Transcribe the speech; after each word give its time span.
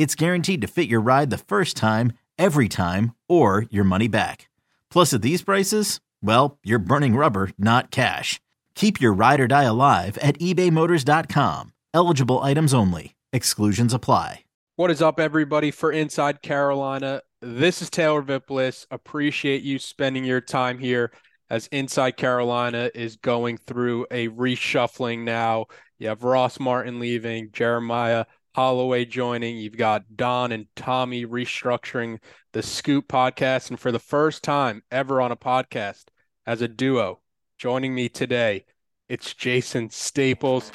it's 0.00 0.14
guaranteed 0.14 0.62
to 0.62 0.66
fit 0.66 0.88
your 0.88 1.02
ride 1.02 1.28
the 1.28 1.36
first 1.36 1.76
time, 1.76 2.14
every 2.38 2.70
time, 2.70 3.14
or 3.28 3.66
your 3.68 3.84
money 3.84 4.08
back. 4.08 4.48
Plus, 4.88 5.12
at 5.12 5.20
these 5.20 5.42
prices, 5.42 6.00
well, 6.22 6.58
you're 6.64 6.78
burning 6.78 7.16
rubber, 7.16 7.50
not 7.58 7.90
cash. 7.90 8.40
Keep 8.74 8.98
your 8.98 9.12
ride 9.12 9.40
or 9.40 9.46
die 9.46 9.64
alive 9.64 10.16
at 10.22 10.38
ebaymotors.com. 10.38 11.74
Eligible 11.92 12.38
items 12.38 12.72
only. 12.72 13.14
Exclusions 13.34 13.92
apply. 13.92 14.44
What 14.76 14.90
is 14.90 15.02
up, 15.02 15.20
everybody, 15.20 15.70
for 15.70 15.92
Inside 15.92 16.40
Carolina? 16.40 17.20
This 17.42 17.82
is 17.82 17.90
Taylor 17.90 18.22
Vippolis. 18.22 18.86
Appreciate 18.90 19.62
you 19.62 19.78
spending 19.78 20.24
your 20.24 20.40
time 20.40 20.78
here 20.78 21.12
as 21.50 21.66
Inside 21.66 22.16
Carolina 22.16 22.90
is 22.94 23.16
going 23.16 23.58
through 23.58 24.06
a 24.10 24.28
reshuffling 24.28 25.24
now. 25.24 25.66
You 25.98 26.08
have 26.08 26.22
Ross 26.22 26.58
Martin 26.58 27.00
leaving, 27.00 27.50
Jeremiah 27.52 28.24
Holloway 28.54 29.04
joining. 29.04 29.56
You've 29.56 29.76
got 29.76 30.16
Don 30.16 30.50
and 30.52 30.66
Tommy 30.74 31.24
restructuring 31.24 32.18
the 32.52 32.62
Scoop 32.62 33.06
podcast. 33.08 33.70
And 33.70 33.78
for 33.78 33.92
the 33.92 33.98
first 33.98 34.42
time 34.42 34.82
ever 34.90 35.20
on 35.20 35.30
a 35.30 35.36
podcast 35.36 36.06
as 36.46 36.60
a 36.60 36.68
duo, 36.68 37.20
joining 37.58 37.94
me 37.94 38.08
today, 38.08 38.64
it's 39.08 39.34
Jason 39.34 39.90
Staples. 39.90 40.72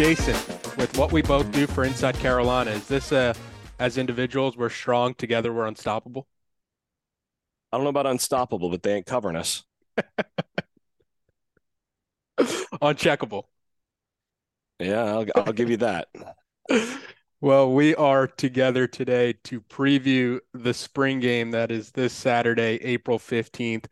Jason, 0.00 0.32
with 0.78 0.96
what 0.96 1.12
we 1.12 1.20
both 1.20 1.52
do 1.52 1.66
for 1.66 1.84
Inside 1.84 2.18
Carolina, 2.20 2.70
is 2.70 2.86
this 2.86 3.12
a 3.12 3.34
as 3.78 3.98
individuals 3.98 4.56
we're 4.56 4.70
strong 4.70 5.12
together 5.12 5.52
we're 5.52 5.66
unstoppable? 5.66 6.26
I 7.70 7.76
don't 7.76 7.84
know 7.84 7.90
about 7.90 8.06
unstoppable, 8.06 8.70
but 8.70 8.82
they 8.82 8.94
ain't 8.94 9.04
covering 9.04 9.36
us. 9.36 9.62
Uncheckable. 12.40 13.42
Yeah, 14.78 15.04
I'll, 15.04 15.26
I'll 15.36 15.52
give 15.52 15.68
you 15.68 15.76
that. 15.76 16.08
well, 17.42 17.70
we 17.70 17.94
are 17.94 18.26
together 18.26 18.86
today 18.86 19.34
to 19.44 19.60
preview 19.60 20.38
the 20.54 20.72
spring 20.72 21.20
game 21.20 21.50
that 21.50 21.70
is 21.70 21.90
this 21.90 22.14
Saturday, 22.14 22.78
April 22.80 23.18
15th, 23.18 23.84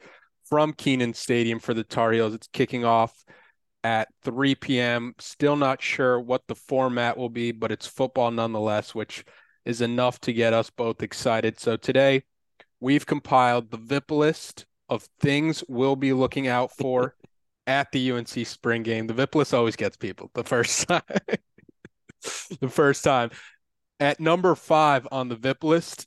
from 0.46 0.72
Kenan 0.72 1.12
Stadium 1.12 1.58
for 1.58 1.74
the 1.74 1.84
Tar 1.84 2.12
Heels. 2.12 2.32
It's 2.32 2.48
kicking 2.50 2.86
off 2.86 3.26
at 3.84 4.08
3 4.22 4.54
p.m. 4.56 5.14
Still 5.18 5.56
not 5.56 5.82
sure 5.82 6.20
what 6.20 6.46
the 6.48 6.54
format 6.54 7.16
will 7.16 7.28
be, 7.28 7.52
but 7.52 7.72
it's 7.72 7.86
football 7.86 8.30
nonetheless, 8.30 8.94
which 8.94 9.24
is 9.64 9.80
enough 9.80 10.20
to 10.20 10.32
get 10.32 10.52
us 10.52 10.70
both 10.70 11.02
excited. 11.02 11.58
So 11.60 11.76
today 11.76 12.24
we've 12.80 13.06
compiled 13.06 13.70
the 13.70 13.76
VIP 13.76 14.10
list 14.10 14.66
of 14.88 15.06
things 15.20 15.62
we'll 15.68 15.96
be 15.96 16.12
looking 16.12 16.48
out 16.48 16.72
for 16.72 17.14
at 17.66 17.92
the 17.92 18.12
UNC 18.12 18.46
spring 18.46 18.82
game. 18.82 19.06
The 19.06 19.14
VIP 19.14 19.34
list 19.34 19.54
always 19.54 19.76
gets 19.76 19.96
people 19.96 20.30
the 20.34 20.44
first 20.44 20.88
time. 20.88 21.02
the 22.60 22.68
first 22.68 23.04
time. 23.04 23.30
At 24.00 24.20
number 24.20 24.54
five 24.54 25.06
on 25.10 25.28
the 25.28 25.36
VIP 25.36 25.64
list, 25.64 26.06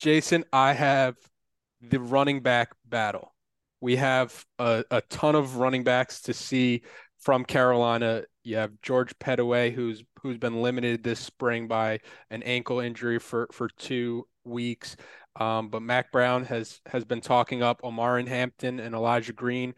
Jason, 0.00 0.44
I 0.52 0.74
have 0.74 1.16
the 1.80 2.00
running 2.00 2.40
back 2.40 2.72
battle. 2.84 3.32
We 3.80 3.96
have 3.96 4.44
a, 4.58 4.84
a 4.90 5.00
ton 5.02 5.34
of 5.34 5.56
running 5.56 5.84
backs 5.84 6.22
to 6.22 6.34
see 6.34 6.82
from 7.20 7.44
Carolina. 7.44 8.24
You 8.44 8.56
have 8.56 8.72
George 8.82 9.16
Pettaway, 9.18 9.72
who's 9.72 10.02
who's 10.22 10.38
been 10.38 10.62
limited 10.62 11.02
this 11.02 11.20
spring 11.20 11.68
by 11.68 12.00
an 12.30 12.42
ankle 12.42 12.80
injury 12.80 13.18
for 13.18 13.48
for 13.52 13.68
two 13.68 14.26
weeks. 14.44 14.96
Um, 15.36 15.68
but 15.68 15.82
Mack 15.82 16.10
Brown 16.10 16.44
has 16.46 16.80
has 16.86 17.04
been 17.04 17.20
talking 17.20 17.62
up 17.62 17.82
Omarion 17.82 18.26
Hampton 18.26 18.80
and 18.80 18.94
Elijah 18.94 19.32
Green. 19.32 19.74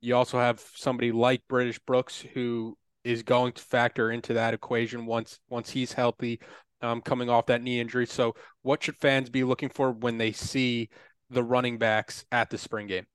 You 0.00 0.16
also 0.16 0.38
have 0.38 0.64
somebody 0.74 1.12
like 1.12 1.42
British 1.48 1.78
Brooks 1.80 2.24
who 2.34 2.76
is 3.04 3.22
going 3.22 3.52
to 3.52 3.62
factor 3.62 4.10
into 4.10 4.34
that 4.34 4.54
equation 4.54 5.06
once 5.06 5.38
once 5.48 5.70
he's 5.70 5.92
healthy, 5.92 6.40
um, 6.80 7.00
coming 7.00 7.28
off 7.28 7.46
that 7.46 7.62
knee 7.62 7.80
injury. 7.80 8.06
So, 8.06 8.34
what 8.62 8.82
should 8.82 8.96
fans 8.96 9.30
be 9.30 9.44
looking 9.44 9.68
for 9.68 9.92
when 9.92 10.18
they 10.18 10.32
see 10.32 10.88
the 11.30 11.42
running 11.42 11.78
backs 11.78 12.24
at 12.32 12.50
the 12.50 12.58
spring 12.58 12.86
game? 12.86 13.06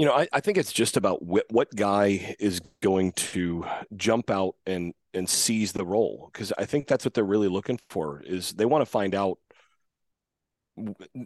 You 0.00 0.06
know, 0.06 0.14
I, 0.14 0.28
I 0.32 0.40
think 0.40 0.56
it's 0.56 0.72
just 0.72 0.96
about 0.96 1.18
wh- 1.18 1.52
what 1.52 1.76
guy 1.76 2.34
is 2.38 2.62
going 2.80 3.12
to 3.12 3.66
jump 3.94 4.30
out 4.30 4.54
and 4.66 4.94
and 5.12 5.28
seize 5.28 5.72
the 5.72 5.84
role 5.84 6.30
because 6.32 6.54
I 6.56 6.64
think 6.64 6.86
that's 6.86 7.04
what 7.04 7.12
they're 7.12 7.22
really 7.22 7.48
looking 7.48 7.78
for 7.90 8.22
is 8.24 8.52
they 8.52 8.64
want 8.64 8.80
to 8.80 8.86
find 8.86 9.14
out 9.14 9.38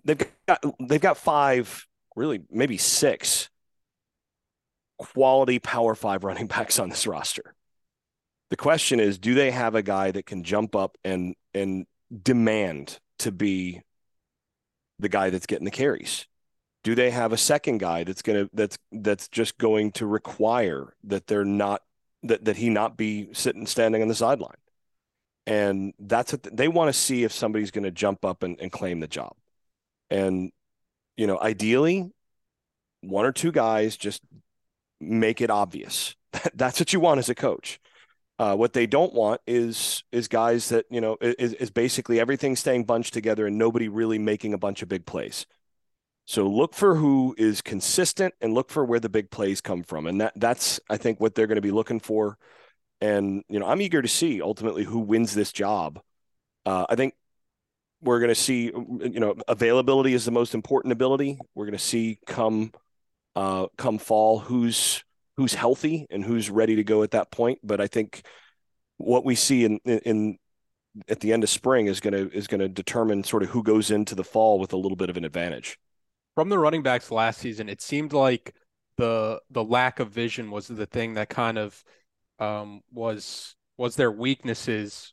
they've 0.05 0.27
got 0.49 0.61
they've 0.81 1.01
got 1.01 1.19
five 1.19 1.87
really 2.17 2.43
maybe 2.51 2.77
six 2.77 3.49
quality 4.99 5.61
power 5.61 5.95
five 5.95 6.25
running 6.25 6.47
backs 6.49 6.81
on 6.81 6.89
this 6.89 7.07
roster. 7.07 7.55
The 8.51 8.57
question 8.57 8.99
is, 8.99 9.19
do 9.19 9.35
they 9.35 9.53
have 9.53 9.77
a 9.77 9.83
guy 9.85 10.11
that 10.11 10.27
can 10.27 10.43
jump 10.43 10.75
up 10.75 10.99
and 11.05 11.37
and 11.55 11.87
demand 12.25 12.99
to 13.21 13.31
be 13.31 13.83
the 14.99 15.09
guy 15.09 15.31
that's 15.31 15.47
getting 15.47 15.65
the 15.65 15.71
carries? 15.71 16.27
Do 16.85 16.95
they 16.95 17.11
have 17.11 17.33
a 17.33 17.37
second 17.37 17.79
guy 17.79 18.05
that's 18.05 18.23
going 18.23 18.45
to 18.45 18.51
that's 18.55 18.79
that's 18.93 19.27
just 19.29 19.59
going 19.59 19.91
to 19.93 20.07
require 20.07 20.95
that 21.05 21.27
they're 21.27 21.45
not 21.45 21.83
that 22.23 22.45
that 22.45 22.57
he 22.57 22.71
not 22.71 22.97
be 22.97 23.29
sitting 23.33 23.67
standing 23.67 24.03
on 24.03 24.09
the 24.09 24.15
sideline? 24.15 24.53
And 25.47 25.93
that's 25.99 26.33
what 26.33 26.43
they 26.57 26.69
want 26.69 26.89
to 26.89 26.99
see 26.99 27.25
if 27.25 27.33
somebody's 27.33 27.71
going 27.71 27.85
to 27.85 27.91
jump 27.91 28.25
up 28.25 28.43
and, 28.43 28.59
and 28.61 28.71
claim 28.71 29.01
the 29.01 29.09
job. 29.09 29.35
And 30.11 30.53
you 31.17 31.27
know 31.27 31.41
ideally 31.41 32.13
one 33.01 33.25
or 33.27 33.33
two 33.33 33.53
guys 33.53 33.97
just 33.97 34.23
make 35.01 35.41
it 35.41 35.51
obvious. 35.51 36.15
That's 36.55 36.81
what 36.81 36.93
you 36.93 37.01
want 37.01 37.19
as 37.19 37.29
a 37.29 37.35
coach. 37.35 37.81
Uh, 38.39 38.57
what 38.57 38.73
they 38.73 38.87
don't 38.87 39.15
want 39.15 39.41
is 39.47 40.03
is 40.11 40.29
guys 40.29 40.69
that 40.69 40.85
you 40.91 41.01
know 41.01 41.17
is, 41.21 41.55
is 41.55 41.71
basically 41.71 42.21
everything 42.21 42.57
staying 42.57 42.85
bunched 42.85 43.15
together 43.15 43.47
and 43.47 43.57
nobody 43.57 43.89
really 43.89 44.19
making 44.19 44.53
a 44.53 44.59
bunch 44.59 44.83
of 44.83 44.89
big 44.89 45.07
plays 45.07 45.47
so 46.27 46.49
look 46.49 46.75
for 46.75 46.95
who 46.95 47.35
is 47.37 47.61
consistent 47.61 48.35
and 48.41 48.55
look 48.55 48.71
for 48.71 48.85
where 48.85 49.01
the 49.01 49.09
big 49.09 49.31
plays 49.31 49.61
come 49.61 49.83
from. 49.83 50.07
And 50.07 50.21
that 50.21 50.33
that's 50.37 50.81
I 50.89 50.97
think 50.97 51.21
what 51.21 51.35
they're 51.35 51.47
going 51.47 51.57
to 51.57 51.63
be 51.63 51.71
looking 51.71 52.01
for. 52.01 52.39
And 53.01 53.45
you 53.49 53.59
know, 53.61 53.67
I'm 53.67 53.83
eager 53.83 54.01
to 54.01 54.09
see 54.09 54.41
ultimately 54.41 54.85
who 54.85 55.01
wins 55.01 55.35
this 55.35 55.53
job. 55.53 56.01
Uh, 56.65 56.87
I 56.89 56.97
think 56.97 57.15
we're 58.01 58.21
going 58.21 58.31
to 58.31 58.35
see 58.35 58.65
you 58.65 59.21
know 59.21 59.35
availability 59.49 60.15
is 60.15 60.25
the 60.25 60.31
most 60.31 60.55
important 60.55 60.93
ability. 60.93 61.39
We're 61.55 61.67
going 61.67 61.79
to 61.79 61.85
see 61.85 62.19
come 62.27 62.73
uh, 63.37 63.67
come 63.77 63.99
fall 63.99 64.39
who's 64.39 65.05
who's 65.37 65.53
healthy 65.53 66.07
and 66.11 66.25
who's 66.25 66.49
ready 66.49 66.77
to 66.77 66.85
go 66.85 67.03
at 67.03 67.11
that 67.11 67.31
point. 67.31 67.59
But 67.63 67.83
I 67.83 67.87
think 67.87 68.23
what 68.97 69.27
we 69.27 69.35
see 69.35 69.67
in 69.67 69.79
in 69.85 70.39
at 71.09 71.21
the 71.21 71.35
end 71.35 71.43
of 71.43 71.51
spring 71.51 71.87
is 71.87 72.01
going 72.01 72.15
to 72.15 72.35
is 72.35 72.47
going 72.47 72.61
to 72.61 72.69
determine 72.69 73.25
sort 73.25 73.43
of 73.43 73.51
who 73.51 73.63
goes 73.63 73.91
into 73.91 74.15
the 74.15 74.25
fall 74.25 74.59
with 74.59 74.73
a 74.73 74.79
little 74.79 74.97
bit 74.97 75.11
of 75.11 75.19
an 75.19 75.27
advantage 75.27 75.77
from 76.35 76.49
the 76.49 76.59
running 76.59 76.83
backs 76.83 77.11
last 77.11 77.41
season, 77.41 77.69
it 77.69 77.81
seemed 77.81 78.13
like 78.13 78.55
the 78.97 79.41
the 79.51 79.65
lack 79.65 80.01
of 80.01 80.11
vision 80.11 80.51
was 80.51 80.69
the 80.69 80.87
thing 80.87 81.15
that 81.15 81.29
kind 81.29 81.59
of 81.59 81.83
um, 82.39 82.81
was 82.93 83.57
was 83.77 83.97
their 83.97 84.13
weaknesses, 84.13 85.13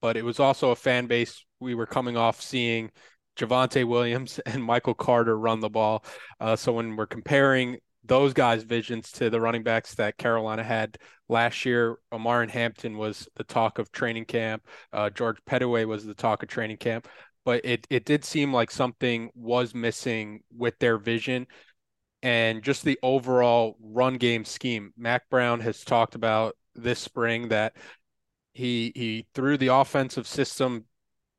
but 0.00 0.16
it 0.16 0.24
was 0.24 0.40
also 0.40 0.70
a 0.70 0.76
fan 0.76 1.06
base 1.06 1.44
we 1.60 1.74
were 1.74 1.86
coming 1.86 2.16
off 2.16 2.40
seeing 2.40 2.90
Javonte 3.36 3.86
Williams 3.86 4.38
and 4.46 4.62
Michael 4.62 4.94
Carter 4.94 5.38
run 5.38 5.60
the 5.60 5.70
ball. 5.70 6.04
Uh, 6.40 6.56
so 6.56 6.72
when 6.72 6.96
we're 6.96 7.06
comparing 7.06 7.78
those 8.04 8.32
guys' 8.32 8.62
visions 8.62 9.12
to 9.12 9.28
the 9.28 9.40
running 9.40 9.62
backs 9.62 9.94
that 9.96 10.16
Carolina 10.16 10.64
had 10.64 10.96
last 11.28 11.64
year, 11.64 11.98
Omarion 12.12 12.50
Hampton 12.50 12.96
was 12.96 13.28
the 13.36 13.44
talk 13.44 13.78
of 13.78 13.92
training 13.92 14.24
camp. 14.24 14.66
Uh, 14.92 15.10
George 15.10 15.36
Pettaway 15.48 15.86
was 15.86 16.04
the 16.04 16.14
talk 16.14 16.42
of 16.42 16.48
training 16.48 16.78
camp. 16.78 17.06
But 17.44 17.64
it, 17.64 17.86
it 17.90 18.04
did 18.04 18.24
seem 18.24 18.52
like 18.52 18.70
something 18.70 19.30
was 19.34 19.74
missing 19.74 20.40
with 20.54 20.78
their 20.78 20.98
vision 20.98 21.46
and 22.22 22.62
just 22.62 22.84
the 22.84 22.98
overall 23.02 23.76
run 23.80 24.14
game 24.14 24.44
scheme. 24.44 24.92
Mac 24.96 25.28
Brown 25.30 25.60
has 25.60 25.82
talked 25.82 26.14
about 26.14 26.56
this 26.74 26.98
spring 26.98 27.48
that 27.48 27.74
he 28.52 28.92
he 28.94 29.26
threw 29.34 29.56
the 29.56 29.68
offensive 29.68 30.26
system 30.26 30.84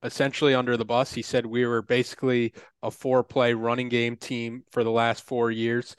essentially 0.03 0.56
under 0.56 0.77
the 0.77 0.86
bus. 0.86 1.13
He 1.13 1.21
said 1.21 1.45
we 1.45 1.65
were 1.65 1.81
basically 1.81 2.53
a 2.81 2.89
four 2.89 3.24
play 3.24 3.53
running 3.53 3.89
game 3.89 4.15
team 4.15 4.63
for 4.71 4.83
the 4.83 4.92
last 4.92 5.24
four 5.24 5.51
years. 5.51 5.95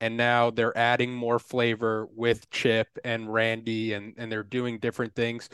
And 0.00 0.16
now 0.16 0.50
they're 0.50 0.76
adding 0.76 1.14
more 1.14 1.38
flavor 1.38 2.08
with 2.14 2.50
Chip 2.50 2.88
and 3.04 3.32
Randy, 3.32 3.94
and, 3.94 4.12
and 4.18 4.30
they're 4.30 4.42
doing 4.42 4.78
different 4.78 5.14
things. 5.14 5.48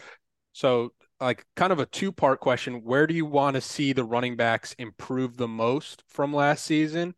So, 0.52 0.92
like, 1.20 1.44
kind 1.56 1.72
of 1.72 1.78
a 1.78 1.86
two 1.86 2.12
part 2.12 2.40
question 2.40 2.82
where 2.84 3.06
do 3.06 3.14
you 3.14 3.26
want 3.26 3.54
to 3.54 3.60
see 3.60 3.92
the 3.92 4.04
running 4.04 4.36
backs 4.36 4.74
improve 4.78 5.36
the 5.36 5.48
most 5.48 6.02
from 6.08 6.32
last 6.32 6.64
season? 6.64 7.14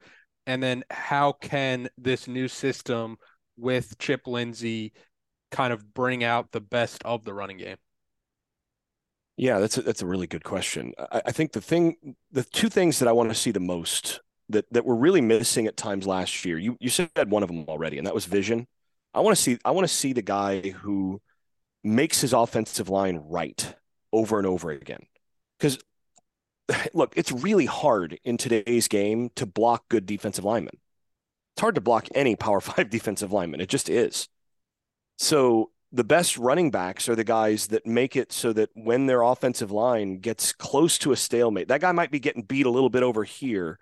And 0.46 0.62
then, 0.62 0.84
how 0.90 1.32
can 1.32 1.88
this 1.96 2.26
new 2.26 2.48
system 2.48 3.16
with 3.56 3.98
Chip 3.98 4.26
Lindsey 4.26 4.92
kind 5.50 5.72
of 5.72 5.94
bring 5.94 6.24
out 6.24 6.50
the 6.50 6.60
best 6.60 7.02
of 7.04 7.24
the 7.24 7.34
running 7.34 7.58
game? 7.58 7.76
Yeah, 9.36 9.58
that's 9.60 9.78
a, 9.78 9.82
that's 9.82 10.02
a 10.02 10.06
really 10.06 10.26
good 10.26 10.44
question. 10.44 10.92
I, 10.98 11.22
I 11.26 11.32
think 11.32 11.52
the 11.52 11.60
thing, 11.60 12.16
the 12.32 12.44
two 12.44 12.68
things 12.68 12.98
that 12.98 13.08
I 13.08 13.12
want 13.12 13.28
to 13.30 13.34
see 13.34 13.50
the 13.50 13.60
most 13.60 14.20
that 14.48 14.66
that 14.72 14.84
were 14.84 14.96
really 14.96 15.20
missing 15.20 15.66
at 15.66 15.76
times 15.76 16.06
last 16.06 16.44
year. 16.44 16.58
You 16.58 16.76
you 16.80 16.90
said 16.90 17.10
one 17.30 17.42
of 17.42 17.48
them 17.48 17.64
already, 17.68 17.98
and 17.98 18.06
that 18.06 18.14
was 18.14 18.24
vision. 18.26 18.66
I 19.14 19.20
want 19.20 19.36
to 19.36 19.42
see 19.42 19.58
I 19.64 19.70
want 19.70 19.86
to 19.86 19.94
see 19.94 20.12
the 20.12 20.22
guy 20.22 20.70
who 20.70 21.20
makes 21.84 22.20
his 22.20 22.32
offensive 22.32 22.88
line 22.88 23.16
right 23.28 23.74
over 24.12 24.38
and 24.38 24.46
over 24.46 24.70
again. 24.70 25.06
Because 25.58 25.78
look, 26.94 27.14
it's 27.16 27.32
really 27.32 27.66
hard 27.66 28.18
in 28.24 28.36
today's 28.36 28.88
game 28.88 29.30
to 29.36 29.46
block 29.46 29.88
good 29.88 30.06
defensive 30.06 30.44
linemen. 30.44 30.78
It's 31.54 31.60
hard 31.60 31.74
to 31.74 31.80
block 31.80 32.08
any 32.14 32.36
Power 32.36 32.60
Five 32.60 32.90
defensive 32.90 33.32
lineman. 33.32 33.60
It 33.60 33.68
just 33.68 33.88
is. 33.88 34.28
So 35.18 35.70
the 35.92 36.04
best 36.04 36.38
running 36.38 36.70
backs 36.70 37.08
are 37.08 37.14
the 37.14 37.24
guys 37.24 37.66
that 37.68 37.86
make 37.86 38.16
it 38.16 38.32
so 38.32 38.52
that 38.54 38.70
when 38.74 39.06
their 39.06 39.22
offensive 39.22 39.70
line 39.70 40.18
gets 40.18 40.52
close 40.52 40.96
to 40.98 41.12
a 41.12 41.16
stalemate, 41.16 41.68
that 41.68 41.82
guy 41.82 41.92
might 41.92 42.10
be 42.10 42.18
getting 42.18 42.42
beat 42.42 42.66
a 42.66 42.70
little 42.70 42.88
bit 42.88 43.02
over 43.02 43.22
here, 43.22 43.78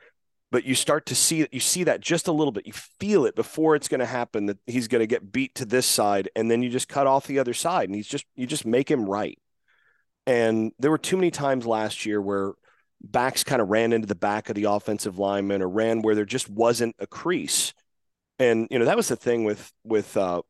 but 0.50 0.64
you 0.64 0.74
start 0.74 1.06
to 1.06 1.14
see 1.14 1.42
that 1.42 1.54
you 1.54 1.60
see 1.60 1.84
that 1.84 2.00
just 2.00 2.26
a 2.26 2.32
little 2.32 2.50
bit. 2.50 2.66
You 2.66 2.72
feel 2.72 3.24
it 3.26 3.36
before 3.36 3.76
it's 3.76 3.86
going 3.86 4.00
to 4.00 4.06
happen 4.06 4.46
that 4.46 4.58
he's 4.66 4.88
going 4.88 5.00
to 5.00 5.06
get 5.06 5.30
beat 5.30 5.54
to 5.56 5.64
this 5.64 5.86
side, 5.86 6.28
and 6.34 6.50
then 6.50 6.62
you 6.62 6.68
just 6.68 6.88
cut 6.88 7.06
off 7.06 7.28
the 7.28 7.38
other 7.38 7.54
side, 7.54 7.88
and 7.88 7.94
he's 7.94 8.08
just 8.08 8.26
you 8.34 8.46
just 8.46 8.66
make 8.66 8.90
him 8.90 9.08
right. 9.08 9.38
And 10.26 10.72
there 10.78 10.90
were 10.90 10.98
too 10.98 11.16
many 11.16 11.30
times 11.30 11.66
last 11.66 12.06
year 12.06 12.20
where 12.20 12.52
backs 13.02 13.44
kind 13.44 13.62
of 13.62 13.68
ran 13.68 13.92
into 13.92 14.06
the 14.06 14.14
back 14.14 14.48
of 14.48 14.54
the 14.54 14.64
offensive 14.64 15.18
lineman 15.18 15.62
or 15.62 15.68
ran 15.68 16.02
where 16.02 16.14
there 16.14 16.24
just 16.24 16.48
wasn't 16.48 16.94
a 16.98 17.06
crease. 17.06 17.72
And 18.38 18.68
you 18.70 18.78
know 18.78 18.84
that 18.86 18.96
was 18.96 19.08
the 19.08 19.16
thing 19.16 19.44
with 19.44 19.72
with 19.84 20.16
uh, 20.16 20.42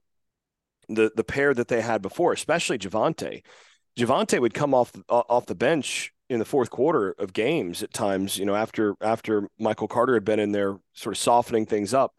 the 0.88 1.10
the 1.14 1.24
pair 1.24 1.54
that 1.54 1.68
they 1.68 1.80
had 1.80 2.02
before, 2.02 2.32
especially 2.32 2.78
Javonte. 2.78 3.42
Javonte 3.98 4.40
would 4.40 4.54
come 4.54 4.74
off 4.74 4.92
off 5.08 5.46
the 5.46 5.54
bench 5.54 6.12
in 6.28 6.38
the 6.38 6.44
fourth 6.44 6.70
quarter 6.70 7.14
of 7.18 7.32
games 7.32 7.82
at 7.82 7.92
times, 7.92 8.38
you 8.38 8.46
know, 8.46 8.54
after 8.54 8.94
after 9.00 9.48
Michael 9.58 9.88
Carter 9.88 10.14
had 10.14 10.24
been 10.24 10.38
in 10.38 10.52
there 10.52 10.78
sort 10.94 11.14
of 11.14 11.18
softening 11.18 11.66
things 11.66 11.92
up. 11.92 12.14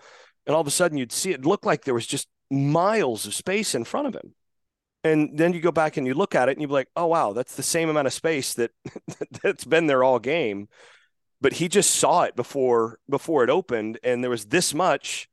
And 0.46 0.54
all 0.54 0.62
of 0.62 0.68
a 0.68 0.72
sudden 0.72 0.98
you'd 0.98 1.12
see 1.12 1.32
it 1.32 1.46
look 1.46 1.66
like 1.66 1.84
there 1.84 1.94
was 1.94 2.08
just 2.08 2.28
miles 2.50 3.26
of 3.26 3.34
space 3.34 3.74
in 3.74 3.86
front 3.86 4.08
of 4.08 4.16
him. 4.16 4.34
And 5.04 5.38
then 5.38 5.54
you 5.54 5.60
go 5.60 5.72
back 5.72 5.98
and 5.98 6.06
you 6.06 6.14
look 6.14 6.36
at 6.36 6.48
it 6.48 6.54
and 6.54 6.62
you're 6.62 6.70
like, 6.70 6.90
oh 6.96 7.08
wow, 7.08 7.34
that's 7.34 7.56
the 7.56 7.64
same 7.64 7.90
amount 7.90 8.08
of 8.08 8.14
space 8.14 8.54
that 8.56 8.72
that's 9.44 9.66
been 9.66 9.88
there 9.88 10.04
all 10.04 10.20
game. 10.20 10.68
But 11.40 11.54
he 11.54 11.68
just 11.68 11.96
saw 11.96 12.24
it 12.24 12.36
before 12.36 13.00
before 13.10 13.44
it 13.44 13.50
opened, 13.50 14.00
and 14.04 14.24
there 14.24 14.30
was 14.30 14.46
this 14.46 14.76
much 14.76 15.28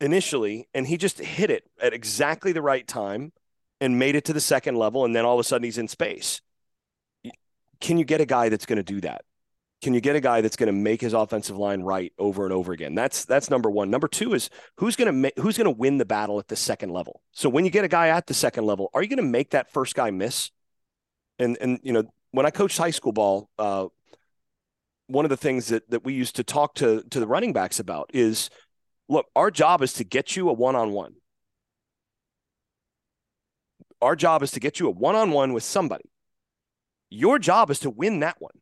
initially, 0.00 0.68
and 0.72 0.86
he 0.86 0.96
just 0.96 1.18
hit 1.18 1.50
it 1.50 1.70
at 1.80 1.92
exactly 1.92 2.52
the 2.52 2.62
right 2.62 2.88
time 2.88 3.32
and 3.80 3.98
made 3.98 4.14
it 4.14 4.24
to 4.24 4.32
the 4.32 4.40
second 4.40 4.76
level, 4.76 5.04
and 5.04 5.14
then 5.14 5.26
all 5.26 5.34
of 5.34 5.40
a 5.40 5.44
sudden 5.44 5.64
he's 5.64 5.76
in 5.76 5.88
space 5.88 6.40
can 7.82 7.98
you 7.98 8.04
get 8.04 8.20
a 8.20 8.24
guy 8.24 8.48
that's 8.48 8.64
going 8.64 8.78
to 8.78 8.82
do 8.82 9.00
that? 9.02 9.24
Can 9.82 9.94
you 9.94 10.00
get 10.00 10.14
a 10.14 10.20
guy 10.20 10.40
that's 10.40 10.54
going 10.54 10.68
to 10.68 10.72
make 10.72 11.00
his 11.00 11.12
offensive 11.12 11.58
line 11.58 11.82
right 11.82 12.12
over 12.16 12.44
and 12.44 12.52
over 12.52 12.72
again? 12.72 12.94
That's 12.94 13.24
that's 13.24 13.50
number 13.50 13.68
one. 13.68 13.90
Number 13.90 14.06
two 14.06 14.32
is 14.32 14.48
who's 14.76 14.94
going 14.94 15.22
to 15.22 15.32
who's 15.42 15.56
going 15.56 15.64
to 15.64 15.76
win 15.76 15.98
the 15.98 16.04
battle 16.04 16.38
at 16.38 16.46
the 16.46 16.54
second 16.54 16.90
level. 16.90 17.20
So 17.32 17.48
when 17.48 17.64
you 17.64 17.70
get 17.72 17.84
a 17.84 17.88
guy 17.88 18.08
at 18.08 18.28
the 18.28 18.34
second 18.34 18.64
level, 18.64 18.90
are 18.94 19.02
you 19.02 19.08
going 19.08 19.16
to 19.16 19.24
make 19.24 19.50
that 19.50 19.72
first 19.72 19.96
guy 19.96 20.12
miss? 20.12 20.52
And 21.40 21.58
and 21.60 21.80
you 21.82 21.92
know 21.92 22.04
when 22.30 22.46
I 22.46 22.50
coached 22.50 22.78
high 22.78 22.92
school 22.92 23.12
ball, 23.12 23.50
uh, 23.58 23.86
one 25.08 25.24
of 25.24 25.30
the 25.30 25.36
things 25.36 25.66
that 25.68 25.90
that 25.90 26.04
we 26.04 26.14
used 26.14 26.36
to 26.36 26.44
talk 26.44 26.76
to 26.76 27.02
to 27.10 27.18
the 27.18 27.26
running 27.26 27.52
backs 27.52 27.80
about 27.80 28.10
is, 28.14 28.50
look, 29.08 29.26
our 29.34 29.50
job 29.50 29.82
is 29.82 29.94
to 29.94 30.04
get 30.04 30.36
you 30.36 30.48
a 30.48 30.52
one 30.52 30.76
on 30.76 30.92
one. 30.92 31.14
Our 34.00 34.14
job 34.14 34.44
is 34.44 34.52
to 34.52 34.60
get 34.60 34.78
you 34.78 34.86
a 34.86 34.90
one 34.90 35.16
on 35.16 35.32
one 35.32 35.52
with 35.52 35.64
somebody. 35.64 36.04
Your 37.10 37.40
job 37.40 37.68
is 37.70 37.80
to 37.80 37.90
win 37.90 38.20
that 38.20 38.36
one. 38.38 38.61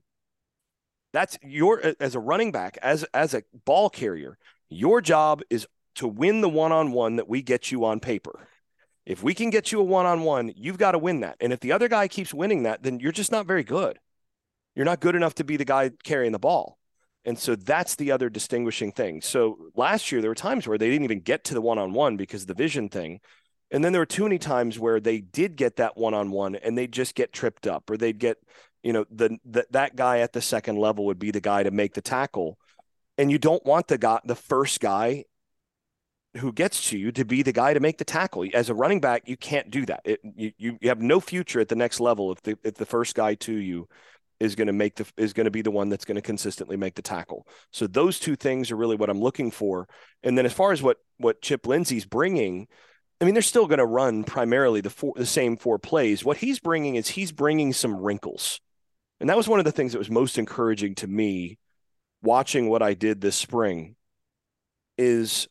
That's 1.12 1.38
your 1.42 1.94
as 1.98 2.14
a 2.14 2.20
running 2.20 2.52
back, 2.52 2.78
as 2.82 3.04
as 3.14 3.34
a 3.34 3.42
ball 3.64 3.90
carrier, 3.90 4.38
your 4.68 5.00
job 5.00 5.42
is 5.50 5.66
to 5.96 6.06
win 6.06 6.40
the 6.40 6.48
one-on-one 6.48 7.16
that 7.16 7.28
we 7.28 7.42
get 7.42 7.72
you 7.72 7.84
on 7.84 8.00
paper. 8.00 8.46
If 9.04 9.22
we 9.22 9.34
can 9.34 9.50
get 9.50 9.72
you 9.72 9.80
a 9.80 9.84
one-on-one, 9.84 10.52
you've 10.56 10.78
got 10.78 10.92
to 10.92 10.98
win 10.98 11.20
that. 11.20 11.36
And 11.40 11.52
if 11.52 11.60
the 11.60 11.72
other 11.72 11.88
guy 11.88 12.06
keeps 12.06 12.32
winning 12.32 12.62
that, 12.62 12.82
then 12.82 13.00
you're 13.00 13.10
just 13.10 13.32
not 13.32 13.46
very 13.46 13.64
good. 13.64 13.98
You're 14.76 14.84
not 14.84 15.00
good 15.00 15.16
enough 15.16 15.34
to 15.36 15.44
be 15.44 15.56
the 15.56 15.64
guy 15.64 15.90
carrying 16.04 16.32
the 16.32 16.38
ball. 16.38 16.78
And 17.24 17.36
so 17.36 17.56
that's 17.56 17.96
the 17.96 18.12
other 18.12 18.30
distinguishing 18.30 18.92
thing. 18.92 19.20
So 19.20 19.70
last 19.74 20.12
year 20.12 20.20
there 20.20 20.30
were 20.30 20.36
times 20.36 20.68
where 20.68 20.78
they 20.78 20.88
didn't 20.88 21.04
even 21.04 21.20
get 21.20 21.42
to 21.44 21.54
the 21.54 21.60
one-on-one 21.60 22.16
because 22.16 22.42
of 22.42 22.48
the 22.48 22.54
vision 22.54 22.88
thing. 22.88 23.20
And 23.72 23.84
then 23.84 23.92
there 23.92 24.00
were 24.00 24.06
too 24.06 24.22
many 24.22 24.38
times 24.38 24.78
where 24.78 25.00
they 25.00 25.20
did 25.20 25.56
get 25.56 25.76
that 25.76 25.96
one 25.96 26.14
on 26.14 26.30
one 26.30 26.54
and 26.54 26.78
they'd 26.78 26.92
just 26.92 27.14
get 27.14 27.32
tripped 27.32 27.66
up 27.66 27.90
or 27.90 27.96
they'd 27.96 28.18
get, 28.18 28.38
you 28.82 28.92
know, 28.92 29.04
the, 29.10 29.38
the 29.44 29.66
that 29.70 29.96
guy 29.96 30.20
at 30.20 30.32
the 30.32 30.40
second 30.40 30.76
level 30.76 31.06
would 31.06 31.18
be 31.18 31.30
the 31.30 31.40
guy 31.40 31.62
to 31.62 31.70
make 31.70 31.94
the 31.94 32.00
tackle. 32.00 32.58
And 33.18 33.30
you 33.30 33.38
don't 33.38 33.64
want 33.66 33.88
the 33.88 33.98
guy, 33.98 34.20
the 34.24 34.34
first 34.34 34.80
guy 34.80 35.24
who 36.36 36.52
gets 36.52 36.88
to 36.90 36.98
you 36.98 37.12
to 37.12 37.24
be 37.24 37.42
the 37.42 37.52
guy 37.52 37.74
to 37.74 37.80
make 37.80 37.98
the 37.98 38.04
tackle. 38.04 38.46
As 38.54 38.70
a 38.70 38.74
running 38.74 39.00
back, 39.00 39.28
you 39.28 39.36
can't 39.36 39.70
do 39.70 39.84
that. 39.86 40.00
It, 40.04 40.20
you, 40.36 40.52
you 40.58 40.78
have 40.84 41.00
no 41.00 41.20
future 41.20 41.60
at 41.60 41.68
the 41.68 41.74
next 41.76 42.00
level 42.00 42.32
if 42.32 42.42
the 42.42 42.56
if 42.62 42.74
the 42.74 42.86
first 42.86 43.14
guy 43.14 43.34
to 43.34 43.52
you 43.52 43.88
is 44.38 44.54
going 44.54 44.68
to 44.68 44.72
make 44.72 44.96
the 44.96 45.06
is 45.16 45.32
going 45.32 45.44
to 45.44 45.50
be 45.50 45.62
the 45.62 45.70
one 45.70 45.88
that's 45.90 46.04
going 46.04 46.16
to 46.16 46.22
consistently 46.22 46.76
make 46.76 46.94
the 46.94 47.02
tackle. 47.02 47.46
So 47.72 47.86
those 47.86 48.18
two 48.18 48.36
things 48.36 48.70
are 48.70 48.76
really 48.76 48.96
what 48.96 49.10
I'm 49.10 49.20
looking 49.20 49.50
for. 49.50 49.86
And 50.22 50.36
then 50.36 50.46
as 50.46 50.52
far 50.52 50.72
as 50.72 50.82
what 50.82 50.96
what 51.18 51.42
Chip 51.42 51.66
Lindsey's 51.66 52.06
bringing, 52.06 52.66
I 53.20 53.26
mean, 53.26 53.34
they're 53.34 53.42
still 53.42 53.66
going 53.66 53.78
to 53.78 53.86
run 53.86 54.24
primarily 54.24 54.80
the 54.80 54.90
four, 54.90 55.12
the 55.16 55.26
same 55.26 55.56
four 55.56 55.78
plays. 55.78 56.24
What 56.24 56.38
he's 56.38 56.58
bringing 56.58 56.94
is 56.96 57.08
he's 57.08 57.32
bringing 57.32 57.72
some 57.74 57.96
wrinkles, 57.96 58.60
and 59.20 59.28
that 59.28 59.36
was 59.36 59.48
one 59.48 59.58
of 59.58 59.64
the 59.64 59.72
things 59.72 59.92
that 59.92 59.98
was 59.98 60.10
most 60.10 60.38
encouraging 60.38 60.94
to 60.96 61.06
me 61.06 61.58
watching 62.22 62.68
what 62.68 62.82
I 62.82 62.94
did 62.94 63.20
this 63.20 63.36
spring. 63.36 63.96
Is 64.98 65.48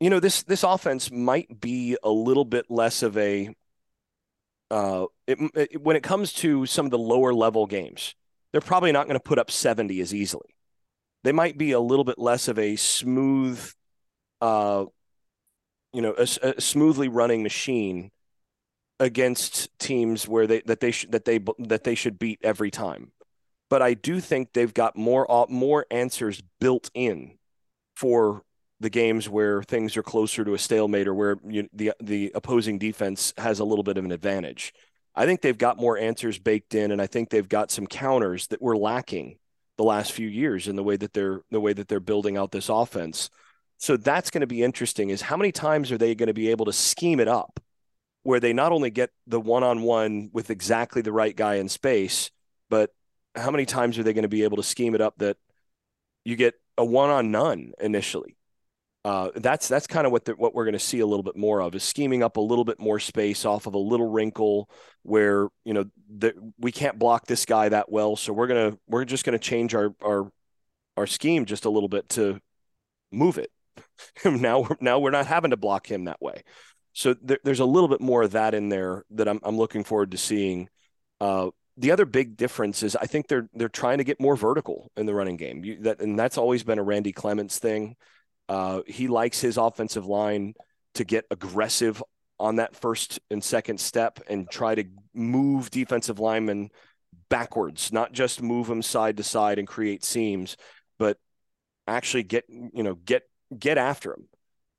you 0.00 0.10
know 0.10 0.20
this 0.20 0.42
this 0.42 0.62
offense 0.62 1.10
might 1.10 1.60
be 1.60 1.96
a 2.02 2.10
little 2.10 2.44
bit 2.44 2.66
less 2.68 3.02
of 3.02 3.16
a 3.16 3.54
uh, 4.70 5.06
it, 5.26 5.38
it, 5.54 5.82
when 5.82 5.96
it 5.96 6.02
comes 6.02 6.32
to 6.32 6.66
some 6.66 6.86
of 6.86 6.90
the 6.90 6.98
lower 6.98 7.32
level 7.32 7.66
games, 7.66 8.14
they're 8.50 8.60
probably 8.60 8.92
not 8.92 9.06
going 9.06 9.18
to 9.18 9.22
put 9.22 9.38
up 9.38 9.50
70 9.50 10.00
as 10.00 10.14
easily. 10.14 10.56
They 11.22 11.32
might 11.32 11.56
be 11.56 11.72
a 11.72 11.80
little 11.80 12.04
bit 12.04 12.18
less 12.18 12.48
of 12.48 12.58
a 12.58 12.76
smooth 12.76 13.60
uh, 14.40 14.84
you 15.94 16.02
know 16.02 16.14
a, 16.18 16.26
a 16.42 16.60
smoothly 16.60 17.08
running 17.08 17.42
machine 17.42 18.10
against 19.00 19.76
teams 19.78 20.28
where 20.28 20.46
they 20.46 20.60
that 20.66 20.80
they 20.80 20.90
should 20.90 21.12
that 21.12 21.24
they 21.24 21.40
that 21.58 21.84
they 21.84 21.94
should 21.94 22.18
beat 22.18 22.40
every 22.42 22.70
time. 22.70 23.12
But 23.70 23.82
I 23.82 23.94
do 23.94 24.20
think 24.20 24.52
they've 24.52 24.72
got 24.72 24.96
more 24.96 25.30
uh, 25.30 25.46
more 25.48 25.86
answers 25.90 26.42
built 26.60 26.90
in 26.94 27.38
for 27.96 28.42
the 28.80 28.90
games 28.90 29.28
where 29.28 29.62
things 29.62 29.96
are 29.96 30.02
closer 30.02 30.44
to 30.44 30.54
a 30.54 30.58
stalemate 30.58 31.08
or 31.08 31.14
where 31.14 31.38
you, 31.46 31.68
the 31.72 31.92
the 32.00 32.32
opposing 32.34 32.78
defense 32.78 33.32
has 33.38 33.60
a 33.60 33.64
little 33.64 33.84
bit 33.84 33.98
of 33.98 34.04
an 34.04 34.12
advantage. 34.12 34.72
I 35.16 35.26
think 35.26 35.40
they've 35.40 35.56
got 35.56 35.78
more 35.78 35.96
answers 35.96 36.38
baked 36.38 36.74
in, 36.74 36.90
and 36.90 37.00
I 37.00 37.06
think 37.06 37.30
they've 37.30 37.48
got 37.48 37.70
some 37.70 37.86
counters 37.86 38.48
that 38.48 38.60
were 38.60 38.76
lacking 38.76 39.38
the 39.76 39.84
last 39.84 40.12
few 40.12 40.28
years 40.28 40.68
in 40.68 40.76
the 40.76 40.82
way 40.82 40.96
that 40.96 41.12
they're 41.12 41.40
the 41.50 41.60
way 41.60 41.72
that 41.72 41.88
they're 41.88 42.00
building 42.00 42.36
out 42.36 42.52
this 42.52 42.68
offense. 42.68 43.30
So 43.78 43.96
that's 43.96 44.30
going 44.30 44.40
to 44.42 44.46
be 44.46 44.62
interesting 44.62 45.10
is 45.10 45.20
how 45.20 45.36
many 45.36 45.52
times 45.52 45.90
are 45.90 45.98
they 45.98 46.14
going 46.14 46.28
to 46.28 46.34
be 46.34 46.50
able 46.50 46.66
to 46.66 46.72
scheme 46.72 47.20
it 47.20 47.28
up 47.28 47.60
where 48.24 48.40
they 48.40 48.52
not 48.52 48.72
only 48.72 48.90
get 48.90 49.10
the 49.26 49.40
one-on-one 49.40 50.30
with 50.32 50.50
exactly 50.50 51.02
the 51.02 51.12
right 51.12 51.36
guy 51.36 51.56
in 51.56 51.68
space, 51.68 52.30
but 52.68 52.90
how 53.36 53.50
many 53.50 53.66
times 53.66 53.98
are 53.98 54.02
they 54.02 54.12
going 54.12 54.22
to 54.22 54.28
be 54.28 54.42
able 54.42 54.56
to 54.56 54.62
scheme 54.62 54.94
it 54.94 55.00
up 55.00 55.14
that 55.18 55.36
you 56.24 56.34
get 56.34 56.54
a 56.76 56.84
one-on-none 56.84 57.72
initially? 57.80 58.36
Uh, 59.04 59.28
that's 59.34 59.68
that's 59.68 59.86
kind 59.86 60.06
of 60.06 60.12
what 60.12 60.24
the, 60.24 60.32
what 60.32 60.54
we're 60.54 60.64
going 60.64 60.72
to 60.72 60.78
see 60.78 61.00
a 61.00 61.06
little 61.06 61.22
bit 61.22 61.36
more 61.36 61.60
of 61.60 61.74
is 61.74 61.84
scheming 61.84 62.22
up 62.22 62.38
a 62.38 62.40
little 62.40 62.64
bit 62.64 62.80
more 62.80 62.98
space 62.98 63.44
off 63.44 63.66
of 63.66 63.74
a 63.74 63.78
little 63.78 64.10
wrinkle 64.10 64.70
where 65.02 65.48
you 65.66 65.74
know 65.74 65.84
we 66.58 66.72
can't 66.72 66.98
block 66.98 67.26
this 67.26 67.44
guy 67.44 67.68
that 67.68 67.92
well, 67.92 68.16
so 68.16 68.32
we're 68.32 68.46
gonna 68.46 68.78
we're 68.88 69.04
just 69.04 69.26
going 69.26 69.38
to 69.38 69.44
change 69.44 69.74
our 69.74 69.94
our 70.02 70.32
our 70.96 71.06
scheme 71.06 71.44
just 71.44 71.66
a 71.66 71.70
little 71.70 71.90
bit 71.90 72.08
to 72.08 72.40
move 73.12 73.36
it. 73.36 73.50
now 74.24 74.66
now 74.80 74.98
we're 74.98 75.10
not 75.10 75.26
having 75.26 75.50
to 75.50 75.58
block 75.58 75.86
him 75.86 76.04
that 76.04 76.22
way. 76.22 76.42
So 76.94 77.14
there, 77.20 77.38
there's 77.44 77.60
a 77.60 77.64
little 77.66 77.88
bit 77.88 78.00
more 78.00 78.22
of 78.22 78.32
that 78.32 78.54
in 78.54 78.68
there 78.68 79.04
that 79.10 79.28
I'm, 79.28 79.40
I'm 79.42 79.58
looking 79.58 79.84
forward 79.84 80.12
to 80.12 80.18
seeing. 80.18 80.68
Uh, 81.20 81.50
the 81.76 81.90
other 81.90 82.06
big 82.06 82.36
difference 82.36 82.84
is 82.84 82.94
I 82.94 83.06
think 83.06 83.26
they're 83.26 83.48
they're 83.52 83.68
trying 83.68 83.98
to 83.98 84.04
get 84.04 84.20
more 84.20 84.36
vertical 84.36 84.92
in 84.96 85.06
the 85.06 85.14
running 85.14 85.36
game. 85.36 85.64
You, 85.64 85.80
that 85.82 86.00
and 86.00 86.16
that's 86.16 86.38
always 86.38 86.62
been 86.62 86.78
a 86.78 86.84
Randy 86.84 87.12
Clements 87.12 87.58
thing. 87.58 87.96
Uh, 88.48 88.82
he 88.86 89.08
likes 89.08 89.40
his 89.40 89.56
offensive 89.56 90.06
line 90.06 90.54
to 90.94 91.04
get 91.04 91.24
aggressive 91.32 92.00
on 92.38 92.56
that 92.56 92.76
first 92.76 93.18
and 93.30 93.42
second 93.42 93.80
step 93.80 94.20
and 94.28 94.48
try 94.48 94.76
to 94.76 94.84
move 95.14 95.70
defensive 95.70 96.20
linemen 96.20 96.70
backwards, 97.28 97.92
not 97.92 98.12
just 98.12 98.40
move 98.40 98.68
them 98.68 98.82
side 98.82 99.16
to 99.16 99.24
side 99.24 99.58
and 99.58 99.66
create 99.66 100.04
seams, 100.04 100.56
but 100.98 101.18
actually 101.88 102.22
get 102.22 102.44
you 102.48 102.84
know 102.84 102.94
get 102.94 103.24
get 103.58 103.78
after 103.78 104.10
them 104.10 104.28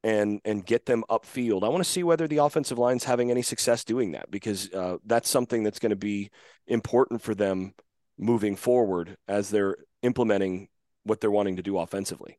and 0.05 0.39
and 0.45 0.63
get 0.63 0.85
them 0.85 1.03
upfield. 1.09 1.63
I 1.63 1.69
want 1.69 1.83
to 1.83 1.89
see 1.89 2.03
whether 2.03 2.27
the 2.27 2.37
offensive 2.37 2.77
line's 2.77 3.03
having 3.03 3.31
any 3.31 3.41
success 3.41 3.83
doing 3.83 4.11
that 4.11 4.29
because 4.29 4.71
uh, 4.71 4.97
that's 5.03 5.27
something 5.27 5.63
that's 5.63 5.79
going 5.79 5.89
to 5.89 5.95
be 5.95 6.29
important 6.67 7.23
for 7.23 7.33
them 7.33 7.73
moving 8.17 8.55
forward 8.55 9.17
as 9.27 9.49
they're 9.49 9.77
implementing 10.03 10.69
what 11.03 11.19
they're 11.19 11.31
wanting 11.31 11.55
to 11.55 11.63
do 11.63 11.79
offensively. 11.79 12.37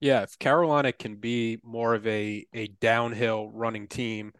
Yeah, 0.00 0.22
if 0.22 0.38
Carolina 0.38 0.92
can 0.92 1.16
be 1.16 1.58
more 1.64 1.94
of 1.94 2.06
a 2.06 2.46
a 2.52 2.66
downhill 2.66 3.50
running 3.52 3.88
team, 3.88 4.34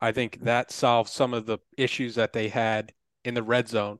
I 0.00 0.12
think 0.12 0.44
that 0.44 0.72
solves 0.72 1.12
some 1.12 1.34
of 1.34 1.44
the 1.44 1.58
issues 1.76 2.14
that 2.14 2.32
they 2.32 2.48
had 2.48 2.92
in 3.26 3.34
the 3.34 3.42
red 3.42 3.68
zone. 3.68 3.98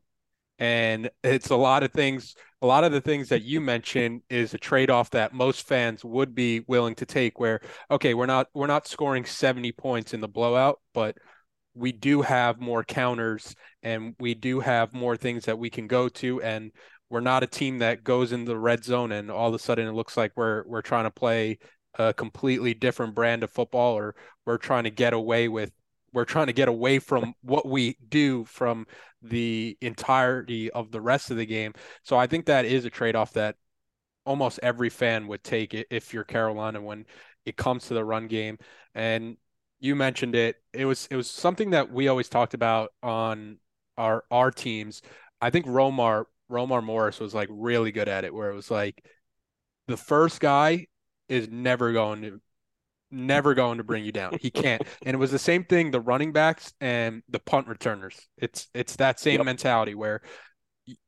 And 0.59 1.11
it's 1.23 1.51
a 1.51 1.57
lot 1.57 1.83
of 1.83 1.93
things 1.93 2.37
a 2.65 2.67
lot 2.67 2.85
of 2.85 2.93
the 2.93 3.01
things 3.01 3.29
that 3.29 3.43
you 3.43 3.61
mentioned 3.61 4.23
is 4.31 4.55
a 4.55 4.59
trade-off 4.59 5.11
that 5.11 5.35
most 5.35 5.67
fans 5.69 6.05
would 6.05 6.35
be 6.35 6.65
willing 6.67 6.95
to 6.95 7.05
take 7.05 7.39
where 7.39 7.61
okay 7.91 8.15
we're 8.15 8.27
not 8.27 8.49
we're 8.55 8.67
not 8.67 8.87
scoring 8.87 9.25
70 9.25 9.71
points 9.73 10.15
in 10.15 10.21
the 10.21 10.29
blowout 10.29 10.81
but 10.95 11.17
we 11.75 11.93
do 11.93 12.23
have 12.23 12.61
more 12.61 12.85
counters 12.85 13.55
and 13.83 14.15
we 14.19 14.35
do 14.35 14.61
have 14.61 14.95
more 14.95 15.17
things 15.17 15.45
that 15.47 15.59
we 15.59 15.71
can 15.71 15.87
go 15.87 16.09
to. 16.09 16.41
And 16.41 16.71
we're 17.11 17.21
not 17.21 17.43
a 17.43 17.49
team 17.49 17.79
that 17.79 18.05
goes 18.05 18.33
in 18.33 18.45
the 18.45 18.57
red 18.57 18.85
zone 18.85 19.13
and 19.13 19.31
all 19.31 19.49
of 19.49 19.55
a 19.55 19.59
sudden 19.59 19.87
it 19.87 19.93
looks 19.93 20.17
like 20.17 20.33
we're 20.37 20.65
we're 20.67 20.83
trying 20.83 21.05
to 21.05 21.11
play 21.11 21.59
a 21.99 22.15
completely 22.15 22.75
different 22.75 23.15
brand 23.15 23.45
of 23.45 23.51
football 23.51 23.95
or 23.95 24.15
we're 24.47 24.59
trying 24.59 24.85
to 24.85 24.91
get 24.91 25.13
away 25.13 25.49
with 25.49 25.71
we're 26.15 26.25
trying 26.25 26.47
to 26.47 26.53
get 26.53 26.69
away 26.69 27.01
from 27.01 27.35
what 27.43 27.69
we 27.69 27.99
do 28.09 28.45
from 28.45 28.87
the 29.21 29.77
entirety 29.81 30.71
of 30.71 30.91
the 30.91 31.01
rest 31.01 31.31
of 31.31 31.37
the 31.37 31.45
game. 31.45 31.75
So 32.05 32.17
I 32.17 32.27
think 32.27 32.47
that 32.47 32.65
is 32.65 32.85
a 32.85 32.91
trade 32.91 33.17
off 33.17 33.33
that 33.33 33.57
almost 34.25 34.61
every 34.63 34.89
fan 34.89 35.27
would 35.27 35.43
take 35.43 35.75
if 35.91 36.15
you're 36.15 36.25
Carolina 36.25 36.81
when 36.81 37.05
it 37.45 37.57
comes 37.57 37.89
to 37.89 37.95
the 37.95 38.05
run 38.05 38.29
game. 38.29 38.59
And 38.95 39.37
you 39.81 39.97
mentioned 39.97 40.35
it. 40.35 40.57
It 40.73 40.87
was 40.87 41.09
it 41.11 41.17
was 41.17 41.31
something 41.31 41.71
that 41.71 41.91
we 41.91 42.09
always 42.09 42.29
talked 42.29 42.55
about 42.55 42.91
on 43.03 43.59
our 43.99 44.25
our 44.31 44.51
teams. 44.51 45.03
I 45.41 45.51
think 45.51 45.67
Romar 45.67 46.25
Romar 46.51 46.83
Morris 46.83 47.21
was 47.21 47.35
like 47.35 47.49
really 47.51 47.93
good 47.93 48.09
at 48.09 48.25
it 48.25 48.33
where 48.33 48.51
it 48.51 48.55
was 48.55 48.71
like 48.71 49.05
the 49.89 49.97
first 49.97 50.41
guy 50.41 50.87
is 51.29 51.49
never 51.51 51.93
going 51.93 52.23
to 52.23 52.41
never 53.15 53.55
going 53.55 53.79
to 53.79 53.85
bring 53.85 54.05
you 54.05 54.13
down. 54.13 54.37
He 54.41 54.51
can't. 54.51 54.83
and 55.05 55.15
it 55.15 55.19
was 55.19 55.31
the 55.31 55.39
same 55.39 55.65
thing 55.65 55.91
the 55.91 56.01
running 56.01 56.33
backs 56.33 56.73
and 56.81 57.23
the 57.29 57.39
punt 57.39 57.69
returners. 57.69 58.29
It's 58.37 58.69
it's 58.75 58.97
that 58.97 59.21
same 59.21 59.39
yep. 59.39 59.47
mentality 59.47 59.95
where 59.95 60.23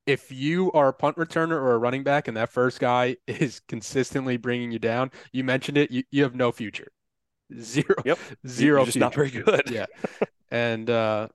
if 0.06 0.32
you 0.32 0.72
are 0.72 0.88
a 0.88 0.92
punt 0.92 1.16
returner 1.16 1.52
or 1.52 1.74
a 1.74 1.78
running 1.78 2.02
back 2.02 2.28
and 2.28 2.36
that 2.36 2.50
first 2.50 2.80
guy 2.80 3.16
is 3.26 3.60
consistently 3.68 4.36
bringing 4.36 4.70
you 4.70 4.78
down, 4.78 5.10
you 5.32 5.44
mentioned 5.44 5.76
it, 5.76 5.90
you, 5.90 6.02
you 6.10 6.22
have 6.22 6.34
no 6.34 6.52
future. 6.52 6.88
Zero. 7.60 7.94
Yep. 8.04 8.18
Zero. 8.46 8.78
You're 8.80 8.86
just 8.86 8.98
not 8.98 9.14
very 9.14 9.30
good. 9.30 9.62
yeah. 9.70 9.86
And 10.50 10.88
uh 10.88 11.28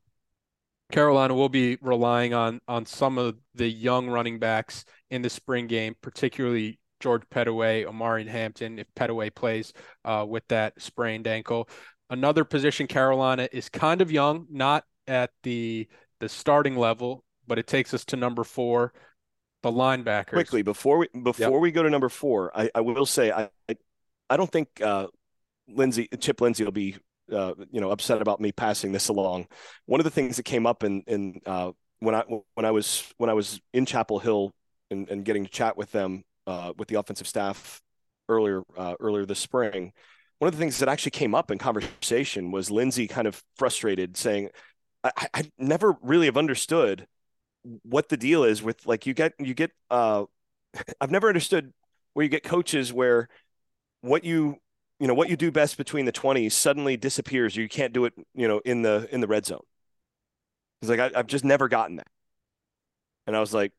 Carolina 0.90 1.34
will 1.34 1.50
be 1.50 1.78
relying 1.82 2.34
on 2.34 2.62
on 2.68 2.86
some 2.86 3.18
of 3.18 3.36
the 3.56 3.68
young 3.68 4.10
running 4.10 4.40
backs 4.40 4.86
in 5.10 5.22
the 5.22 5.30
spring 5.30 5.68
game, 5.68 5.96
particularly 6.02 6.80
George 7.02 7.24
Pettaway, 7.30 7.86
Omarion 7.86 8.28
Hampton, 8.28 8.80
if 8.80 8.88
Pettaway 8.96 9.34
plays 9.34 9.74
uh, 10.06 10.26
with 10.28 10.48
that 10.48 10.80
sprained 10.82 11.28
ankle. 11.28 11.68
Another 12.10 12.46
position 12.46 12.88
Carolina 12.88 13.48
is 13.52 13.70
kind 13.70 14.02
of 14.02 14.12
young, 14.12 14.48
not 14.50 14.86
at 15.08 15.32
the 15.44 15.88
the 16.20 16.30
starting 16.30 16.76
level, 16.76 17.24
but 17.48 17.58
it 17.58 17.68
takes 17.68 17.94
us 17.94 18.06
to 18.06 18.16
number 18.16 18.44
four, 18.44 18.94
the 19.64 19.72
linebackers. 19.72 20.28
Quickly 20.28 20.62
before 20.62 20.98
we 21.00 21.08
before 21.24 21.52
yep. 21.52 21.62
we 21.62 21.72
go 21.72 21.84
to 21.84 21.90
number 21.90 22.10
four, 22.10 22.52
I, 22.58 22.70
I 22.76 22.82
will 22.82 23.06
say 23.06 23.32
I, 23.32 23.50
I, 24.30 24.38
don't 24.38 24.52
think 24.52 24.82
uh, 24.82 25.08
Lindsey 25.68 26.08
Chip 26.20 26.42
Lindsey 26.42 26.64
will 26.64 26.72
be 26.72 26.96
uh, 27.32 27.54
you 27.72 27.82
know 27.82 27.92
upset 27.92 28.22
about 28.22 28.40
me 28.40 28.52
passing 28.52 28.92
this 28.92 29.10
along. 29.10 29.48
One 29.86 30.00
of 30.00 30.04
the 30.04 30.12
things 30.12 30.38
that 30.38 30.44
came 30.44 30.66
up 30.66 30.84
in 30.84 31.04
in 31.08 31.42
uh, 31.46 31.72
when 32.00 32.16
I 32.16 32.24
when 32.54 32.66
I 32.66 32.72
was 32.72 33.12
when 33.18 33.30
I 33.30 33.34
was 33.34 33.60
in 33.74 33.86
Chapel 33.86 34.20
Hill 34.20 34.54
and, 34.90 35.10
and 35.10 35.26
getting 35.26 35.46
to 35.46 35.52
chat 35.52 35.78
with 35.78 35.92
them 35.92 36.24
uh, 36.48 36.74
with 36.78 36.88
the 36.88 36.96
offensive 36.96 37.28
staff 37.28 37.82
earlier 38.30 38.64
uh, 38.78 38.96
earlier 39.00 39.26
this 39.26 39.40
spring. 39.40 39.94
One 40.40 40.48
of 40.48 40.54
the 40.54 40.60
things 40.60 40.80
that 40.80 40.90
actually 40.90 41.12
came 41.12 41.36
up 41.36 41.52
in 41.52 41.58
conversation 41.58 42.52
was 42.52 42.72
Lindsey 42.72 43.08
kind 43.08 43.28
of 43.28 43.44
frustrated, 43.58 44.18
saying, 44.18 44.50
I, 45.04 45.28
I 45.34 45.52
never 45.58 45.98
really 46.02 46.26
have 46.26 46.38
understood 46.38 47.08
what 47.84 48.10
the 48.10 48.18
deal 48.18 48.44
is 48.44 48.64
with 48.64 48.86
like 48.88 49.06
you 49.06 49.14
get 49.14 49.34
you 49.40 49.54
get 49.54 49.72
uh 49.90 50.26
I've 51.02 51.12
never 51.12 51.28
understood 51.28 51.74
where 52.14 52.24
you 52.24 52.30
get 52.30 52.44
coaches 52.44 52.92
where 52.92 53.30
what 54.02 54.24
you 54.24 54.58
you 55.00 55.08
know 55.08 55.14
what 55.14 55.30
you 55.30 55.38
do 55.38 55.52
best 55.52 55.78
between 55.78 56.06
the 56.06 56.12
20s 56.12 56.54
suddenly 56.54 56.98
disappears 56.98 57.58
or 57.58 57.62
you 57.62 57.70
can't 57.70 57.94
do 57.94 58.06
it 58.06 58.14
you 58.36 58.48
know 58.48 58.62
in 58.66 58.82
the 58.82 59.08
in 59.12 59.22
the 59.22 59.28
red 59.28 59.46
zone 59.46 59.62
it's 60.82 60.90
like 60.90 61.00
I, 61.00 61.12
have 61.16 61.28
just 61.28 61.46
never 61.46 61.68
gotten 61.68 61.98
that 61.98 62.08
and 63.28 63.36
i 63.36 63.40
was 63.40 63.54
like 63.54 63.72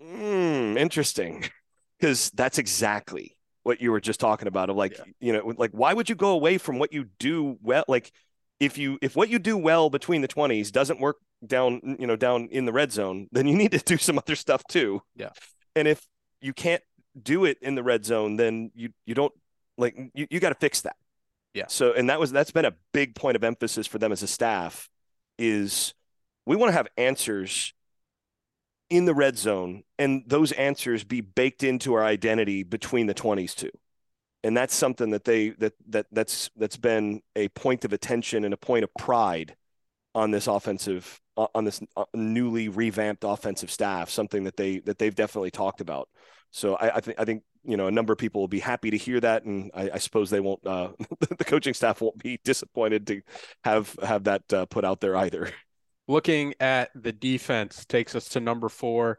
hmm 0.00 0.76
interesting 0.76 1.44
because 2.00 2.30
that's 2.30 2.58
exactly 2.58 3.36
what 3.62 3.80
you 3.80 3.90
were 3.90 4.00
just 4.00 4.20
talking 4.20 4.48
about 4.48 4.70
of 4.70 4.76
like 4.76 4.96
yeah. 4.96 5.04
you 5.20 5.32
know 5.32 5.54
like 5.56 5.70
why 5.72 5.92
would 5.92 6.08
you 6.08 6.14
go 6.14 6.30
away 6.30 6.58
from 6.58 6.78
what 6.78 6.92
you 6.92 7.04
do 7.18 7.58
well 7.62 7.84
like 7.88 8.10
if 8.58 8.78
you 8.78 8.98
if 9.02 9.16
what 9.16 9.28
you 9.28 9.38
do 9.38 9.56
well 9.56 9.90
between 9.90 10.22
the 10.22 10.28
20s 10.28 10.70
doesn't 10.70 11.00
work 11.00 11.16
down 11.46 11.96
you 11.98 12.06
know 12.06 12.16
down 12.16 12.48
in 12.50 12.66
the 12.66 12.72
red 12.72 12.92
zone 12.92 13.28
then 13.32 13.46
you 13.46 13.56
need 13.56 13.72
to 13.72 13.78
do 13.78 13.96
some 13.96 14.18
other 14.18 14.36
stuff 14.36 14.62
too. 14.68 15.02
Yeah. 15.16 15.30
And 15.74 15.88
if 15.88 16.06
you 16.40 16.52
can't 16.52 16.82
do 17.20 17.44
it 17.44 17.58
in 17.60 17.74
the 17.74 17.82
red 17.82 18.04
zone 18.04 18.36
then 18.36 18.70
you 18.74 18.90
you 19.06 19.14
don't 19.14 19.32
like 19.76 19.96
you, 20.14 20.26
you 20.30 20.40
got 20.40 20.50
to 20.50 20.54
fix 20.54 20.82
that. 20.82 20.96
Yeah. 21.54 21.64
So 21.68 21.92
and 21.92 22.10
that 22.10 22.20
was 22.20 22.30
that's 22.30 22.50
been 22.50 22.66
a 22.66 22.74
big 22.92 23.14
point 23.14 23.36
of 23.36 23.44
emphasis 23.44 23.86
for 23.86 23.98
them 23.98 24.12
as 24.12 24.22
a 24.22 24.26
staff 24.26 24.88
is 25.38 25.94
we 26.44 26.56
want 26.56 26.70
to 26.70 26.74
have 26.74 26.88
answers 26.96 27.72
in 28.90 29.04
the 29.04 29.14
red 29.14 29.38
zone 29.38 29.84
and 29.98 30.24
those 30.26 30.52
answers 30.52 31.04
be 31.04 31.20
baked 31.20 31.62
into 31.62 31.94
our 31.94 32.04
identity 32.04 32.64
between 32.64 33.06
the 33.06 33.14
20s 33.14 33.54
too. 33.54 33.70
And 34.42 34.56
that's 34.56 34.74
something 34.74 35.10
that 35.10 35.24
they 35.24 35.50
that 35.50 35.74
that 35.88 36.06
that's 36.12 36.50
that's 36.56 36.76
been 36.78 37.20
a 37.36 37.48
point 37.50 37.84
of 37.84 37.92
attention 37.92 38.44
and 38.44 38.54
a 38.54 38.56
point 38.56 38.84
of 38.84 38.94
pride 38.94 39.54
on 40.14 40.30
this 40.30 40.46
offensive 40.46 41.20
uh, 41.36 41.46
on 41.54 41.64
this 41.64 41.80
uh, 41.96 42.04
newly 42.14 42.68
revamped 42.68 43.22
offensive 43.22 43.70
staff 43.70 44.10
something 44.10 44.44
that 44.44 44.56
they 44.56 44.78
that 44.80 44.98
they've 44.98 45.14
definitely 45.14 45.50
talked 45.50 45.80
about. 45.80 46.08
So 46.52 46.74
i, 46.76 46.96
I 46.96 47.00
think 47.00 47.20
i 47.20 47.24
think 47.24 47.42
you 47.64 47.76
know 47.76 47.86
a 47.86 47.90
number 47.90 48.12
of 48.14 48.18
people 48.18 48.40
will 48.40 48.48
be 48.48 48.60
happy 48.60 48.90
to 48.90 48.96
hear 48.96 49.20
that. 49.20 49.44
And 49.44 49.70
i, 49.74 49.90
I 49.94 49.98
suppose 49.98 50.30
they 50.30 50.40
won't 50.40 50.66
uh, 50.66 50.92
the 51.38 51.44
coaching 51.44 51.74
staff 51.74 52.00
won't 52.00 52.18
be 52.18 52.40
disappointed 52.42 53.06
to 53.08 53.20
have 53.62 53.94
have 54.02 54.24
that 54.24 54.50
uh, 54.52 54.64
put 54.66 54.86
out 54.86 55.00
there 55.02 55.16
either 55.16 55.52
looking 56.10 56.54
at 56.60 56.90
the 56.94 57.12
defense 57.12 57.84
takes 57.84 58.14
us 58.14 58.28
to 58.30 58.40
number 58.40 58.68
four. 58.68 59.18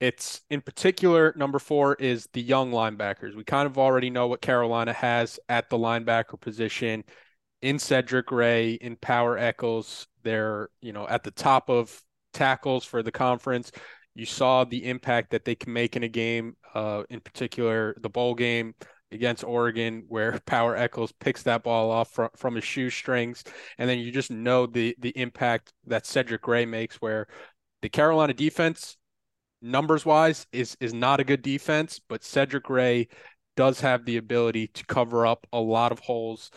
It's 0.00 0.42
in 0.50 0.60
particular, 0.60 1.32
number 1.36 1.58
four 1.58 1.94
is 1.94 2.28
the 2.32 2.42
young 2.42 2.72
linebackers. 2.72 3.34
We 3.34 3.44
kind 3.44 3.66
of 3.66 3.78
already 3.78 4.10
know 4.10 4.26
what 4.26 4.42
Carolina 4.42 4.92
has 4.92 5.38
at 5.48 5.70
the 5.70 5.78
linebacker 5.78 6.38
position 6.38 7.04
in 7.62 7.78
Cedric 7.78 8.26
Gray, 8.26 8.72
in 8.74 8.96
Power 8.96 9.38
Echols. 9.38 10.08
They're, 10.22 10.68
you 10.82 10.92
know, 10.92 11.08
at 11.08 11.22
the 11.22 11.30
top 11.30 11.70
of 11.70 12.02
tackles 12.34 12.84
for 12.84 13.02
the 13.02 13.12
conference. 13.12 13.70
You 14.14 14.26
saw 14.26 14.64
the 14.64 14.84
impact 14.84 15.30
that 15.30 15.44
they 15.44 15.54
can 15.54 15.72
make 15.72 15.96
in 15.96 16.02
a 16.02 16.08
game, 16.08 16.56
uh, 16.74 17.04
in 17.08 17.20
particular 17.20 17.96
the 18.00 18.10
bowl 18.10 18.34
game 18.34 18.74
against 19.12 19.44
Oregon, 19.44 20.04
where 20.08 20.38
Power 20.46 20.76
Echols 20.76 21.12
picks 21.12 21.42
that 21.44 21.62
ball 21.62 21.90
off 21.90 22.12
from, 22.12 22.30
from 22.36 22.54
his 22.54 22.64
shoestrings. 22.64 23.44
And 23.78 23.88
then 23.88 23.98
you 23.98 24.10
just 24.10 24.30
know 24.30 24.66
the 24.66 24.94
the 24.98 25.16
impact 25.16 25.72
that 25.86 26.06
Cedric 26.06 26.42
Gray 26.42 26.66
makes, 26.66 26.96
where 26.96 27.26
the 27.82 27.88
Carolina 27.88 28.34
defense, 28.34 28.96
numbers 29.62 30.04
wise, 30.04 30.46
is 30.52 30.76
is 30.80 30.94
not 30.94 31.20
a 31.20 31.24
good 31.24 31.42
defense, 31.42 32.00
but 32.08 32.24
Cedric 32.24 32.64
Gray 32.64 33.08
does 33.56 33.80
have 33.80 34.04
the 34.04 34.18
ability 34.18 34.68
to 34.68 34.84
cover 34.86 35.26
up 35.26 35.46
a 35.52 35.60
lot 35.60 35.92
of 35.92 35.98
holes 36.00 36.50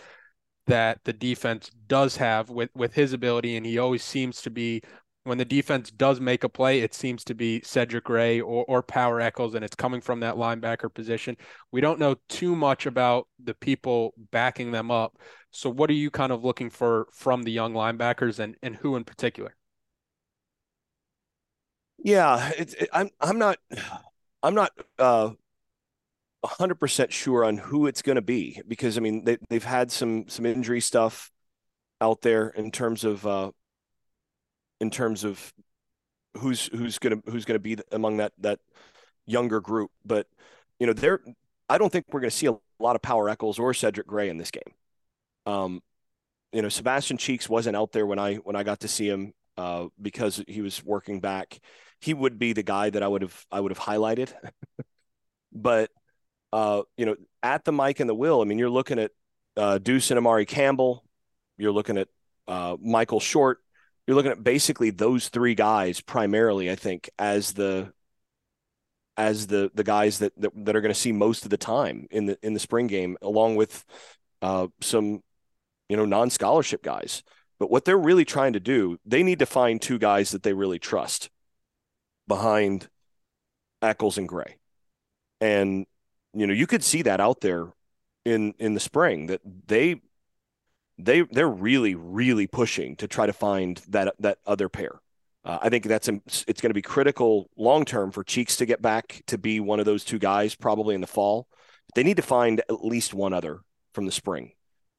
that 0.68 1.00
the 1.04 1.14
defense 1.14 1.72
does 1.88 2.18
have 2.18 2.50
with 2.50 2.70
with 2.76 2.94
his 2.94 3.14
ability, 3.14 3.58
and 3.58 3.66
he 3.66 3.80
always 3.80 4.04
seems 4.04 4.42
to 4.42 4.50
be 4.50 4.82
when 5.30 5.38
the 5.38 5.46
defense 5.46 5.92
does 5.92 6.20
make 6.20 6.44
a 6.44 6.50
play, 6.50 6.82
it 6.82 6.94
seems 6.94 7.24
to 7.26 7.36
be 7.36 7.62
Cedric 7.62 8.04
Gray 8.04 8.42
or, 8.42 8.66
or 8.68 8.84
Power 8.84 9.22
Echols, 9.22 9.54
and 9.54 9.64
it's 9.64 9.76
coming 9.76 10.02
from 10.02 10.20
that 10.22 10.36
linebacker 10.36 10.94
position. 10.94 11.38
We 11.72 11.82
don't 11.82 12.00
know 12.00 12.16
too 12.28 12.56
much 12.56 12.86
about 12.86 13.28
the 13.42 13.54
people 13.54 14.14
backing 14.32 14.72
them 14.72 14.92
up. 14.92 15.18
So, 15.52 15.70
what 15.70 15.90
are 15.90 15.94
you 15.94 16.12
kind 16.12 16.32
of 16.32 16.44
looking 16.44 16.70
for 16.70 17.08
from 17.14 17.44
the 17.44 17.52
young 17.52 17.74
linebackers, 17.74 18.40
and 18.40 18.56
and 18.62 18.76
who 18.76 18.96
in 18.96 19.04
particular? 19.04 19.56
Yeah, 22.00 22.50
it, 22.58 22.74
it, 22.74 22.90
I'm 22.92 23.10
I'm 23.22 23.40
not 23.40 23.58
I'm 24.44 24.56
not 24.56 24.72
uh, 24.98 25.32
100% 26.44 27.12
sure 27.12 27.44
on 27.44 27.58
who 27.58 27.88
it's 27.88 28.02
going 28.02 28.16
to 28.16 28.22
be 28.22 28.62
because 28.68 28.98
I 28.98 29.02
mean 29.02 29.26
they 29.26 29.38
they've 29.50 29.64
had 29.64 29.92
some 29.92 30.28
some 30.28 30.46
injury 30.46 30.82
stuff 30.82 31.32
out 32.02 32.22
there 32.22 32.50
in 32.50 32.72
terms 32.72 33.04
of 33.04 33.28
uh, 33.28 33.52
in 34.80 34.90
terms 34.90 35.24
of 35.24 35.54
who's 36.38 36.68
who's 36.68 36.98
to 37.12 37.22
who's 37.26 37.46
to 37.46 37.60
be 37.60 37.78
among 37.92 38.18
that 38.18 38.34
that 38.40 38.60
younger 39.26 39.60
group 39.60 39.92
but 40.06 40.28
you 40.80 40.88
know 40.88 40.94
there 40.94 41.20
I 41.68 41.78
don't 41.78 41.92
think 41.92 42.06
we're 42.12 42.22
to 42.32 42.36
see 42.36 42.48
a 42.48 42.58
lot 42.80 42.96
of 42.96 43.02
Power 43.02 43.30
Echols 43.30 43.60
or 43.60 43.74
Cedric 43.74 44.08
Gray 44.08 44.30
in 44.30 44.38
this 44.38 44.52
game. 44.52 44.74
Um 45.46 45.82
you 46.52 46.62
know 46.62 46.70
Sebastian 46.70 47.18
Cheeks 47.18 47.50
wasn't 47.50 47.76
out 47.76 47.92
there 47.92 48.06
when 48.06 48.20
I 48.20 48.36
when 48.36 48.56
I 48.56 48.64
got 48.64 48.82
to 48.82 48.88
see 48.88 49.08
him 49.08 49.34
uh, 49.60 49.88
because 50.02 50.42
he 50.48 50.62
was 50.62 50.84
working 50.86 51.20
back. 51.20 51.60
He 52.00 52.14
would 52.14 52.40
be 52.40 52.54
the 52.54 52.64
guy 52.64 52.90
that 52.90 53.04
I 53.04 53.08
would 53.08 53.22
have 53.22 53.46
I 53.52 53.60
would 53.60 53.72
have 53.72 53.80
highlighted. 53.80 54.34
but 55.52 55.92
uh, 56.54 56.84
you 56.96 57.06
know, 57.06 57.16
at 57.44 57.66
the 57.66 57.74
mic 57.74 58.00
and 58.00 58.10
the 58.10 58.16
will, 58.16 58.42
I 58.42 58.46
mean, 58.46 58.58
you're 58.58 58.70
looking 58.70 59.00
at 59.00 59.12
uh, 59.58 59.78
Deuce 59.78 60.12
and 60.12 60.18
Amari 60.18 60.46
Campbell. 60.46 61.04
You're 61.58 61.74
looking 61.74 61.98
at 61.98 62.08
uh, 62.48 62.78
Michael 62.82 63.20
Short. 63.20 63.60
You're 64.10 64.16
looking 64.16 64.32
at 64.32 64.44
basically 64.44 64.90
those 64.90 65.30
three 65.30 65.54
guys 65.54 66.02
primarily, 66.02 66.72
I 66.72 66.76
think, 66.76 67.12
as 67.20 67.54
the 67.54 67.94
as 69.16 69.46
the 69.46 69.70
the 69.76 69.84
guys 69.84 70.18
that 70.18 70.34
that, 70.38 70.52
that 70.66 70.76
are 70.76 70.82
going 70.82 70.92
to 70.92 71.00
see 71.00 71.12
most 71.12 71.44
of 71.44 71.52
the 71.52 71.58
time 71.58 72.08
in 72.10 72.26
the 72.26 72.40
in 72.42 72.56
the 72.56 72.60
spring 72.60 72.88
game, 72.88 73.18
along 73.22 73.56
with 73.56 73.86
uh, 74.42 74.66
some 74.82 75.22
you 75.90 75.96
know 75.96 76.06
non 76.06 76.32
scholarship 76.32 76.82
guys. 76.82 77.22
But 77.60 77.70
what 77.70 77.86
they're 77.86 78.00
really 78.00 78.26
trying 78.26 78.54
to 78.54 78.60
do, 78.60 78.98
they 79.06 79.22
need 79.22 79.38
to 79.38 79.46
find 79.46 79.80
two 79.80 80.00
guys 80.00 80.32
that 80.32 80.42
they 80.42 80.54
really 80.54 80.80
trust 80.80 81.30
behind 82.28 82.90
Echols 83.84 84.18
and 84.18 84.28
Gray. 84.28 84.58
And 85.40 85.86
you 86.34 86.48
know, 86.48 86.54
you 86.56 86.66
could 86.66 86.84
see 86.84 87.04
that 87.04 87.20
out 87.20 87.42
there 87.42 87.68
in 88.26 88.56
in 88.58 88.74
the 88.74 88.80
spring 88.80 89.28
that 89.28 89.42
they 89.68 90.02
they 91.00 91.22
they're 91.22 91.50
really 91.50 91.96
really 91.96 92.46
pushing 92.46 92.96
to 92.98 93.08
try 93.08 93.26
to 93.26 93.34
find 93.34 93.82
that 93.88 94.14
that 94.20 94.40
other 94.46 94.70
pair. 94.70 95.00
Uh, 95.46 95.58
I 95.62 95.70
think 95.70 95.86
that's 95.86 96.10
it's 96.10 96.62
going 96.62 96.70
to 96.70 96.74
be 96.74 96.82
critical 96.82 97.50
long 97.58 97.86
term 97.86 98.12
for 98.12 98.24
Cheeks 98.24 98.58
to 98.58 98.66
get 98.66 98.82
back 98.82 99.24
to 99.28 99.38
be 99.38 99.60
one 99.60 99.80
of 99.80 99.86
those 99.86 100.04
two 100.04 100.20
guys 100.20 100.54
probably 100.54 100.96
in 100.96 101.02
the 101.02 101.08
fall. 101.08 101.48
They 101.96 102.04
need 102.04 102.18
to 102.18 102.24
find 102.24 102.60
at 102.60 102.86
least 102.86 103.14
one 103.14 103.34
other 103.34 103.62
from 103.94 104.06
the 104.06 104.12
spring. 104.12 104.52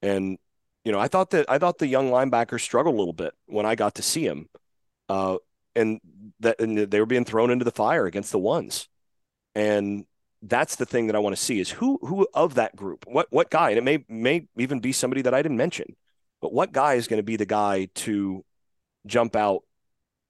And 0.02 0.38
you 0.84 0.92
know, 0.92 0.98
I 0.98 1.08
thought 1.08 1.30
that 1.30 1.50
I 1.50 1.58
thought 1.58 1.78
the 1.78 1.86
young 1.86 2.10
linebacker 2.10 2.58
struggled 2.58 2.94
a 2.94 2.98
little 2.98 3.12
bit 3.12 3.34
when 3.46 3.66
I 3.66 3.74
got 3.74 3.96
to 3.96 4.02
see 4.02 4.24
him, 4.26 4.48
uh, 5.10 5.36
and 5.76 6.00
that 6.40 6.58
and 6.60 6.78
they 6.78 7.00
were 7.00 7.06
being 7.06 7.26
thrown 7.26 7.50
into 7.50 7.66
the 7.66 7.70
fire 7.70 8.06
against 8.06 8.32
the 8.32 8.38
ones, 8.38 8.88
and 9.54 10.06
that's 10.42 10.76
the 10.76 10.86
thing 10.86 11.06
that 11.06 11.16
I 11.16 11.18
want 11.18 11.36
to 11.36 11.42
see 11.42 11.60
is 11.60 11.70
who 11.70 11.98
who 12.02 12.26
of 12.34 12.54
that 12.54 12.74
group, 12.74 13.04
what 13.06 13.26
what 13.30 13.50
guy, 13.50 13.70
and 13.70 13.78
it 13.78 13.84
may 13.84 14.04
may 14.08 14.46
even 14.56 14.80
be 14.80 14.92
somebody 14.92 15.22
that 15.22 15.34
I 15.34 15.42
didn't 15.42 15.58
mention, 15.58 15.96
but 16.40 16.52
what 16.52 16.72
guy 16.72 16.94
is 16.94 17.08
going 17.08 17.18
to 17.18 17.24
be 17.24 17.36
the 17.36 17.46
guy 17.46 17.88
to 17.96 18.44
jump 19.06 19.36
out, 19.36 19.64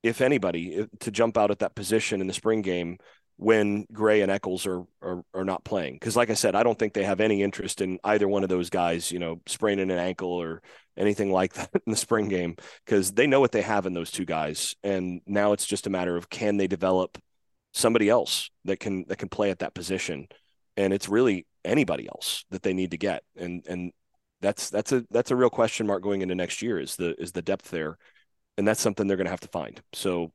if 0.03 0.21
anybody, 0.21 0.87
to 1.01 1.11
jump 1.11 1.39
out 1.39 1.51
at 1.51 1.61
that 1.61 1.75
position 1.75 2.21
in 2.21 2.27
the 2.27 2.33
spring 2.33 2.63
game 2.63 2.99
when 3.37 3.87
Gray 3.93 4.21
and 4.21 4.31
Echols 4.33 4.67
are 4.67 4.85
are, 5.01 5.23
are 5.33 5.45
not 5.45 5.65
playing. 5.65 5.95
Because, 5.95 6.17
like 6.17 6.31
I 6.31 6.35
said, 6.35 6.57
I 6.57 6.65
don't 6.65 6.79
think 6.79 6.93
they 6.93 7.05
have 7.05 7.21
any 7.21 7.43
interest 7.43 7.81
in 7.81 8.01
either 8.03 8.27
one 8.29 8.43
of 8.43 8.49
those 8.49 8.69
guys, 8.69 9.13
you 9.13 9.19
know, 9.21 9.41
spraining 9.47 9.91
an 9.91 9.99
ankle 9.99 10.31
or 10.31 10.61
anything 10.97 11.31
like 11.31 11.53
that 11.55 11.71
in 11.87 11.91
the 11.93 11.97
spring 11.97 12.29
game, 12.29 12.57
because 12.85 13.13
they 13.13 13.29
know 13.29 13.41
what 13.41 13.53
they 13.53 13.63
have 13.63 13.87
in 13.87 13.95
those 13.95 14.11
two 14.11 14.25
guys, 14.25 14.75
and 14.83 15.21
now 15.27 15.53
it's 15.53 15.67
just 15.67 15.87
a 15.87 15.91
matter 15.91 16.17
of 16.17 16.29
can 16.29 16.57
they 16.57 16.67
develop 16.67 17.19
somebody 17.73 18.09
else 18.09 18.51
that 18.65 18.81
can 18.81 19.05
that 19.09 19.19
can 19.19 19.29
play 19.29 19.51
at 19.51 19.61
that 19.61 19.75
position, 19.75 20.29
and 20.77 20.93
it's 20.93 21.09
really 21.09 21.47
anybody 21.65 22.09
else 22.09 22.45
that 22.51 22.63
they 22.63 22.73
need 22.73 22.91
to 22.93 22.99
get, 22.99 23.23
and 23.37 23.65
and 23.69 23.93
that's 24.41 24.71
that's 24.71 24.93
a 24.93 25.05
that's 25.11 25.31
a 25.31 25.37
real 25.37 25.51
question 25.51 25.87
mark 25.87 26.03
going 26.03 26.23
into 26.23 26.35
next 26.35 26.63
year 26.63 26.79
is 26.79 26.97
the 26.97 27.15
is 27.21 27.33
the 27.33 27.43
depth 27.43 27.71
there, 27.71 27.99
and 28.57 28.67
that's 28.67 28.81
something 28.81 29.07
they're 29.07 29.17
going 29.17 29.27
to 29.27 29.31
have 29.31 29.41
to 29.41 29.49
find. 29.49 29.81
So, 29.93 30.33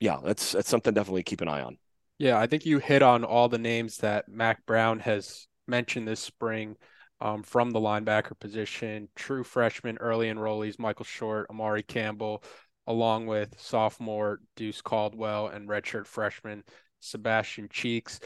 yeah, 0.00 0.18
that's 0.24 0.52
that's 0.52 0.68
something 0.68 0.94
definitely 0.94 1.22
keep 1.22 1.40
an 1.40 1.48
eye 1.48 1.62
on. 1.62 1.78
Yeah, 2.18 2.38
I 2.38 2.46
think 2.46 2.66
you 2.66 2.78
hit 2.78 3.02
on 3.02 3.24
all 3.24 3.48
the 3.48 3.58
names 3.58 3.98
that 3.98 4.28
Mack 4.28 4.64
Brown 4.66 5.00
has 5.00 5.46
mentioned 5.66 6.06
this 6.06 6.20
spring 6.20 6.76
um, 7.20 7.42
from 7.42 7.70
the 7.70 7.80
linebacker 7.80 8.38
position. 8.38 9.08
True 9.14 9.44
freshman, 9.44 9.98
early 9.98 10.28
enrollees, 10.28 10.78
Michael 10.78 11.04
Short, 11.04 11.46
Amari 11.50 11.82
Campbell, 11.82 12.42
along 12.86 13.26
with 13.26 13.60
sophomore 13.60 14.40
Deuce 14.56 14.80
Caldwell 14.80 15.48
and 15.48 15.68
redshirt 15.68 16.06
freshman 16.06 16.64
Sebastian 17.00 17.68
Cheeks. 17.70 18.20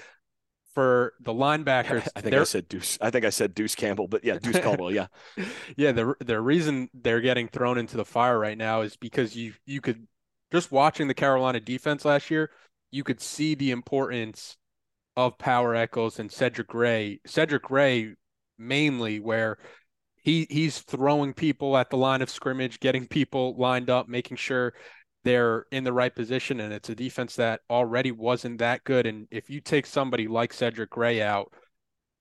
For 0.75 1.14
the 1.21 1.33
linebackers, 1.35 2.07
I 2.14 2.21
think 2.21 2.35
I 2.35 2.45
said 2.45 2.69
Deuce. 2.69 2.99
I 3.01 3.11
think 3.11 3.25
I 3.25 3.31
said 3.31 3.55
Deuce 3.55 3.75
Campbell, 3.75 4.09
but 4.09 4.25
yeah, 4.25 4.38
Deuce 4.42 4.61
Caldwell. 4.61 4.92
Yeah, 4.92 5.07
yeah. 5.77 5.92
The 5.92 6.14
the 6.21 6.40
reason 6.40 6.90
they're 6.92 7.23
getting 7.23 7.49
thrown 7.49 7.79
into 7.79 7.97
the 7.97 8.05
fire 8.05 8.38
right 8.38 8.59
now 8.59 8.83
is 8.83 8.97
because 8.97 9.35
you 9.35 9.55
you 9.64 9.81
could 9.81 10.07
just 10.53 10.71
watching 10.71 11.09
the 11.09 11.14
Carolina 11.14 11.61
defense 11.61 12.05
last 12.05 12.31
year 12.31 12.51
you 12.90 13.05
could 13.05 13.21
see 13.21 13.55
the 13.55 13.71
importance 13.71 14.57
of 15.16 15.38
Power 15.38 15.75
Echols 15.75 16.19
and 16.19 16.31
Cedric 16.31 16.69
Gray. 16.69 17.21
Cedric 17.27 17.62
Gray 17.62 18.14
mainly 18.59 19.21
where 19.21 19.59
he 20.27 20.45
he's 20.51 20.81
throwing 20.81 21.33
people 21.33 21.77
at 21.77 21.89
the 21.89 21.97
line 21.97 22.21
of 22.21 22.29
scrimmage, 22.29 22.81
getting 22.81 23.07
people 23.07 23.55
lined 23.57 23.89
up, 23.89 24.09
making 24.09 24.37
sure 24.37 24.75
they're 25.23 25.67
in 25.71 25.85
the 25.85 25.93
right 25.93 26.12
position 26.12 26.59
and 26.59 26.73
it's 26.73 26.89
a 26.89 26.97
defense 26.97 27.37
that 27.37 27.61
already 27.71 28.11
wasn't 28.11 28.59
that 28.59 28.83
good. 28.83 29.07
And 29.07 29.29
if 29.31 29.49
you 29.49 29.61
take 29.61 29.87
somebody 29.87 30.27
like 30.27 30.53
Cedric 30.53 30.91
Gray 30.91 31.23
out 31.23 31.53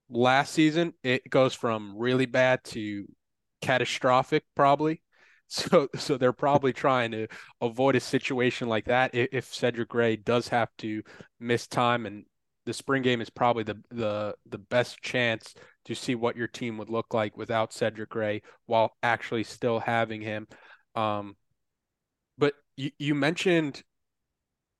last 0.07 0.53
season, 0.53 0.93
it 1.01 1.27
goes 1.31 1.55
from 1.55 1.97
really 1.97 2.27
bad 2.27 2.63
to 2.65 3.07
catastrophic 3.61 4.45
probably. 4.55 5.01
So 5.47 5.89
so 5.95 6.17
they're 6.17 6.33
probably 6.33 6.73
trying 6.73 7.11
to 7.11 7.27
avoid 7.61 7.95
a 7.95 7.99
situation 7.99 8.67
like 8.67 8.85
that 8.85 9.11
if, 9.13 9.53
Cedric 9.53 9.89
Gray 9.89 10.15
does 10.15 10.47
have 10.47 10.69
to 10.79 11.03
miss 11.39 11.67
time. 11.67 12.07
And 12.07 12.25
the 12.65 12.73
spring 12.73 13.03
game 13.03 13.21
is 13.21 13.29
probably 13.29 13.61
the 13.61 13.79
the 13.91 14.33
the 14.49 14.57
best 14.57 15.03
chance 15.03 15.53
to 15.85 15.95
see 15.95 16.15
what 16.15 16.35
your 16.35 16.47
team 16.47 16.77
would 16.77 16.89
look 16.89 17.13
like 17.13 17.37
without 17.37 17.73
Cedric 17.73 18.09
Gray 18.09 18.41
while 18.65 18.95
actually 19.01 19.43
still 19.43 19.79
having 19.79 20.21
him. 20.21 20.47
Um, 20.95 21.35
but 22.37 22.53
you, 22.75 22.91
you 22.99 23.15
mentioned 23.15 23.83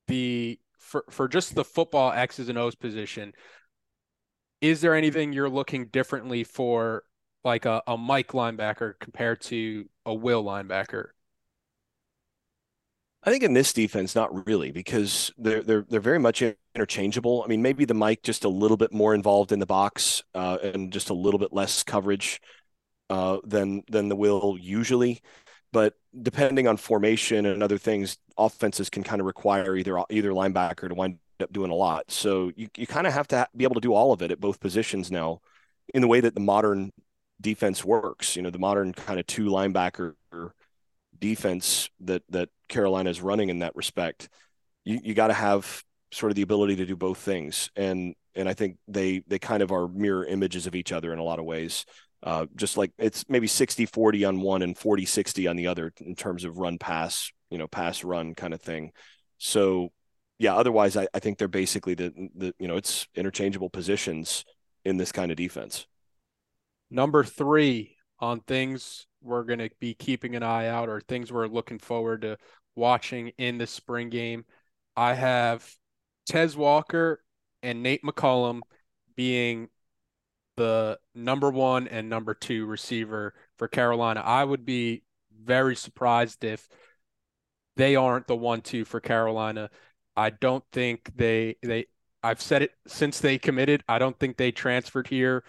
the 0.08 0.60
for 0.78 1.06
for 1.10 1.28
just 1.28 1.56
the 1.56 1.64
football 1.64 2.12
X's 2.12 2.50
and 2.50 2.58
O's 2.58 2.76
position. 2.76 3.34
Is 4.62 4.82
there 4.82 4.96
anything 4.96 5.34
you're 5.34 5.50
looking 5.50 5.88
differently 5.88 6.44
for 6.44 7.04
like 7.44 7.66
a, 7.66 7.82
a 7.88 7.98
Mike 7.98 8.32
linebacker 8.32 8.94
compared 9.00 9.42
to 9.42 9.86
a 10.06 10.14
Will 10.14 10.44
linebacker? 10.44 11.10
I 13.26 13.32
think 13.32 13.44
in 13.44 13.54
this 13.54 13.74
defense, 13.74 14.14
not 14.14 14.46
really, 14.46 14.72
because 14.72 15.32
they're 15.38 15.64
they're 15.64 15.86
they're 15.90 16.00
very 16.00 16.20
much 16.20 16.44
interchangeable. 16.76 17.42
I 17.44 17.48
mean, 17.48 17.64
maybe 17.64 17.84
the 17.86 17.96
Mike 17.96 18.22
just 18.22 18.44
a 18.44 18.50
little 18.50 18.78
bit 18.78 18.94
more 18.94 19.16
involved 19.16 19.52
in 19.52 19.58
the 19.58 19.66
box 19.66 20.24
uh, 20.36 20.60
and 20.62 20.94
just 20.94 21.10
a 21.10 21.16
little 21.16 21.40
bit 21.40 21.52
less 21.52 21.82
coverage 21.84 22.40
uh, 23.10 23.40
than 23.44 23.84
than 23.90 24.10
the 24.10 24.16
Will 24.16 24.58
usually. 24.60 25.22
But 25.74 25.96
depending 26.22 26.68
on 26.68 26.78
formation 26.78 27.48
and 27.48 27.64
other 27.64 27.80
things, 27.80 28.18
offenses 28.38 28.92
can 28.92 29.04
kind 29.04 29.20
of 29.20 29.26
require 29.26 29.76
either 29.76 29.98
either 30.12 30.30
linebacker 30.30 30.88
to 30.88 30.96
wind 30.96 31.18
up 31.42 31.52
doing 31.52 31.72
a 31.72 31.76
lot. 31.76 32.12
So 32.12 32.52
you 32.56 32.70
you 32.78 32.86
kind 32.86 33.08
of 33.08 33.14
have 33.14 33.28
to 33.30 33.48
be 33.58 33.64
able 33.64 33.76
to 33.76 33.82
do 33.82 33.96
all 33.96 34.12
of 34.14 34.22
it 34.22 34.32
at 34.32 34.40
both 34.40 34.60
positions 34.60 35.10
now, 35.10 35.42
in 35.96 36.02
the 36.02 36.08
way 36.08 36.22
that 36.22 36.36
the 36.36 36.42
modern 36.42 36.92
defense 37.42 37.84
works. 37.84 38.36
You 38.36 38.44
know, 38.44 38.52
the 38.52 38.60
modern 38.60 38.94
kind 38.94 39.20
of 39.20 39.26
two 39.26 39.46
linebacker 39.46 40.14
defense 41.30 41.90
that 42.02 42.24
that 42.30 42.50
Carolina 42.70 43.10
is 43.10 43.22
running 43.22 43.50
in 43.50 43.60
that 43.60 43.76
respect. 43.76 44.30
You 44.84 45.00
you 45.04 45.14
got 45.14 45.28
to 45.28 45.34
have 45.34 45.84
sort 46.12 46.32
of 46.32 46.36
the 46.36 46.44
ability 46.44 46.76
to 46.78 46.86
do 46.86 46.96
both 46.96 47.18
things. 47.18 47.70
And 47.76 48.16
and 48.36 48.48
I 48.48 48.54
think 48.54 48.78
they 48.88 49.24
they 49.28 49.40
kind 49.40 49.64
of 49.64 49.72
are 49.72 49.88
mirror 49.88 50.26
images 50.26 50.68
of 50.68 50.76
each 50.76 50.92
other 50.92 51.12
in 51.12 51.20
a 51.20 51.24
lot 51.24 51.40
of 51.40 51.46
ways. 51.46 51.86
Uh, 52.24 52.46
just 52.56 52.78
like 52.78 52.92
it's 52.98 53.26
maybe 53.30 53.48
60 53.48 53.86
40 53.86 54.26
on 54.26 54.42
one 54.42 54.62
and 54.62 54.78
40 54.78 55.06
60 55.06 55.48
on 55.48 55.56
the 55.56 55.68
other 55.68 55.94
in 55.98 56.16
terms 56.16 56.44
of 56.44 56.58
run 56.58 56.78
pass, 56.78 57.32
you 57.50 57.58
know, 57.58 57.68
pass 57.68 58.04
run 58.04 58.34
kind 58.34 58.54
of 58.54 58.62
thing. 58.62 58.92
So, 59.38 59.92
yeah, 60.40 60.56
otherwise, 60.56 60.98
I, 60.98 61.08
I 61.14 61.20
think 61.20 61.38
they're 61.38 61.48
basically 61.48 61.94
the, 61.94 62.12
the, 62.36 62.54
you 62.58 62.68
know, 62.68 62.78
it's 62.78 63.08
interchangeable 63.16 63.70
positions 63.70 64.44
in 64.84 64.98
this 64.98 65.12
kind 65.12 65.32
of 65.32 65.38
defense. 65.38 65.86
Number 66.90 67.24
three 67.24 67.96
on 68.20 68.40
things 68.40 69.08
we're 69.26 69.44
going 69.44 69.60
to 69.60 69.70
be 69.80 69.94
keeping 69.94 70.36
an 70.36 70.44
eye 70.44 70.68
out 70.68 70.90
or 70.90 71.02
things 71.02 71.32
we're 71.32 71.48
looking 71.48 71.80
forward 71.80 72.22
to 72.22 72.38
watching 72.76 73.32
in 73.38 73.58
the 73.58 73.68
spring 73.68 74.10
game. 74.10 74.46
I 74.96 75.14
have 75.14 75.68
Tez 76.26 76.56
Walker 76.56 77.24
and 77.64 77.84
Nate 77.84 78.04
McCollum 78.04 78.62
being 79.16 79.70
the 80.58 80.98
number 81.14 81.50
one 81.50 81.88
and 81.88 82.10
number 82.10 82.34
two 82.34 82.66
receiver 82.66 83.34
for 83.58 83.68
Carolina. 83.68 84.22
I 84.24 84.44
would 84.44 84.66
be 84.66 85.04
very 85.44 85.76
surprised 85.76 86.44
if 86.44 86.68
they 87.76 87.96
aren't 87.96 88.28
the 88.28 88.36
one 88.36 88.62
two 88.62 88.86
for 88.86 89.00
Carolina. 89.00 89.70
I 90.16 90.30
don't 90.30 90.64
think 90.72 91.12
they 91.16 91.58
they 91.62 91.88
I've 92.24 92.42
said 92.42 92.62
it 92.62 92.72
since 92.88 93.20
they 93.20 93.38
committed. 93.38 93.84
I 93.88 94.00
don't 94.00 94.18
think 94.18 94.38
they 94.38 94.52
transferred 94.52 95.08
here 95.08 95.44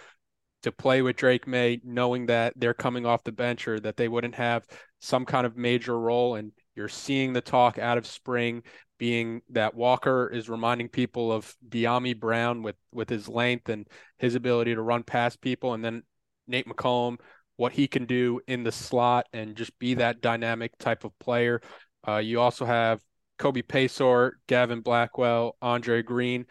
to 0.66 0.72
play 0.72 1.00
with 1.00 1.14
Drake 1.14 1.46
Maye, 1.46 1.80
knowing 1.84 2.26
that 2.26 2.52
they're 2.56 2.74
coming 2.74 3.06
off 3.06 3.22
the 3.22 3.30
bench 3.30 3.68
or 3.68 3.78
that 3.78 3.96
they 3.96 4.08
wouldn't 4.08 4.34
have 4.34 4.66
some 5.00 5.24
kind 5.24 5.46
of 5.46 5.56
major 5.56 5.96
role. 5.96 6.34
And 6.34 6.50
you're 6.74 6.88
seeing 6.88 7.32
the 7.32 7.40
talk 7.40 7.78
out 7.78 7.98
of 7.98 8.06
spring 8.06 8.64
being 8.98 9.42
that 9.50 9.76
Walker 9.76 10.28
is 10.28 10.48
reminding 10.48 10.88
people 10.88 11.30
of 11.30 11.54
Dyami 11.68 12.18
Brown 12.18 12.62
with 12.64 12.74
with 12.92 13.08
his 13.08 13.28
length 13.28 13.68
and 13.68 13.86
his 14.18 14.34
ability 14.34 14.74
to 14.74 14.82
run 14.82 15.04
past 15.04 15.40
people, 15.40 15.74
and 15.74 15.84
then 15.84 16.02
Nate 16.48 16.66
McCollum, 16.66 17.18
what 17.56 17.72
he 17.72 17.86
can 17.86 18.04
do 18.04 18.40
in 18.48 18.64
the 18.64 18.72
slot 18.72 19.28
and 19.32 19.54
just 19.54 19.78
be 19.78 19.94
that 19.94 20.20
dynamic 20.20 20.76
type 20.78 21.04
of 21.04 21.16
player. 21.20 21.60
Uh, 22.08 22.16
you 22.16 22.40
also 22.40 22.64
have 22.64 23.00
Kobe 23.38 23.62
Paysour, 23.62 24.32
Gavin 24.48 24.80
Blackwell, 24.80 25.56
Andre 25.62 26.02
Greene. 26.02 26.46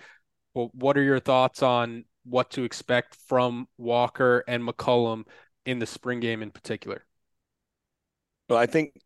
Well, 0.54 0.70
what 0.74 0.98
are 0.98 1.04
your 1.04 1.20
thoughts 1.20 1.62
on 1.62 2.06
what 2.26 2.52
to 2.52 2.64
expect 2.64 3.16
from 3.28 3.68
Walker 3.78 4.44
and 4.48 4.64
McCollum 4.64 5.26
in 5.66 5.80
the 5.80 5.86
spring 5.86 6.20
game 6.20 6.42
in 6.42 6.52
particular? 6.52 7.06
Well, 8.50 8.60
I 8.60 8.66
think 8.66 9.00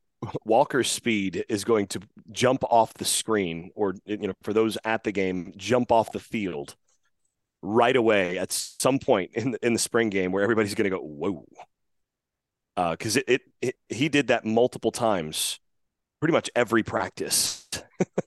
Walker's 0.46 0.90
speed 0.90 1.46
is 1.48 1.64
going 1.64 1.88
to 1.88 2.02
jump 2.32 2.64
off 2.70 2.94
the 2.94 3.06
screen, 3.06 3.72
or 3.76 3.96
you 4.06 4.28
know, 4.28 4.34
for 4.44 4.54
those 4.54 4.78
at 4.84 5.04
the 5.04 5.12
game, 5.12 5.54
jump 5.56 5.92
off 5.92 6.12
the 6.12 6.20
field 6.20 6.76
right 7.62 7.96
away 7.96 8.38
at 8.38 8.52
some 8.52 9.00
point 9.00 9.32
in 9.34 9.52
the, 9.52 9.66
in 9.66 9.74
the 9.74 9.80
spring 9.80 10.10
game 10.10 10.32
where 10.32 10.44
everybody's 10.44 10.76
going 10.76 10.90
to 10.90 10.98
go 10.98 11.02
whoa, 11.02 11.46
because 12.92 13.18
uh, 13.18 13.22
it, 13.28 13.42
it, 13.62 13.76
it 13.90 13.96
he 13.96 14.10
did 14.10 14.28
that 14.28 14.46
multiple 14.46 14.92
times, 14.92 15.60
pretty 16.20 16.34
much 16.34 16.50
every 16.56 16.84
practice 16.84 17.68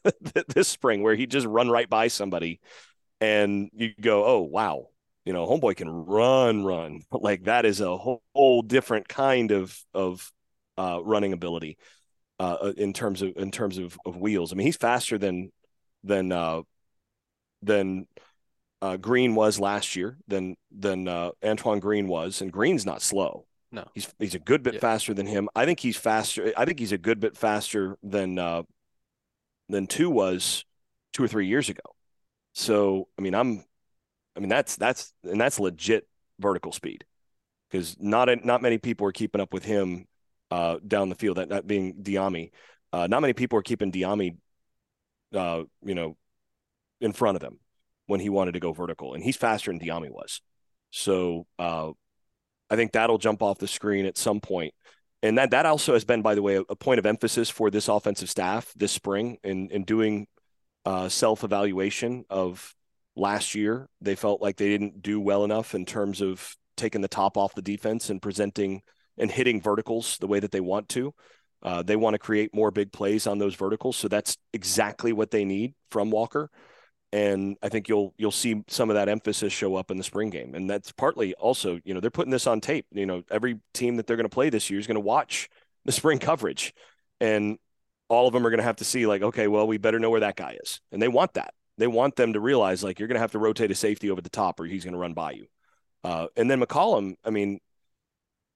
this 0.49 0.69
spring 0.69 1.03
where 1.03 1.15
he 1.15 1.27
just 1.27 1.47
run 1.47 1.69
right 1.69 1.89
by 1.89 2.09
somebody, 2.09 2.61
and 3.23 3.71
you 3.73 3.93
go 4.01 4.25
oh 4.25 4.41
wow, 4.41 4.89
you 5.25 5.33
know, 5.33 5.47
homeboy 5.47 5.77
can 5.77 5.89
run 5.89 6.65
run 6.65 7.03
like 7.13 7.45
that 7.45 7.65
is 7.65 7.81
a 7.81 7.97
whole, 7.97 8.23
whole 8.35 8.63
different 8.63 9.09
kind 9.09 9.53
of 9.53 9.79
of 9.95 10.31
uh, 10.77 11.01
running 11.03 11.33
ability 11.33 11.79
uh, 12.41 12.57
uh, 12.61 12.73
in 12.77 12.93
terms 12.93 13.23
of 13.23 13.33
in 13.37 13.51
terms 13.51 13.79
of, 13.79 13.97
of 14.05 14.17
wheels. 14.17 14.53
I 14.53 14.57
mean, 14.57 14.67
he's 14.67 14.77
faster 14.77 15.19
than 15.19 15.53
than 16.03 16.33
uh, 16.33 16.63
than 17.63 18.07
uh, 18.81 18.97
Green 18.97 19.37
was 19.37 19.61
last 19.61 19.95
year, 19.95 20.19
than 20.27 20.57
than 20.73 21.07
uh, 21.07 21.31
Antoine 21.45 21.79
Green 21.79 22.09
was, 22.09 22.41
and 22.41 22.53
Green's 22.53 22.85
not 22.85 23.03
slow. 23.03 23.47
No, 23.71 23.85
he's 23.95 24.13
he's 24.19 24.35
a 24.35 24.41
good 24.41 24.65
bit 24.65 24.75
yeah. 24.75 24.81
faster 24.81 25.15
than 25.15 25.27
him. 25.27 25.49
I 25.55 25.65
think 25.65 25.79
he's 25.79 25.97
faster. 25.97 26.53
I 26.57 26.65
think 26.65 26.81
he's 26.81 26.93
a 26.93 26.99
good 26.99 27.21
bit 27.21 27.37
faster 27.37 27.97
than 28.03 28.39
uh, 28.39 28.65
than 29.69 29.87
two 29.87 30.11
was 30.11 30.65
two 31.13 31.23
or 31.23 31.29
three 31.29 31.47
years 31.47 31.69
ago. 31.69 31.83
So 32.55 33.09
I 33.19 33.23
mean, 33.23 33.35
I'm, 33.35 33.65
I 34.37 34.41
mean 34.41 34.49
that's 34.49 34.77
that's 34.77 35.13
and 35.25 35.41
that's 35.41 35.61
legit 35.61 36.07
vertical 36.39 36.73
speed 36.73 37.05
because 37.71 37.97
not 37.99 38.29
not 38.45 38.63
many 38.63 38.79
people 38.79 39.07
are 39.07 39.13
keeping 39.13 39.41
up 39.41 39.53
with 39.53 39.65
him 39.65 40.07
uh, 40.51 40.79
down 40.87 41.09
the 41.09 41.15
field. 41.15 41.39
That, 41.39 41.49
that 41.49 41.67
being 41.67 41.95
Dyami. 42.03 42.51
Uh, 42.93 43.07
not 43.07 43.23
many 43.23 43.33
people 43.33 43.59
are 43.59 43.63
keeping 43.63 43.91
Dyami, 43.91 44.37
uh, 45.35 45.63
you 45.83 45.95
know, 45.95 46.17
in 47.01 47.13
front 47.13 47.37
of 47.37 47.43
him 47.43 47.59
when 48.07 48.21
he 48.21 48.29
wanted 48.29 48.53
to 48.53 48.61
go 48.61 48.73
vertical, 48.73 49.15
and 49.15 49.23
he's 49.23 49.37
faster 49.37 49.71
than 49.71 49.81
Dyami 49.81 50.11
was. 50.11 50.43
So 50.91 51.47
uh, 51.59 51.93
I 52.69 52.77
think 52.77 52.93
that'll 52.93 53.19
jump 53.19 53.43
off 53.43 53.59
the 53.59 53.67
screen 53.67 54.05
at 54.05 54.19
some 54.19 54.41
point. 54.41 54.75
And 55.23 55.39
that 55.39 55.53
that 55.53 55.65
also 55.67 55.95
has 55.95 56.05
been, 56.05 56.21
by 56.21 56.35
the 56.35 56.43
way, 56.43 56.57
a, 56.57 56.63
a 56.69 56.77
point 56.77 56.99
of 56.99 57.07
emphasis 57.07 57.49
for 57.49 57.71
this 57.71 57.89
offensive 57.89 58.29
staff 58.29 58.73
this 58.77 58.93
spring 58.93 59.39
in 59.43 59.71
in 59.71 59.85
doing 59.85 60.27
uh, 60.85 61.09
self 61.09 61.45
evaluation 61.45 62.25
of 62.31 62.75
last 63.17 63.55
year. 63.55 63.89
They 64.01 64.15
felt 64.15 64.41
like 64.41 64.57
they 64.57 64.69
didn't 64.69 65.03
do 65.03 65.21
well 65.21 65.45
enough 65.45 65.75
in 65.75 65.85
terms 65.85 66.21
of 66.21 66.57
taking 66.77 67.01
the 67.01 67.09
top 67.09 67.37
off 67.37 67.55
the 67.55 67.63
defense 67.63 68.11
and 68.11 68.21
presenting 68.21 68.83
and 69.19 69.31
hitting 69.31 69.61
verticals 69.61 70.19
the 70.19 70.27
way 70.27 70.41
that 70.41 70.53
they 70.53 70.61
want 70.61 70.89
to. 70.91 71.15
Uh, 71.63 71.83
they 71.83 71.97
want 71.97 72.15
to 72.15 72.19
create 72.19 72.55
more 72.55 72.71
big 72.71 72.91
plays 72.93 73.27
on 73.27 73.39
those 73.39 73.55
verticals, 73.55 73.97
so 73.97 74.09
that's 74.09 74.37
exactly 74.53 75.13
what 75.13 75.31
they 75.31 75.45
need 75.45 75.75
from 75.91 76.11
Walker. 76.11 76.51
And 77.13 77.57
I 77.63 77.69
think 77.69 77.89
you'll 77.89 78.15
you'll 78.17 78.33
see 78.33 78.65
some 78.69 78.91
of 78.91 78.97
that 78.97 79.09
emphasis 79.09 79.53
show 79.53 79.77
up 79.77 79.91
in 79.91 79.99
the 79.99 80.03
spring 80.03 80.31
game, 80.31 80.55
and 80.55 80.69
that's 80.69 80.91
partly 80.93 81.35
also 81.35 81.79
you 81.85 81.95
know 81.95 82.01
they're 82.01 82.11
putting 82.11 82.33
this 82.33 82.47
on 82.47 82.61
tape. 82.61 82.87
You 82.91 83.07
know, 83.07 83.23
every 83.31 83.61
team 83.75 83.97
that 83.97 84.07
they're 84.07 84.17
going 84.17 84.29
to 84.29 84.35
play 84.35 84.51
this 84.51 84.71
year 84.71 84.81
is 84.81 84.87
going 84.87 84.97
to 84.97 85.01
watch 85.01 85.49
the 85.85 85.93
spring 85.93 86.19
coverage, 86.19 86.73
and 87.21 87.59
all 88.13 88.27
of 88.27 88.35
them 88.35 88.47
are 88.47 88.51
going 88.51 88.59
to 88.59 88.65
have 88.65 88.77
to 88.77 88.85
see 88.85 89.07
like, 89.07 89.23
okay, 89.23 89.49
well, 89.49 89.67
we 89.67 89.79
better 89.79 89.99
know 89.99 90.11
where 90.11 90.21
that 90.21 90.37
guy 90.37 90.59
is, 90.63 90.81
and 90.93 91.01
they 91.01 91.09
want 91.09 91.33
that. 91.35 91.55
They 91.79 91.87
want 91.87 92.15
them 92.17 92.35
to 92.35 92.41
realize 92.41 92.85
like 92.85 92.99
you're 92.99 93.09
going 93.09 93.17
to 93.17 93.21
have 93.21 93.33
to 93.33 93.39
rotate 93.39 93.71
a 93.71 93.75
safety 93.75 94.11
over 94.11 94.21
the 94.21 94.29
top, 94.29 94.61
or 94.61 94.67
he's 94.67 94.85
going 94.85 94.93
to 94.93 94.99
run 94.99 95.15
by 95.15 95.33
you. 95.33 95.47
Uh, 96.05 96.27
and 96.37 96.51
then 96.51 96.61
McCollum, 96.61 97.15
I 97.25 97.31
mean, 97.31 97.59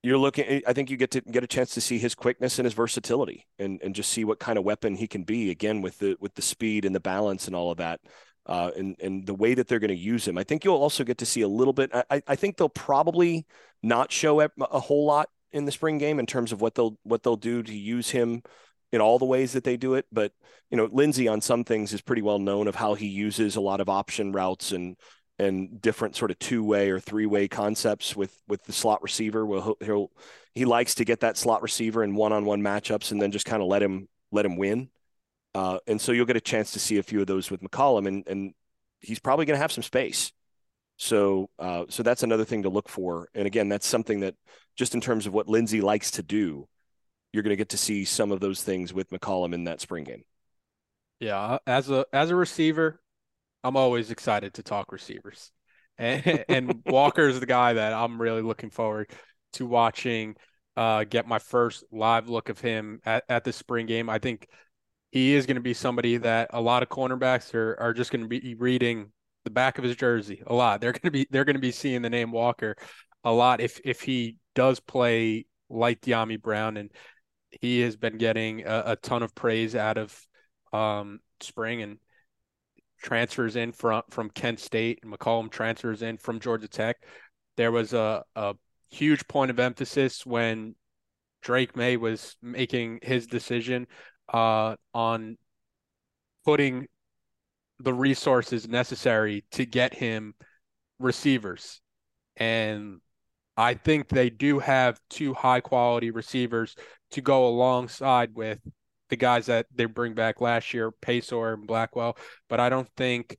you're 0.03 0.19
looking 0.19 0.63
i 0.69 0.73
think 0.73 0.89
you 0.89 0.97
get 0.97 1.11
to 1.11 1.21
get 1.23 1.43
a 1.43 1.49
chance 1.49 1.75
to 1.75 1.81
see 1.81 1.99
his 1.99 2.15
quickness 2.15 2.61
and 2.61 2.67
his 2.67 2.75
versatility 2.75 3.45
and 3.59 3.81
and 3.83 3.93
just 3.93 4.11
see 4.11 4.25
what 4.25 4.39
kind 4.39 4.57
of 4.57 4.63
weapon 4.63 4.95
he 4.95 5.09
can 5.09 5.25
be 5.25 5.51
again 5.51 5.83
with 5.83 5.99
the 5.99 6.17
with 6.21 6.33
the 6.35 6.43
speed 6.43 6.85
and 6.85 6.95
the 6.95 7.01
balance 7.01 7.49
and 7.49 7.57
all 7.57 7.73
of 7.73 7.79
that 7.79 7.99
uh, 8.47 8.71
and 8.77 8.95
and 9.01 9.27
the 9.27 9.35
way 9.35 9.55
that 9.55 9.67
they're 9.67 9.81
going 9.81 9.89
to 9.89 9.97
use 9.97 10.29
him 10.29 10.39
i 10.39 10.45
think 10.45 10.65
you'll 10.65 10.77
also 10.77 11.03
get 11.03 11.19
to 11.19 11.27
see 11.27 11.41
a 11.41 11.49
little 11.49 11.73
bit 11.73 11.91
i 12.11 12.23
i 12.29 12.37
think 12.37 12.57
they'll 12.57 12.69
probably 12.69 13.47
not 13.83 14.13
show 14.13 14.41
a, 14.43 14.49
a 14.71 14.79
whole 14.79 15.07
lot 15.07 15.29
in 15.51 15.65
the 15.65 15.73
spring 15.73 15.99
game 15.99 16.21
in 16.21 16.27
terms 16.27 16.53
of 16.53 16.61
what 16.61 16.77
they'll 16.77 16.97
what 17.03 17.25
they'll 17.25 17.35
do 17.35 17.63
to 17.65 17.75
use 17.75 18.11
him 18.11 18.43
in 18.93 19.01
all 19.01 19.19
the 19.19 19.25
ways 19.25 19.53
that 19.53 19.65
they 19.65 19.77
do 19.77 19.95
it 19.95 20.07
but 20.13 20.33
you 20.71 20.77
know 20.77 20.89
lindsey 20.93 21.29
on 21.29 21.41
some 21.41 21.65
things 21.65 21.93
is 21.93 22.01
pretty 22.01 22.23
well 22.23 22.39
known 22.39 22.69
of 22.69 22.75
how 22.75 22.95
he 22.95 23.07
uses 23.07 23.57
a 23.57 23.61
lot 23.61 23.81
of 23.81 23.89
option 23.89 24.33
routes 24.33 24.73
and 24.73 24.97
and 25.39 25.81
different 25.81 26.17
sort 26.17 26.31
of 26.31 26.39
two 26.39 26.65
way 26.65 26.91
or 26.91 26.99
three 26.99 27.27
way 27.27 27.49
concepts 27.49 28.17
with 28.17 28.37
with 28.49 28.63
the 28.65 28.73
slot 28.73 29.03
receiver. 29.03 29.45
Well, 29.45 29.77
he'll, 29.81 30.11
he 30.55 30.65
likes 30.65 30.95
to 30.97 31.05
get 31.05 31.21
that 31.21 31.37
slot 31.37 31.63
receiver 31.63 32.03
in 32.03 32.15
one 32.15 32.33
on 32.33 32.45
one 32.45 32.63
matchups 32.63 33.13
and 33.13 33.21
then 33.21 33.33
just 33.33 33.47
kind 33.47 33.63
of 33.63 33.69
let 33.69 33.83
him 33.83 34.09
let 34.33 34.47
him 34.47 34.57
win. 34.57 34.89
Uh, 35.55 35.79
and 35.87 36.01
so 36.01 36.13
you'll 36.13 36.27
get 36.27 36.37
a 36.37 36.41
chance 36.41 36.73
to 36.73 36.79
see 36.79 36.99
a 36.99 37.03
few 37.03 37.21
of 37.21 37.27
those 37.27 37.51
with 37.51 37.63
McCollum, 37.63 38.07
and 38.07 38.27
and 38.27 38.55
he's 39.01 39.19
probably 39.19 39.45
going 39.45 39.57
to 39.57 39.63
have 39.63 39.73
some 39.73 39.83
space. 39.83 40.33
So 40.97 41.51
uh, 41.59 41.85
so 41.89 42.03
that's 42.03 42.23
another 42.23 42.45
thing 42.45 42.63
to 42.63 42.71
look 42.71 42.89
for. 42.89 43.29
And 43.35 43.47
again, 43.47 43.69
that's 43.69 43.87
something 43.87 44.21
that 44.21 44.35
just 44.77 44.95
in 44.95 45.01
terms 45.01 45.27
of 45.27 45.35
what 45.35 45.49
Lindsey 45.49 45.81
likes 45.83 46.13
to 46.13 46.23
do, 46.23 46.67
you're 47.37 47.43
going 47.43 47.51
to 47.51 47.57
get 47.57 47.69
to 47.69 47.77
see 47.77 48.07
some 48.07 48.33
of 48.33 48.41
those 48.41 48.63
things 48.63 48.95
with 48.95 49.11
McCollum 49.11 49.53
in 49.53 49.65
that 49.65 49.83
spring 49.83 50.05
game. 50.05 50.25
Yeah, 51.21 51.59
as 51.67 51.91
a 51.91 52.07
as 52.13 52.31
a 52.31 52.35
receiver, 52.35 53.01
I'm 53.63 53.77
always 53.77 54.11
excited 54.11 54.55
to 54.55 54.63
talk 54.63 54.91
receivers. 54.91 55.53
And, 55.99 56.45
and 56.51 56.83
Walker 56.85 57.27
is 57.27 57.41
the 57.41 57.47
guy 57.47 57.73
that 57.73 57.95
I'm 57.95 58.21
really 58.21 58.43
looking 58.43 58.69
forward 58.69 59.11
to 59.55 59.65
watching 59.65 60.37
uh, 60.77 61.05
get 61.05 61.27
my 61.27 61.39
first 61.39 61.85
live 61.91 62.29
look 62.29 62.51
of 62.51 62.61
him 62.61 63.01
at, 63.07 63.25
at 63.31 63.45
the 63.45 63.53
spring 63.55 63.87
game. 63.87 64.11
I 64.11 64.19
think 64.19 64.47
he 65.11 65.35
is 65.35 65.47
going 65.47 65.55
to 65.55 65.63
be 65.63 65.73
somebody 65.73 66.19
that 66.19 66.51
a 66.53 66.61
lot 66.61 66.83
of 66.83 66.91
cornerbacks 66.91 67.55
are, 67.55 67.81
are 67.81 67.95
just 67.95 68.11
going 68.11 68.21
to 68.21 68.29
be 68.29 68.55
reading 68.57 69.11
the 69.45 69.51
back 69.51 69.79
of 69.79 69.85
his 69.85 69.97
jersey 69.97 70.43
a 70.47 70.53
lot. 70.53 70.83
They're 70.83 70.93
going 70.93 71.01
to 71.05 71.11
be 71.11 71.27
they're 71.31 71.47
going 71.47 71.57
to 71.57 71.61
be 71.61 71.73
seeing 71.73 72.03
the 72.03 72.11
name 72.11 72.31
Walker 72.31 72.77
a 73.25 73.33
lot 73.33 73.63
if 73.63 73.81
if 73.83 74.03
he 74.03 74.37
does 74.55 74.81
play 74.81 75.47
like 75.71 76.01
Dyami 76.01 76.41
Brown 76.41 76.77
and 76.77 76.91
he 77.51 77.81
has 77.81 77.97
been 77.97 78.19
getting 78.19 78.67
a, 78.67 78.83
a 78.87 78.97
ton 78.97 79.23
of 79.23 79.35
praise 79.35 79.75
out 79.75 79.99
of 79.99 80.19
um, 80.73 81.21
spring 81.41 81.83
and 81.83 81.99
transfers 83.03 83.57
in 83.57 83.73
from 83.73 84.03
from 84.11 84.31
Kent 84.31 84.61
State 84.61 85.01
and 85.03 85.13
McCollum 85.13 85.51
transfers 85.51 86.03
in 86.03 86.17
from 86.17 86.41
Georgia 86.41 86.69
Tech. 86.69 86.97
There 87.57 87.73
was 87.73 87.93
a, 87.93 88.25
a 88.35 88.55
huge 88.91 89.27
point 89.29 89.51
of 89.51 89.59
emphasis 89.59 90.25
when 90.27 90.75
Drake 91.43 91.77
Maye 91.77 91.97
was 91.97 92.37
making 92.43 93.01
his 93.03 93.27
decision 93.27 93.87
uh, 94.33 94.77
on 94.93 95.37
putting 96.45 96.87
the 97.79 97.95
resources 97.95 98.69
necessary 98.69 99.45
to 99.53 99.67
get 99.67 99.95
him 99.95 100.35
receivers. 100.99 101.81
And 102.37 103.01
I 103.57 103.75
think 103.75 104.09
they 104.09 104.31
do 104.31 104.59
have 104.59 105.01
two 105.09 105.35
high 105.35 105.61
quality 105.61 106.11
receivers 106.11 106.75
to 107.13 107.21
go 107.21 107.47
alongside 107.49 108.35
with 108.35 108.61
the 109.09 109.17
guys 109.17 109.47
that 109.47 109.67
they 109.75 109.85
bring 109.85 110.15
back 110.15 110.41
last 110.41 110.75
year, 110.75 110.93
Paysour 111.03 111.55
and 111.55 111.67
Blackwell. 111.67 112.17
But 112.49 112.61
I 112.61 112.69
don't 112.69 112.89
think 112.97 113.39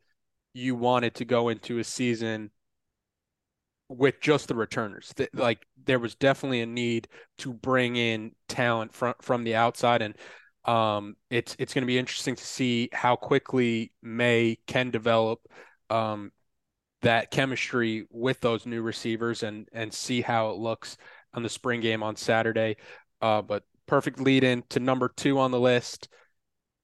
you 0.53 0.75
wanted 0.75 1.15
to 1.15 1.25
go 1.25 1.49
into 1.49 1.79
a 1.79 1.83
season 1.83 2.51
with 3.89 4.19
just 4.21 4.47
the 4.47 4.55
returners. 4.55 5.13
Like 5.33 5.65
there 5.85 5.99
was 5.99 6.15
definitely 6.15 6.61
a 6.61 6.65
need 6.65 7.07
to 7.39 7.53
bring 7.53 7.95
in 7.95 8.31
talent 8.47 8.93
from 8.93 9.13
from 9.21 9.43
the 9.43 9.55
outside, 9.55 10.01
and 10.01 10.15
um, 10.65 11.15
it's 11.29 11.55
it's 11.59 11.73
going 11.73 11.83
to 11.83 11.87
be 11.87 11.97
interesting 11.97 12.35
to 12.35 12.45
see 12.45 12.89
how 12.91 13.15
quickly 13.15 13.91
Maye 14.01 14.57
can 14.67 14.91
develop 14.91 15.39
um, 15.89 16.31
that 17.01 17.31
chemistry 17.31 18.05
with 18.09 18.39
those 18.41 18.65
new 18.65 18.81
receivers 18.81 19.43
and 19.43 19.67
and 19.71 19.93
see 19.93 20.21
how 20.21 20.49
it 20.49 20.57
looks 20.57 20.97
on 21.33 21.43
the 21.43 21.49
spring 21.49 21.81
game 21.81 22.03
on 22.03 22.15
Saturday. 22.15 22.77
Uh, 23.21 23.41
but 23.41 23.63
perfect 23.87 24.19
lead 24.19 24.43
in 24.43 24.63
to 24.69 24.79
number 24.79 25.09
two 25.09 25.39
on 25.39 25.51
the 25.51 25.59
list. 25.59 26.09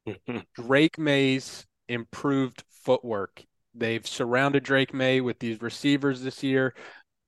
Drake 0.56 0.98
Maye's 0.98 1.66
improved 1.88 2.64
footwork. 2.84 3.44
They've 3.76 4.06
surrounded 4.06 4.64
Drake 4.64 4.94
Maye 4.94 5.22
with 5.22 5.40
these 5.40 5.62
receivers 5.62 6.22
this 6.22 6.44
year. 6.44 6.76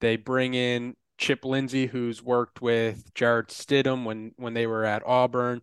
They 0.02 0.16
bring 0.16 0.54
in 0.54 0.96
Chip 1.18 1.46
Lindsey, 1.46 1.88
who's 1.88 2.22
worked 2.22 2.62
with 2.62 3.14
Jarrett 3.14 3.48
Stidham 3.48 4.04
when 4.04 4.32
when 4.38 4.54
they 4.54 4.68
were 4.68 4.84
at 4.84 5.06
Auburn. 5.06 5.62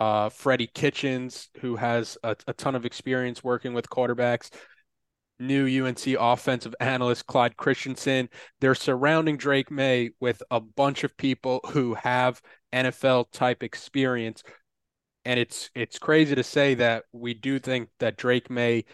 Uh, 0.00 0.28
Freddie 0.28 0.66
Kitchens, 0.66 1.50
who 1.60 1.76
has 1.76 2.18
a, 2.24 2.34
a 2.48 2.52
ton 2.52 2.74
of 2.74 2.84
experience 2.84 3.44
working 3.44 3.74
with 3.74 3.88
quarterbacks. 3.88 4.50
New 5.40 5.84
UNC 5.84 6.06
offensive 6.18 6.74
analyst 6.80 7.26
Clyde 7.26 7.56
Christensen. 7.56 8.28
They're 8.60 8.74
surrounding 8.74 9.36
Drake 9.36 9.70
Maye 9.70 10.10
with 10.20 10.42
a 10.50 10.60
bunch 10.60 11.04
of 11.04 11.16
people 11.16 11.60
who 11.70 11.94
have 11.94 12.40
NFL 12.74 13.30
type 13.32 13.62
experience. 13.62 14.42
And 15.24 15.40
it's 15.40 15.70
it's 15.74 15.98
crazy 15.98 16.34
to 16.34 16.42
say 16.42 16.74
that 16.74 17.04
we 17.12 17.34
do 17.34 17.58
think 17.58 17.88
that 18.00 18.16
Drake 18.16 18.50
Maye, 18.50 18.84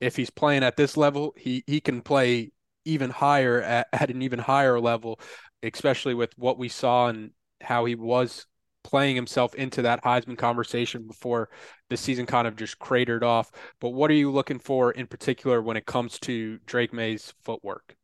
if 0.00 0.16
he's 0.16 0.30
playing 0.30 0.64
at 0.64 0.76
this 0.76 0.96
level, 0.96 1.34
he 1.36 1.62
he 1.66 1.80
can 1.80 2.02
play 2.02 2.50
even 2.84 3.10
higher 3.10 3.62
at, 3.62 3.86
at 3.92 4.10
an 4.10 4.22
even 4.22 4.38
higher 4.38 4.80
level, 4.80 5.20
especially 5.62 6.14
with 6.14 6.32
what 6.36 6.58
we 6.58 6.68
saw 6.68 7.08
and 7.08 7.30
how 7.60 7.84
he 7.84 7.94
was 7.94 8.46
playing 8.82 9.14
himself 9.14 9.54
into 9.54 9.82
that 9.82 10.02
Heisman 10.02 10.38
conversation 10.38 11.06
before 11.06 11.50
the 11.90 11.96
season 11.96 12.26
kind 12.26 12.46
of 12.48 12.56
just 12.56 12.78
cratered 12.78 13.22
off. 13.22 13.50
But 13.80 13.90
what 13.90 14.10
are 14.10 14.14
you 14.14 14.30
looking 14.30 14.58
for 14.58 14.90
in 14.92 15.06
particular 15.06 15.60
when 15.60 15.76
it 15.76 15.86
comes 15.86 16.18
to 16.20 16.58
Drake 16.66 16.92
Maye's 16.92 17.34
footwork? 17.42 17.94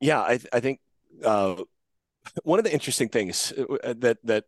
Yeah, 0.00 0.20
I, 0.20 0.38
I 0.52 0.60
think 0.60 0.80
uh, 1.24 1.56
one 2.42 2.58
of 2.58 2.64
the 2.64 2.72
interesting 2.72 3.08
things 3.08 3.52
uh, 3.82 3.94
that 3.98 4.18
that 4.24 4.44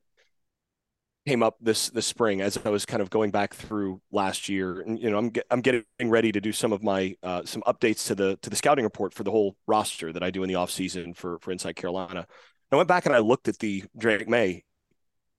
came 1.26 1.42
up 1.42 1.56
this 1.60 1.90
this 1.90 2.06
spring 2.06 2.40
as 2.40 2.58
I 2.64 2.70
was 2.70 2.86
kind 2.86 3.02
of 3.02 3.10
going 3.10 3.30
back 3.30 3.54
through 3.54 4.00
last 4.12 4.48
year, 4.48 4.80
and 4.80 4.98
you 4.98 5.10
know, 5.10 5.18
I'm 5.18 5.32
I'm 5.50 5.60
getting 5.60 5.84
ready 6.02 6.32
to 6.32 6.40
do 6.40 6.52
some 6.52 6.72
of 6.72 6.82
my 6.82 7.16
uh, 7.22 7.42
some 7.44 7.62
updates 7.62 8.06
to 8.06 8.14
the 8.14 8.38
to 8.42 8.50
the 8.50 8.56
scouting 8.56 8.84
report 8.84 9.12
for 9.12 9.24
the 9.24 9.30
whole 9.30 9.56
roster 9.66 10.12
that 10.12 10.22
I 10.22 10.30
do 10.30 10.42
in 10.42 10.48
the 10.48 10.54
off 10.54 10.70
season 10.70 11.14
for 11.14 11.38
for 11.40 11.52
Inside 11.52 11.76
Carolina. 11.76 12.26
I 12.70 12.76
went 12.76 12.88
back 12.88 13.06
and 13.06 13.14
I 13.14 13.18
looked 13.18 13.48
at 13.48 13.58
the 13.58 13.84
Drake 13.96 14.28
Maye 14.28 14.64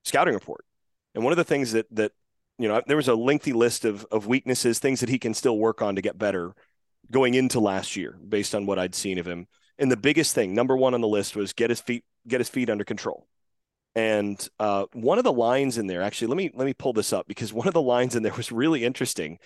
scouting 0.04 0.34
report, 0.34 0.66
and 1.16 1.24
one 1.24 1.34
of 1.34 1.38
the 1.38 1.44
things 1.44 1.72
that 1.72 1.88
that 1.92 2.12
you 2.58 2.68
know 2.68 2.82
there 2.86 2.98
was 2.98 3.08
a 3.08 3.16
lengthy 3.16 3.54
list 3.54 3.86
of 3.86 4.06
of 4.12 4.28
weaknesses, 4.28 4.80
things 4.80 5.00
that 5.00 5.10
he 5.10 5.20
can 5.20 5.34
still 5.34 5.58
work 5.58 5.82
on 5.82 5.96
to 5.96 6.02
get 6.02 6.18
better 6.18 6.54
going 7.10 7.34
into 7.34 7.60
last 7.60 7.96
year 7.96 8.18
based 8.28 8.54
on 8.54 8.66
what 8.66 8.78
I'd 8.78 8.96
seen 8.96 9.18
of 9.18 9.26
him. 9.26 9.48
And 9.80 9.92
the 9.92 9.98
biggest 9.98 10.34
thing, 10.36 10.54
number 10.54 10.76
one 10.76 10.94
on 10.94 11.02
the 11.02 11.08
list, 11.08 11.36
was 11.36 11.54
get 11.54 11.70
his 11.70 11.80
feet 11.80 12.04
get 12.28 12.40
his 12.40 12.50
feet 12.50 12.70
under 12.70 12.84
control 12.84 13.28
and 13.98 14.48
uh, 14.60 14.86
one 14.94 15.18
of 15.18 15.24
the 15.24 15.34
lines 15.34 15.80
in 15.80 15.88
there, 15.88 16.04
actually, 16.04 16.28
let 16.28 16.38
me 16.38 16.52
let 16.54 16.66
me 16.66 16.76
pull 16.76 16.94
this 16.94 17.12
up 17.12 17.28
because 17.28 17.52
one 17.52 17.68
of 17.68 17.74
the 17.74 17.82
lines 17.82 18.16
in 18.16 18.22
there 18.22 18.34
was 18.34 18.52
really 18.52 18.86
interesting, 18.86 19.40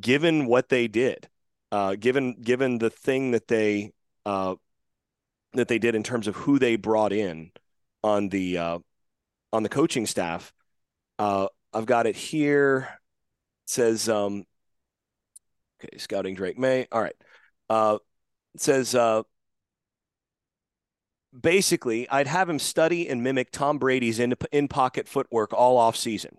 given 0.00 0.46
what 0.46 0.68
they 0.68 0.86
did, 0.86 1.28
uh, 1.72 1.96
given 1.96 2.40
given 2.40 2.78
the 2.78 2.90
thing 2.90 3.32
that 3.32 3.48
they 3.48 3.90
uh, 4.24 4.54
that 5.54 5.66
they 5.66 5.80
did 5.80 5.96
in 5.96 6.04
terms 6.04 6.28
of 6.28 6.36
who 6.36 6.60
they 6.60 6.76
brought 6.76 7.12
in 7.12 7.50
on 8.04 8.28
the 8.28 8.58
uh, 8.58 8.78
on 9.52 9.64
the 9.64 9.68
coaching 9.68 10.06
staff. 10.06 10.52
Uh, 11.18 11.48
I've 11.74 11.86
got 11.86 12.06
it 12.06 12.14
here. 12.14 12.88
It 13.64 13.70
says, 13.70 14.08
um, 14.08 14.44
okay, 15.82 15.98
scouting 15.98 16.36
Drake 16.36 16.56
Maye. 16.56 16.86
All 16.92 17.02
right. 17.02 17.16
Uh, 17.68 17.98
it 18.54 18.60
says 18.60 18.94
uh, 18.94 19.24
basically, 21.40 22.08
I'd 22.08 22.26
have 22.26 22.48
him 22.48 22.58
study 22.58 23.08
and 23.08 23.22
mimic 23.22 23.50
Tom 23.50 23.78
Brady's 23.78 24.18
in, 24.18 24.34
in 24.52 24.68
pocket 24.68 25.08
footwork 25.08 25.52
all 25.52 25.76
off 25.76 25.96
season. 25.96 26.38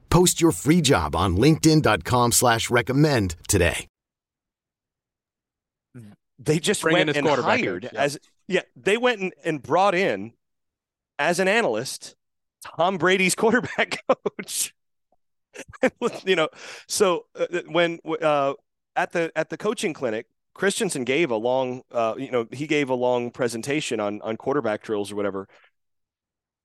Post 0.11 0.41
your 0.41 0.51
free 0.51 0.81
job 0.81 1.15
on 1.15 1.37
linkedin.com 1.37 2.33
slash 2.33 2.69
recommend 2.69 3.37
today. 3.47 3.87
They 6.37 6.59
just 6.59 6.81
Bring 6.81 6.93
went 6.93 7.15
and 7.15 7.27
hired 7.27 7.83
yeah. 7.83 8.01
as 8.01 8.19
yeah, 8.47 8.61
they 8.75 8.97
went 8.97 9.21
and, 9.21 9.33
and 9.45 9.61
brought 9.61 9.93
in 9.93 10.33
as 11.19 11.39
an 11.39 11.47
analyst 11.47 12.15
Tom 12.65 12.97
Brady's 12.97 13.35
quarterback 13.35 14.03
coach. 14.07 14.73
you 16.25 16.35
know, 16.35 16.49
so 16.87 17.25
uh, 17.39 17.45
when 17.67 17.99
uh, 18.21 18.53
at 18.95 19.11
the 19.11 19.31
at 19.35 19.49
the 19.49 19.57
coaching 19.57 19.93
clinic, 19.93 20.25
Christensen 20.55 21.03
gave 21.03 21.29
a 21.29 21.35
long, 21.35 21.83
uh, 21.91 22.15
you 22.17 22.31
know, 22.31 22.47
he 22.51 22.67
gave 22.67 22.89
a 22.89 22.95
long 22.95 23.31
presentation 23.31 23.99
on 23.99 24.21
on 24.21 24.35
quarterback 24.35 24.81
drills 24.81 25.11
or 25.11 25.15
whatever. 25.15 25.47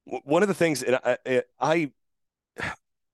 W- 0.06 0.22
One 0.24 0.42
of 0.42 0.48
the 0.48 0.54
things, 0.54 0.82
and 0.82 0.98
I, 1.04 1.42
I, 1.60 1.90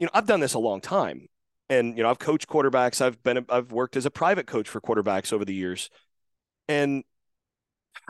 you 0.02 0.06
know, 0.06 0.10
I've 0.14 0.26
done 0.26 0.40
this 0.40 0.54
a 0.54 0.58
long 0.58 0.80
time, 0.80 1.28
and 1.70 1.96
you 1.96 2.02
know, 2.02 2.10
I've 2.10 2.18
coached 2.18 2.48
quarterbacks. 2.48 3.00
I've 3.00 3.22
been, 3.22 3.46
I've 3.48 3.70
worked 3.70 3.96
as 3.96 4.04
a 4.04 4.10
private 4.10 4.48
coach 4.48 4.68
for 4.68 4.80
quarterbacks 4.80 5.32
over 5.32 5.44
the 5.44 5.54
years, 5.54 5.90
and 6.68 7.04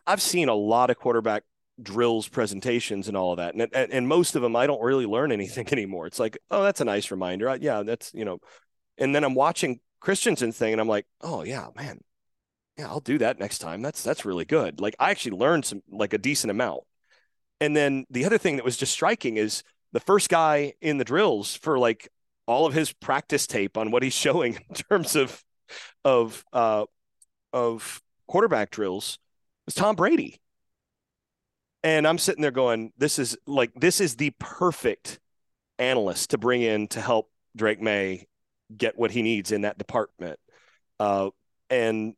I've 0.06 0.22
seen 0.22 0.48
a 0.48 0.54
lot 0.54 0.88
of 0.88 0.96
quarterback 0.96 1.42
drills, 1.82 2.28
presentations, 2.28 3.08
and 3.08 3.16
all 3.16 3.32
of 3.32 3.36
that, 3.36 3.52
and 3.52 3.68
and, 3.74 3.92
and 3.92 4.08
most 4.08 4.36
of 4.36 4.40
them 4.40 4.56
I 4.56 4.66
don't 4.66 4.80
really 4.80 5.04
learn 5.04 5.32
anything 5.32 5.68
anymore. 5.72 6.06
It's 6.06 6.18
like, 6.18 6.38
oh, 6.50 6.62
that's 6.62 6.80
a 6.80 6.86
nice 6.86 7.10
reminder. 7.10 7.50
I, 7.50 7.56
yeah, 7.56 7.82
that's 7.82 8.10
you 8.14 8.24
know, 8.24 8.38
and 8.96 9.14
then 9.14 9.22
I'm 9.22 9.34
watching 9.34 9.80
Christensen's 10.00 10.56
thing, 10.56 10.72
and 10.72 10.80
I'm 10.80 10.88
like, 10.88 11.04
oh 11.20 11.42
yeah, 11.42 11.66
man, 11.76 12.00
yeah, 12.78 12.86
I'll 12.86 13.00
do 13.00 13.18
that 13.18 13.38
next 13.38 13.58
time. 13.58 13.82
That's 13.82 14.02
that's 14.02 14.24
really 14.24 14.46
good. 14.46 14.80
Like 14.80 14.96
I 14.98 15.10
actually 15.10 15.36
learned 15.36 15.66
some 15.66 15.82
like 15.90 16.14
a 16.14 16.18
decent 16.18 16.52
amount. 16.52 16.84
And 17.60 17.76
then 17.76 18.06
the 18.08 18.24
other 18.24 18.38
thing 18.38 18.56
that 18.56 18.64
was 18.64 18.78
just 18.78 18.92
striking 18.92 19.36
is 19.36 19.62
the 19.92 20.00
first 20.00 20.28
guy 20.28 20.74
in 20.80 20.98
the 20.98 21.04
drills 21.04 21.54
for 21.54 21.78
like 21.78 22.08
all 22.46 22.66
of 22.66 22.74
his 22.74 22.92
practice 22.92 23.46
tape 23.46 23.76
on 23.76 23.90
what 23.90 24.02
he's 24.02 24.12
showing 24.26 24.58
in 24.68 24.74
terms 24.74 25.16
of 25.16 25.42
of 26.04 26.44
uh 26.52 26.84
of 27.52 28.02
quarterback 28.26 28.70
drills 28.70 29.18
was 29.66 29.74
Tom 29.74 29.96
Brady. 29.96 30.40
And 31.84 32.06
I'm 32.06 32.18
sitting 32.18 32.42
there 32.42 32.52
going, 32.52 32.92
this 32.96 33.18
is 33.18 33.36
like 33.46 33.72
this 33.74 34.00
is 34.00 34.16
the 34.16 34.30
perfect 34.38 35.18
analyst 35.78 36.30
to 36.30 36.38
bring 36.38 36.62
in 36.62 36.88
to 36.88 37.00
help 37.00 37.30
Drake 37.56 37.80
Maye 37.80 38.26
get 38.74 38.96
what 38.96 39.10
he 39.10 39.22
needs 39.22 39.52
in 39.52 39.62
that 39.62 39.78
department. 39.78 40.38
Uh, 41.00 41.30
and 41.70 42.14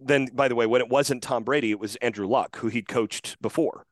then, 0.00 0.28
by 0.32 0.48
the 0.48 0.54
way, 0.54 0.66
when 0.66 0.80
it 0.80 0.88
wasn't 0.88 1.22
Tom 1.22 1.44
Brady, 1.44 1.70
it 1.70 1.80
was 1.80 1.96
Andrew 1.96 2.26
Luck, 2.26 2.56
who 2.56 2.68
he'd 2.68 2.88
coached 2.88 3.40
before. 3.42 3.84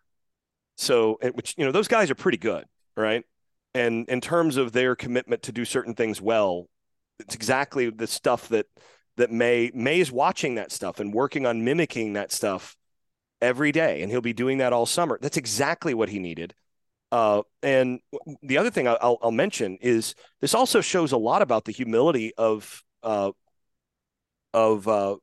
So, 0.77 1.19
which, 1.33 1.55
you 1.57 1.65
know, 1.65 1.73
those 1.73 1.89
guys 1.89 2.11
are 2.11 2.15
pretty 2.15 2.39
good, 2.39 2.65
right? 2.97 3.25
And 3.75 4.09
in 4.09 4.21
terms 4.21 4.57
of 4.57 4.73
their 4.73 4.97
commitment 4.97 5.43
to 5.45 5.53
do 5.53 5.65
certain 5.65 5.95
things 5.95 6.21
well, 6.21 6.67
it's 7.19 7.35
exactly 7.35 7.91
the 7.91 8.07
stuff 8.07 8.49
that 8.49 8.67
that 9.17 9.31
Maye 9.31 9.71
Maye 9.75 10.01
is 10.01 10.13
watching 10.13 10.57
that 10.57 10.73
stuff 10.73 11.01
and 11.01 11.13
working 11.13 11.47
on 11.47 11.65
mimicking 11.65 12.15
that 12.15 12.33
stuff 12.33 12.77
every 13.41 13.73
day, 13.73 14.03
and 14.03 14.11
he'll 14.11 14.21
be 14.21 14.33
doing 14.33 14.59
that 14.59 14.73
all 14.73 14.87
summer. 14.87 15.19
That's 15.21 15.37
exactly 15.37 15.95
what 15.95 16.09
he 16.09 16.19
needed. 16.19 16.55
Uh, 17.13 17.43
and 17.63 18.01
the 18.43 18.59
other 18.59 18.71
thing 18.71 18.89
I'll, 18.89 19.19
I'll, 19.23 19.31
mention 19.31 19.79
is 19.81 20.15
this 20.41 20.55
also 20.55 20.81
shows 20.81 21.13
a 21.13 21.17
lot 21.17 21.41
about 21.41 21.65
the 21.65 21.73
humility 21.73 22.33
of 22.37 22.83
uh, 23.03 23.31
of, 24.53 24.89
uh, 24.89 25.17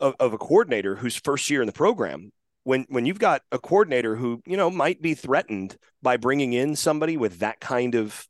of 0.00 0.14
of 0.18 0.32
a 0.32 0.38
coordinator 0.38 0.96
who's 0.96 1.16
first 1.16 1.50
year 1.50 1.60
in 1.60 1.66
the 1.66 1.72
program. 1.72 2.32
When 2.68 2.84
when 2.90 3.06
you've 3.06 3.18
got 3.18 3.40
a 3.50 3.58
coordinator 3.58 4.14
who 4.14 4.42
you 4.44 4.58
know 4.58 4.68
might 4.68 5.00
be 5.00 5.14
threatened 5.14 5.78
by 6.02 6.18
bringing 6.18 6.52
in 6.52 6.76
somebody 6.76 7.16
with 7.16 7.38
that 7.38 7.60
kind 7.60 7.94
of 7.94 8.28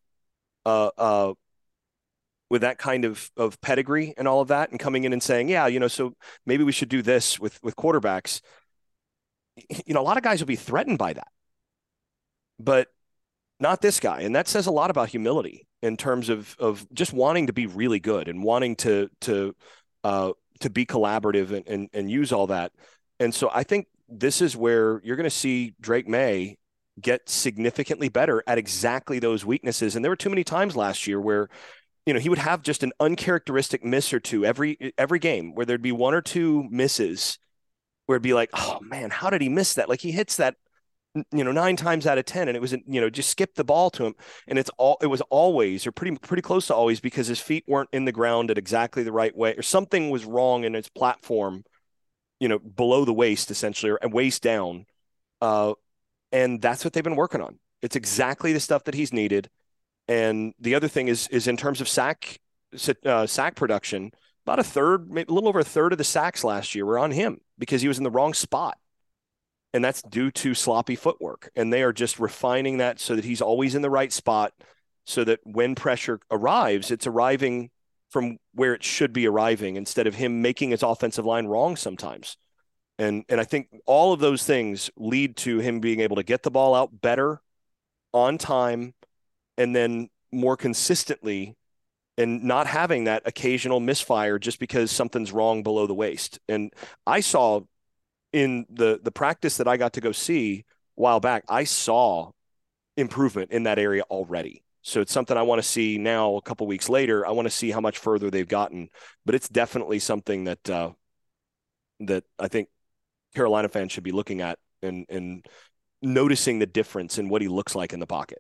uh, 0.65 0.91
uh, 0.97 1.35
with 2.49 2.61
that 2.61 2.79
kind 2.79 3.05
of 3.05 3.33
of 3.37 3.61
pedigree 3.61 4.15
and 4.17 4.29
all 4.29 4.41
of 4.41 4.47
that, 4.47 4.71
and 4.71 4.79
coming 4.79 5.03
in 5.03 5.13
and 5.13 5.25
saying, 5.25 5.49
yeah, 5.49 5.67
you 5.67 5.81
know, 5.81 5.89
so 5.89 6.15
maybe 6.47 6.63
we 6.63 6.71
should 6.71 6.89
do 6.89 7.03
this 7.03 7.41
with 7.41 7.61
with 7.65 7.75
quarterbacks. 7.75 8.41
You 9.85 9.95
know, 9.95 10.01
a 10.01 10.07
lot 10.07 10.17
of 10.17 10.23
guys 10.23 10.39
will 10.39 10.47
be 10.47 10.55
threatened 10.55 10.99
by 10.99 11.15
that, 11.15 11.33
but 12.61 12.87
not 13.59 13.81
this 13.81 13.99
guy, 13.99 14.21
and 14.21 14.37
that 14.37 14.47
says 14.47 14.69
a 14.69 14.71
lot 14.71 14.89
about 14.89 15.09
humility 15.09 15.67
in 15.83 15.97
terms 15.97 16.29
of 16.29 16.55
of 16.61 16.87
just 16.95 17.13
wanting 17.13 17.49
to 17.49 17.53
be 17.53 17.67
really 17.67 17.99
good 17.99 18.29
and 18.29 18.45
wanting 18.45 18.77
to 18.77 19.11
to 19.23 19.57
uh, 20.05 20.31
to 20.61 20.71
be 20.71 20.87
collaborative 20.87 21.51
and, 21.51 21.67
and 21.67 21.89
and 21.93 22.09
use 22.09 22.31
all 22.31 22.47
that. 22.47 22.71
And 23.19 23.35
so 23.35 23.51
I 23.53 23.65
think 23.65 23.89
this 24.09 24.41
is 24.41 24.57
where 24.57 25.01
you're 25.05 25.17
going 25.17 25.25
to 25.25 25.31
see 25.31 25.75
Drake 25.81 26.09
Maye 26.09 26.57
get 27.01 27.29
significantly 27.29 28.09
better 28.09 28.43
at 28.47 28.59
exactly 28.59 29.19
those 29.19 29.45
weaknesses. 29.45 29.95
And 29.95 30.05
there 30.05 30.11
were 30.11 30.17
too 30.17 30.31
many 30.31 30.45
times 30.45 30.75
last 30.77 31.07
year 31.07 31.21
where 31.21 31.49
you 32.09 32.15
know, 32.15 32.21
he 32.21 32.31
would 32.31 32.39
have 32.39 32.63
just 32.63 32.83
an 32.83 32.93
uncharacteristic 33.01 33.85
miss 33.85 34.15
or 34.15 34.19
two 34.19 34.43
every 34.43 34.95
every 34.97 35.19
game 35.19 35.55
where 35.55 35.67
there'd 35.67 35.83
be 35.83 35.93
one 35.93 36.15
or 36.15 36.23
two 36.23 36.67
misses 36.71 37.39
where 38.07 38.17
it'd 38.17 38.23
be 38.23 38.33
like, 38.33 38.49
oh 38.55 38.79
man, 38.81 39.11
how 39.11 39.29
did 39.29 39.43
he 39.43 39.51
miss 39.51 39.75
that? 39.75 39.91
Like 39.91 40.01
he 40.01 40.11
hits 40.11 40.39
that, 40.39 40.55
you 41.15 41.45
know, 41.45 41.53
nine 41.53 41.77
times 41.77 42.07
out 42.07 42.17
of 42.17 42.25
ten, 42.25 42.49
and 42.49 42.57
it 42.57 42.61
was 42.61 42.73
you 42.73 43.03
know 43.03 43.11
just 43.11 43.29
skip 43.29 43.55
the 43.57 43.65
ball 43.65 43.91
to 43.91 44.07
him, 44.07 44.15
and 44.47 44.59
it's 44.59 44.71
all 44.79 44.97
it 45.03 45.09
was 45.09 45.21
always 45.29 45.87
or 45.87 45.93
pretty 45.93 46.17
pretty 46.17 46.41
close 46.41 46.69
to 46.69 46.75
always 46.75 46.99
because 46.99 47.27
his 47.27 47.41
feet 47.41 47.65
weren't 47.69 47.91
in 47.93 48.07
the 48.07 48.13
ground 48.13 48.51
at 48.51 48.57
exactly 48.57 49.03
the 49.03 49.13
right 49.13 49.37
way 49.37 49.55
or 49.57 49.63
something 49.63 50.09
was 50.09 50.25
wrong 50.25 50.65
in 50.65 50.73
his 50.73 50.89
platform, 50.89 51.63
you 52.41 52.49
know, 52.49 52.59
below 52.59 53.05
the 53.05 53.13
waist 53.13 53.51
essentially 53.51 53.91
or 53.91 53.99
waist 54.09 54.43
down, 54.43 54.87
uh, 55.41 55.75
and 56.33 56.61
that's 56.61 56.85
what 56.85 56.93
they've 56.93 57.05
been 57.05 57.17
working 57.17 57.41
on. 57.41 57.59
It's 57.83 57.97
exactly 57.97 58.53
the 58.53 58.61
stuff 58.61 58.85
that 58.85 58.95
he's 58.95 59.13
needed. 59.13 59.49
And 60.09 60.55
the 60.59 60.75
other 60.75 60.89
thing 60.89 61.09
is 61.09 61.29
is 61.29 61.47
in 61.47 61.57
terms 61.57 61.81
of 61.81 61.89
sack 61.89 62.41
uh, 63.05 63.27
sack 63.27 63.57
production, 63.57 64.13
about 64.49 64.59
a 64.59 64.65
third, 64.65 65.11
maybe 65.11 65.31
a 65.31 65.35
little 65.35 65.49
over 65.49 65.61
a 65.61 65.65
third 65.65 65.93
of 65.93 65.99
the 65.99 66.05
sacks 66.05 66.43
last 66.43 66.75
year 66.75 66.87
were 66.87 66.99
on 66.99 67.11
him 67.11 67.41
because 67.59 67.83
he 67.83 67.89
was 67.89 67.99
in 67.99 68.05
the 68.05 68.11
wrong 68.11 68.35
spot. 68.35 68.79
And 69.75 69.85
that's 69.85 70.01
due 70.03 70.31
to 70.31 70.55
sloppy 70.55 70.97
footwork. 70.97 71.51
And 71.55 71.71
they 71.71 71.83
are 71.83 71.93
just 71.93 72.19
refining 72.19 72.79
that 72.79 72.99
so 72.99 73.15
that 73.15 73.27
he's 73.27 73.43
always 73.43 73.75
in 73.75 73.83
the 73.83 73.91
right 73.91 74.13
spot 74.13 74.55
so 75.05 75.25
that 75.25 75.41
when 75.45 75.75
pressure 75.75 76.21
arrives, 76.31 76.91
it's 76.91 77.07
arriving 77.07 77.71
from 78.11 78.39
where 78.55 78.75
it 78.75 78.83
should 78.83 79.13
be 79.13 79.27
arriving 79.27 79.77
instead 79.77 80.07
of 80.07 80.15
him 80.15 80.43
making 80.43 80.71
his 80.71 80.83
offensive 80.83 81.27
line 81.27 81.47
wrong 81.47 81.77
sometimes. 81.77 82.37
And 82.99 83.25
and 83.29 83.41
I 83.41 83.45
think 83.45 83.69
all 83.87 84.13
of 84.13 84.21
those 84.21 84.45
things 84.45 84.91
lead 84.97 85.37
to 85.39 85.59
him 85.61 85.81
being 85.81 86.01
able 86.01 86.17
to 86.17 86.23
get 86.23 86.43
the 86.43 86.51
ball 86.51 86.75
out 86.75 87.01
better 87.01 87.41
on 88.13 88.39
time 88.39 88.95
and 89.57 89.75
then 89.75 90.09
more 90.33 90.57
consistently 90.57 91.57
and 92.17 92.43
not 92.43 92.67
having 92.67 93.05
that 93.05 93.23
occasional 93.27 93.79
misfire 93.79 94.39
just 94.39 94.59
because 94.59 94.91
something's 94.91 95.33
wrong 95.33 95.63
below 95.63 95.87
the 95.87 95.95
waist. 95.95 96.41
And 96.49 96.73
I 97.07 97.21
saw 97.21 97.61
in 98.33 98.67
the 98.69 99.01
the 99.03 99.13
practice 99.13 99.59
that 99.59 99.69
I 99.69 99.77
got 99.77 99.93
to 99.95 100.01
go 100.01 100.13
see 100.13 100.65
a 100.97 101.01
while 101.01 101.21
back, 101.21 101.45
I 101.49 101.65
saw 101.65 102.33
improvement 102.97 103.53
in 103.53 103.63
that 103.63 103.79
area 103.79 104.03
already. 104.11 104.65
So 104.89 105.01
it's 105.01 105.13
something 105.13 105.37
I 105.37 105.43
want 105.43 105.63
to 105.63 105.69
see 105.69 105.99
now 105.99 106.37
a 106.37 106.43
couple 106.43 106.67
weeks 106.67 106.89
later. 106.89 107.27
I 107.27 107.31
want 107.33 107.47
to 107.47 107.51
see 107.51 107.71
how 107.71 107.81
much 107.81 107.99
further 107.99 108.31
they've 108.31 108.49
gotten, 108.49 108.89
but 109.27 109.35
it's 109.35 109.49
definitely 109.49 109.99
something 109.99 110.45
that 110.45 110.71
uh, 110.71 110.93
that 112.01 112.25
I 112.39 112.49
think 112.49 112.69
Carolina 113.35 113.69
fans 113.69 113.93
should 113.93 114.05
be 114.05 114.13
looking 114.13 114.41
at 114.41 114.59
and 114.83 115.05
and 115.09 115.47
noticing 116.01 116.59
the 116.59 116.67
difference 116.67 117.19
in 117.19 117.29
what 117.29 117.43
he 117.43 117.49
looks 117.49 117.75
like 117.75 117.93
in 117.93 118.01
the 118.01 118.07
pocket. 118.07 118.39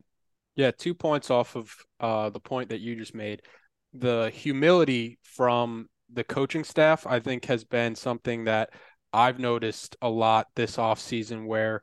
Yeah, 0.56 0.70
two 0.70 0.94
points 0.94 1.30
off 1.30 1.54
of 1.54 1.72
uh, 2.00 2.30
the 2.30 2.40
point 2.40 2.70
that 2.70 2.80
you 2.80 2.96
just 2.96 3.14
made. 3.14 3.42
The 3.92 4.30
humility 4.34 5.18
from 5.22 5.88
the 6.12 6.24
coaching 6.24 6.64
staff, 6.64 7.06
I 7.06 7.20
think, 7.20 7.44
has 7.44 7.64
been 7.64 7.94
something 7.94 8.44
that 8.44 8.70
I've 9.12 9.38
noticed 9.38 9.96
a 10.00 10.08
lot 10.08 10.46
this 10.56 10.76
offseason 10.76 11.46
where 11.46 11.82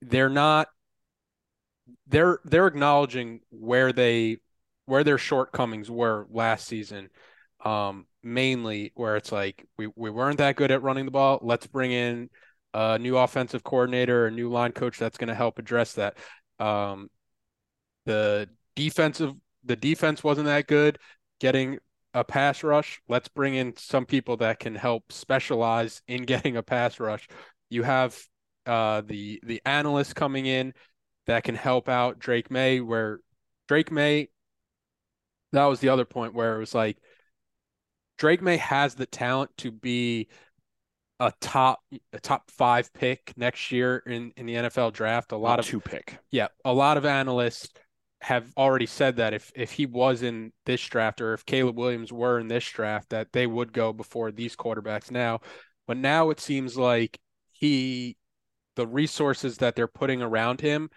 they're 0.00 0.28
not 0.28 0.68
they're 2.06 2.38
they're 2.44 2.66
acknowledging 2.66 3.40
where 3.50 3.92
they 3.92 4.38
where 4.86 5.04
their 5.04 5.18
shortcomings 5.18 5.90
were 5.90 6.26
last 6.30 6.66
season. 6.66 7.08
Um, 7.64 8.06
mainly 8.24 8.92
where 8.94 9.16
it's 9.16 9.32
like 9.32 9.64
we, 9.78 9.88
we 9.94 10.10
weren't 10.10 10.38
that 10.38 10.56
good 10.56 10.70
at 10.70 10.82
running 10.82 11.04
the 11.04 11.10
ball. 11.10 11.38
Let's 11.42 11.66
bring 11.66 11.92
in 11.92 12.28
a 12.74 12.98
new 12.98 13.16
offensive 13.16 13.62
coordinator, 13.62 14.26
a 14.26 14.30
new 14.30 14.50
line 14.50 14.72
coach 14.72 14.98
that's 14.98 15.18
going 15.18 15.28
to 15.28 15.34
help 15.34 15.58
address 15.58 15.94
that. 15.94 16.16
Um, 16.58 17.08
the 18.06 18.48
defensive 18.74 19.34
the 19.64 19.76
defense 19.76 20.24
wasn't 20.24 20.46
that 20.46 20.66
good 20.66 20.98
getting 21.40 21.78
a 22.14 22.24
pass 22.24 22.62
rush. 22.62 23.00
Let's 23.08 23.28
bring 23.28 23.54
in 23.54 23.76
some 23.76 24.06
people 24.06 24.36
that 24.38 24.58
can 24.58 24.74
help 24.74 25.12
specialize 25.12 26.02
in 26.08 26.22
getting 26.24 26.56
a 26.56 26.62
pass 26.62 27.00
rush. 27.00 27.28
You 27.70 27.82
have 27.82 28.18
uh, 28.66 29.02
the 29.02 29.40
the 29.44 29.60
analysts 29.64 30.12
coming 30.12 30.46
in 30.46 30.72
that 31.26 31.44
can 31.44 31.54
help 31.54 31.88
out 31.88 32.18
Drake 32.18 32.50
Maye, 32.50 32.80
Where 32.80 33.20
Drake 33.68 33.90
Maye, 33.90 34.28
that 35.52 35.66
was 35.66 35.80
the 35.80 35.90
other 35.90 36.04
point 36.04 36.34
where 36.34 36.56
it 36.56 36.60
was 36.60 36.74
like 36.74 36.98
Drake 38.18 38.42
Maye 38.42 38.56
has 38.58 38.94
the 38.94 39.06
talent 39.06 39.50
to 39.58 39.70
be 39.70 40.28
a 41.20 41.32
top 41.40 41.80
a 42.12 42.18
top 42.18 42.50
five 42.50 42.92
pick 42.92 43.32
next 43.36 43.70
year 43.70 44.02
in 44.06 44.32
in 44.36 44.46
the 44.46 44.54
NFL 44.54 44.92
draft. 44.92 45.32
A 45.32 45.36
lot 45.36 45.58
a 45.58 45.62
of 45.62 45.66
two 45.66 45.80
pick. 45.80 46.18
Yeah, 46.30 46.48
a 46.64 46.72
lot 46.72 46.96
of 46.96 47.04
analysts 47.04 47.68
have 48.22 48.52
already 48.56 48.86
said 48.86 49.16
that 49.16 49.34
if 49.34 49.52
if 49.54 49.72
he 49.72 49.86
was 49.86 50.22
in 50.22 50.52
this 50.64 50.80
draft 50.86 51.20
or 51.20 51.34
if 51.34 51.44
Caleb 51.44 51.76
Williams 51.76 52.12
were 52.12 52.38
in 52.38 52.48
this 52.48 52.68
draft, 52.68 53.10
that 53.10 53.32
they 53.32 53.46
would 53.46 53.72
go 53.72 53.92
before 53.92 54.30
these 54.30 54.56
quarterbacks 54.56 55.10
now. 55.10 55.40
But 55.86 55.96
now 55.96 56.30
it 56.30 56.40
seems 56.40 56.76
like 56.76 57.18
he, 57.50 58.16
the 58.76 58.86
resources 58.86 59.58
that 59.58 59.74
they're 59.76 59.88
putting 59.88 60.22
around 60.22 60.60
him 60.60 60.90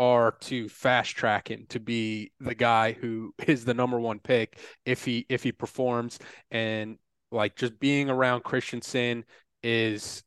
are 0.00 0.32
to 0.40 0.66
fast 0.70 1.14
track 1.14 1.50
him 1.50 1.66
to 1.68 1.78
be 1.78 2.32
the 2.40 2.54
guy 2.54 2.92
who 2.92 3.34
is 3.46 3.64
the 3.66 3.74
number 3.74 4.00
one 4.00 4.18
pick 4.18 4.58
if 4.86 5.04
he 5.04 5.26
if 5.28 5.42
he 5.42 5.52
performs 5.52 6.18
and 6.50 6.96
like 7.30 7.54
just 7.54 7.78
being 7.78 8.08
around 8.08 8.42
Christensen 8.42 9.24
is 9.62 10.24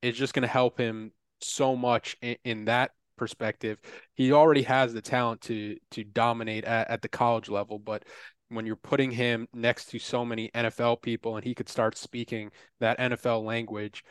is 0.00 0.16
just 0.16 0.32
going 0.32 0.42
to 0.42 0.48
help 0.48 0.78
him 0.78 1.10
so 1.40 1.74
much 1.74 2.16
in, 2.22 2.36
in 2.44 2.64
that 2.66 2.92
perspective. 3.18 3.78
He 4.14 4.32
already 4.32 4.62
has 4.62 4.94
the 4.94 5.02
talent 5.02 5.40
to 5.42 5.76
to 5.90 6.04
dominate 6.04 6.64
at, 6.64 6.88
at 6.88 7.02
the 7.02 7.08
college 7.08 7.48
level, 7.48 7.80
but 7.80 8.04
when 8.48 8.64
you're 8.64 8.76
putting 8.76 9.10
him 9.10 9.48
next 9.52 9.86
to 9.86 9.98
so 9.98 10.24
many 10.24 10.50
NFL 10.54 11.02
people 11.02 11.34
and 11.34 11.44
he 11.44 11.52
could 11.52 11.68
start 11.68 11.98
speaking 11.98 12.52
that 12.78 12.96
NFL 13.00 13.44
language, 13.44 14.04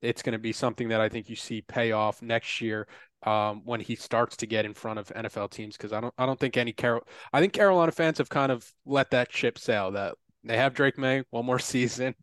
it's 0.00 0.22
going 0.22 0.32
to 0.32 0.38
be 0.38 0.52
something 0.52 0.88
that 0.88 1.00
I 1.02 1.10
think 1.10 1.28
you 1.28 1.36
see 1.36 1.60
pay 1.60 1.92
off 1.92 2.22
next 2.22 2.62
year 2.62 2.88
um, 3.24 3.62
when 3.64 3.80
he 3.80 3.94
starts 3.94 4.36
to 4.38 4.46
get 4.46 4.64
in 4.64 4.74
front 4.74 4.98
of 4.98 5.08
NFL 5.08 5.50
teams. 5.50 5.76
Because 5.76 5.92
I 5.92 6.00
don't, 6.00 6.14
I 6.18 6.26
don't 6.26 6.38
think 6.38 6.56
any 6.56 6.72
Carol, 6.72 7.02
I 7.32 7.40
think 7.40 7.52
Carolina 7.52 7.92
fans 7.92 8.18
have 8.18 8.28
kind 8.28 8.52
of 8.52 8.68
let 8.84 9.10
that 9.10 9.32
ship 9.32 9.58
sail. 9.58 9.92
That 9.92 10.14
they 10.44 10.56
have 10.56 10.74
Drake 10.74 10.98
Maye 10.98 11.24
one 11.30 11.46
more 11.46 11.58
season, 11.58 12.14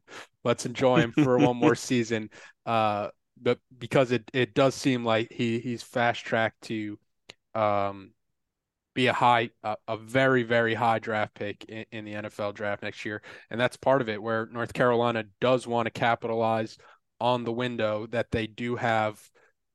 let's 0.43 0.66
enjoy 0.66 1.02
him 1.02 1.12
for 1.12 1.38
one 1.38 1.58
more 1.58 1.76
season. 1.76 2.30
Uh, 2.66 3.10
but 3.41 3.60
because 3.78 4.12
it 4.12 4.30
it 4.34 4.54
does 4.54 4.76
seem 4.76 5.06
like 5.06 5.32
he 5.32 5.60
he's 5.60 5.84
fast 5.84 6.26
tracked 6.26 6.62
to 6.62 7.00
um 7.56 8.12
be 8.93 9.08
a 9.08 9.14
high 9.14 9.50
a, 9.64 9.76
a 9.88 9.97
very 9.97 10.43
very 10.43 10.74
high 10.74 11.00
draft 11.00 11.34
pick 11.36 11.64
in, 11.66 11.86
in, 11.91 12.06
the 12.06 12.14
NFL 12.14 12.54
draft 12.54 12.84
next 12.84 13.06
year 13.06 13.22
and 13.50 13.60
that's 13.60 13.78
part 13.78 14.02
of 14.02 14.10
it 14.10 14.22
where 14.22 14.47
North 14.52 14.74
Carolina 14.74 15.24
does 15.39 15.66
want 15.66 15.86
to 15.86 15.91
capitalize 15.91 16.78
on 17.22 17.43
the 17.43 17.52
window 17.52 18.08
that 18.08 18.32
they 18.32 18.47
do 18.47 18.76
have 18.76 19.22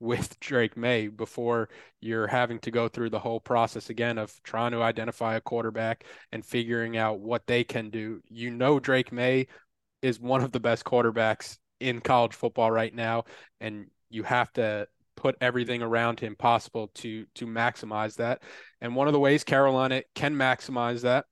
with 0.05 0.38
Drake 0.40 0.76
Maye 0.76 1.09
before 1.09 1.68
you're 2.00 2.26
having 2.26 2.59
to 2.61 2.70
go 2.70 2.88
through 2.88 3.11
the 3.11 3.18
whole 3.18 3.40
process 3.40 3.90
again 3.90 4.18
of 4.18 4.32
trying 4.42 4.72
to 4.72 4.82
identify 4.82 5.36
a 5.36 5.40
quarterback 5.40 6.05
and 6.30 6.44
figuring 6.44 6.96
out 6.96 7.20
what 7.20 7.46
they 7.46 7.64
can 7.64 7.90
do. 7.90 8.20
You 8.28 8.50
know 8.50 8.78
Drake 8.78 9.11
Maye 9.11 9.48
is 10.02 10.20
one 10.20 10.44
of 10.44 10.52
the 10.52 10.61
best 10.61 10.84
quarterbacks 10.84 11.57
in 11.80 12.00
college 12.00 12.34
football 12.34 12.70
right 12.70 12.94
now, 12.94 13.24
and 13.61 13.86
you 14.11 14.22
have 14.22 14.52
to 14.52 14.86
put 15.16 15.36
everything 15.40 15.80
around 15.80 16.20
him 16.20 16.36
possible 16.36 16.90
to 16.94 17.24
to 17.34 17.46
maximize 17.46 18.16
that. 18.16 18.42
And 18.80 18.94
one 18.94 19.07
of 19.07 19.12
the 19.12 19.20
ways 19.20 19.44
Carolina 19.44 20.02
can 20.14 20.34
maximize 20.34 21.02
that 21.02 21.24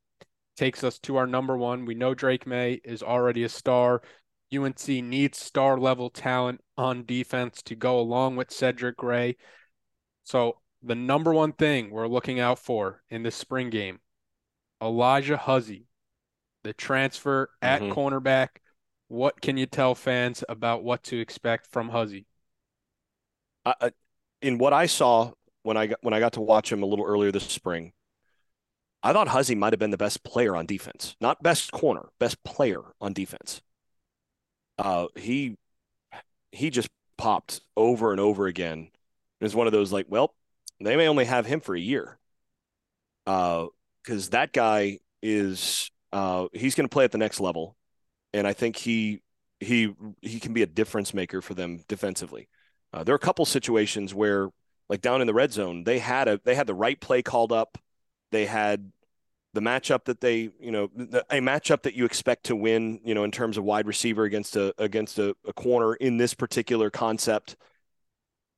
takes 0.56 0.84
us 0.84 0.98
to 1.00 1.16
our 1.16 1.26
number 1.26 1.56
one. 1.56 1.84
We 1.84 1.94
know 1.94 2.14
Drake 2.14 2.46
May 2.46 2.80
is 2.84 3.02
already 3.02 3.44
a 3.44 3.48
star. 3.48 4.02
UNC 4.54 4.88
needs 4.88 5.38
star 5.38 5.78
level 5.78 6.10
talent 6.10 6.60
on 6.76 7.04
defense 7.04 7.62
to 7.62 7.74
go 7.74 7.98
along 7.98 8.36
with 8.36 8.50
Cedric 8.50 8.96
Gray. 8.96 9.36
So 10.24 10.58
the 10.82 10.94
number 10.94 11.32
one 11.32 11.52
thing 11.52 11.90
we're 11.90 12.08
looking 12.08 12.40
out 12.40 12.58
for 12.58 13.02
in 13.08 13.22
this 13.22 13.36
spring 13.36 13.70
game, 13.70 14.00
Alijah 14.82 15.38
Huzzie, 15.38 15.86
the 16.64 16.72
transfer 16.72 17.50
at 17.60 17.80
mm-hmm. 17.80 17.92
cornerback. 17.92 18.48
What 19.08 19.40
can 19.40 19.56
you 19.56 19.66
tell 19.66 19.94
fans 19.94 20.42
about 20.48 20.82
what 20.82 21.02
to 21.04 21.20
expect 21.20 21.66
from 21.70 21.90
Huzzie? 21.90 22.26
Uh, 23.64 23.90
in 24.40 24.58
what 24.58 24.72
I 24.72 24.86
saw 24.86 25.32
when 25.62 25.76
I 25.76 25.86
got, 25.88 25.98
when 26.02 26.14
I 26.14 26.20
got 26.20 26.32
to 26.34 26.40
watch 26.40 26.72
him 26.72 26.82
a 26.82 26.86
little 26.86 27.04
earlier 27.04 27.30
this 27.30 27.44
spring, 27.44 27.92
I 29.02 29.12
thought 29.12 29.28
Huzzie 29.28 29.54
might 29.54 29.72
have 29.72 29.80
been 29.80 29.90
the 29.90 29.96
best 29.96 30.24
player 30.24 30.56
on 30.56 30.66
defense, 30.66 31.16
not 31.20 31.42
best 31.42 31.72
corner, 31.72 32.08
best 32.18 32.42
player 32.42 32.80
on 33.00 33.12
defense. 33.12 33.60
Uh, 34.82 35.06
he 35.14 35.56
he 36.50 36.70
just 36.70 36.88
popped 37.16 37.60
over 37.76 38.10
and 38.10 38.20
over 38.20 38.48
again. 38.48 38.90
It 39.40 39.44
was 39.44 39.54
one 39.54 39.68
of 39.68 39.72
those 39.72 39.92
like, 39.92 40.06
well, 40.08 40.34
they 40.80 40.96
may 40.96 41.06
only 41.06 41.24
have 41.24 41.46
him 41.46 41.60
for 41.60 41.76
a 41.76 41.80
year, 41.80 42.18
because 43.24 43.68
uh, 44.28 44.30
that 44.30 44.52
guy 44.52 44.98
is 45.22 45.90
uh, 46.12 46.48
he's 46.52 46.74
going 46.74 46.88
to 46.88 46.92
play 46.92 47.04
at 47.04 47.12
the 47.12 47.18
next 47.18 47.38
level, 47.38 47.76
and 48.32 48.44
I 48.44 48.54
think 48.54 48.76
he 48.76 49.22
he 49.60 49.94
he 50.20 50.40
can 50.40 50.52
be 50.52 50.62
a 50.62 50.66
difference 50.66 51.14
maker 51.14 51.40
for 51.40 51.54
them 51.54 51.84
defensively. 51.86 52.48
Uh, 52.92 53.04
there 53.04 53.14
are 53.14 53.16
a 53.16 53.20
couple 53.20 53.44
situations 53.44 54.12
where, 54.12 54.48
like 54.88 55.00
down 55.00 55.20
in 55.20 55.28
the 55.28 55.34
red 55.34 55.52
zone, 55.52 55.84
they 55.84 56.00
had 56.00 56.26
a 56.26 56.40
they 56.44 56.56
had 56.56 56.66
the 56.66 56.74
right 56.74 57.00
play 57.00 57.22
called 57.22 57.52
up, 57.52 57.78
they 58.32 58.46
had 58.46 58.90
the 59.54 59.60
matchup 59.60 60.04
that 60.04 60.20
they 60.20 60.50
you 60.60 60.70
know 60.70 60.90
the, 60.94 61.24
a 61.30 61.40
matchup 61.40 61.82
that 61.82 61.94
you 61.94 62.04
expect 62.04 62.44
to 62.44 62.56
win 62.56 63.00
you 63.04 63.14
know 63.14 63.24
in 63.24 63.30
terms 63.30 63.58
of 63.58 63.64
wide 63.64 63.86
receiver 63.86 64.24
against 64.24 64.56
a 64.56 64.74
against 64.78 65.18
a, 65.18 65.34
a 65.46 65.52
corner 65.52 65.94
in 65.94 66.16
this 66.16 66.34
particular 66.34 66.90
concept, 66.90 67.56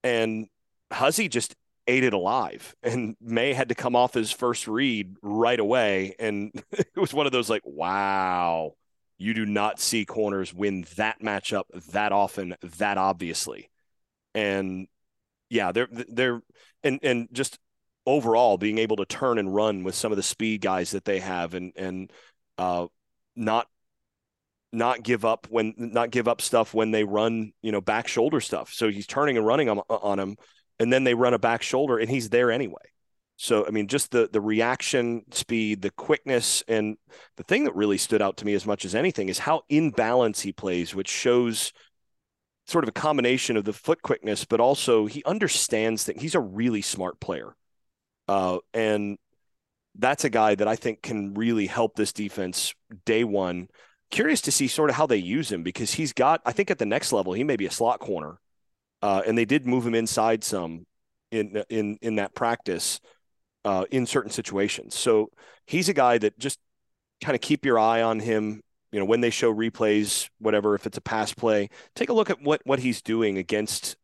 and 0.03 0.47
Huzzie 0.93 1.29
just 1.29 1.55
ate 1.87 2.05
it 2.05 2.15
alive. 2.15 2.75
And 2.83 3.15
Maye 3.21 3.53
had 3.53 3.69
to 3.69 3.75
come 3.75 3.95
off 3.95 4.15
his 4.15 4.31
first 4.31 4.67
read 4.67 5.17
right 5.21 5.61
away. 5.61 6.15
And 6.19 6.51
it 6.73 6.97
was 6.97 7.13
one 7.13 7.27
of 7.27 7.33
those 7.33 7.51
like, 7.51 7.61
wow, 7.67 8.73
you 9.19 9.35
do 9.35 9.45
not 9.45 9.81
see 9.81 10.07
corners 10.07 10.55
win 10.55 10.87
that 10.97 11.21
matchup 11.21 11.65
that 11.91 12.11
often, 12.11 12.57
that 12.63 12.97
obviously 12.97 13.69
and 14.35 14.89
yeah, 15.49 15.73
they're 15.73 15.89
they're 15.91 16.43
and 16.83 16.99
and 17.03 17.29
just 17.33 17.59
overall 18.07 18.59
being 18.59 18.79
able 18.79 18.97
to 18.97 19.05
turn 19.05 19.39
and 19.39 19.55
run 19.55 19.83
with 19.85 19.95
some 19.95 20.13
of 20.13 20.17
the 20.17 20.23
speed 20.23 20.61
guys 20.61 20.91
that 20.91 21.05
they 21.05 21.21
have 21.21 21.55
and 21.55 21.73
and 21.77 22.13
uh 22.59 22.87
not 23.35 23.67
not 24.73 25.03
give 25.03 25.25
up 25.25 25.47
when 25.51 25.73
not 25.77 26.11
give 26.11 26.29
up 26.29 26.41
stuff 26.41 26.75
when 26.75 26.91
they 26.91 27.05
run 27.05 27.53
you 27.63 27.73
know 27.73 27.81
back 27.81 28.09
shoulder 28.09 28.41
stuff 28.41 28.73
so 28.73 28.91
he's 28.91 29.07
turning 29.07 29.37
and 29.37 29.47
running 29.47 29.69
on, 29.69 29.79
on 29.89 30.19
him 30.19 30.37
and 30.79 30.93
then 30.93 31.05
they 31.05 31.15
run 31.15 31.35
a 31.35 31.39
back 31.39 31.63
shoulder 31.63 31.99
and 31.99 32.11
he's 32.11 32.29
there 32.29 32.51
anyway 32.51 32.83
so 33.37 33.67
i 33.67 33.71
mean 33.71 33.87
just 33.87 34.11
the 34.11 34.29
the 34.33 34.41
reaction 34.41 35.23
speed 35.31 35.81
the 35.81 35.91
quickness 35.91 36.63
and 36.69 36.97
the 37.37 37.45
thing 37.45 37.65
that 37.65 37.75
really 37.75 37.99
stood 37.99 38.21
out 38.21 38.37
to 38.37 38.45
me 38.45 38.55
as 38.55 38.67
much 38.67 38.85
as 38.85 38.95
anything 38.95 39.29
is 39.29 39.39
how 39.39 39.63
in 39.69 39.91
balance 39.91 40.41
he 40.41 40.53
plays 40.53 40.95
which 40.95 41.09
shows 41.09 41.73
sort 42.67 42.85
of 42.85 42.89
a 42.89 42.93
combination 42.93 43.57
of 43.57 43.65
the 43.65 43.73
foot 43.73 44.03
quickness, 44.03 44.45
but 44.45 44.61
also 44.61 45.07
he 45.07 45.23
understands 45.25 46.05
that 46.05 46.21
he's 46.21 46.35
a 46.35 46.41
really 46.41 46.83
smart 46.83 47.21
player. 47.21 47.55
Uh, 48.29 48.59
and 48.73 49.19
that's 49.97 50.25
a 50.25 50.31
guy 50.31 50.55
that 50.55 50.67
I 50.67 50.77
think 50.77 51.03
can 51.03 51.35
really 51.35 51.67
help 51.67 51.97
this 51.97 52.13
defense 52.13 52.75
day 53.05 53.25
one. 53.25 53.69
Curious 54.11 54.41
to 54.43 54.53
see 54.53 54.69
sort 54.69 54.91
of 54.91 54.97
how 54.97 55.07
they 55.07 55.17
use 55.17 55.51
him 55.51 55.63
because 55.63 55.95
he's 55.95 56.13
got, 56.13 56.41
I 56.45 56.53
think 56.53 56.71
at 56.71 56.79
the 56.79 56.87
next 56.87 57.13
level, 57.13 57.33
he 57.33 57.45
may 57.45 57.57
be 57.57 57.67
a 57.67 57.71
slot 57.71 58.01
corner. 58.01 58.39
Uh, 59.03 59.23
and 59.27 59.37
they 59.37 59.45
did 59.45 59.67
move 59.67 59.87
him 59.87 59.95
inside 59.95 60.43
some 60.43 60.87
in 61.31 61.63
in 61.69 61.99
in 62.01 62.17
that 62.17 62.35
practice 62.35 63.01
uh, 63.65 63.85
in 63.91 64.07
certain 64.07 64.31
situations. 64.31 64.95
So 64.95 65.31
he's 65.67 65.89
a 65.89 65.95
guy 65.95 66.17
that 66.19 66.39
just 66.39 66.59
kind 67.23 67.35
of 67.35 67.41
keep 67.41 67.65
your 67.65 67.79
eye 67.79 68.03
on 68.03 68.21
him 68.21 68.63
you 68.93 69.01
know 69.01 69.07
when 69.07 69.21
they 69.21 69.31
show 69.31 69.53
replays 69.53 70.29
whatever 70.39 70.75
if 70.75 70.87
it's 70.87 70.99
a 70.99 71.01
pass 71.01 71.35
play 71.35 71.69
take 71.95 72.11
a 72.11 72.13
look 72.13 72.31
at 72.31 72.41
what 72.43 72.61
what 72.65 72.79
he's 72.79 73.03
doing 73.03 73.39
against 73.39 73.97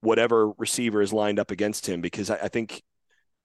whatever 0.00 0.50
receiver 0.52 1.02
is 1.02 1.12
lined 1.12 1.38
up 1.38 1.50
against 1.50 1.86
him 1.86 2.00
because 2.00 2.30
I, 2.30 2.36
I 2.36 2.48
think 2.48 2.82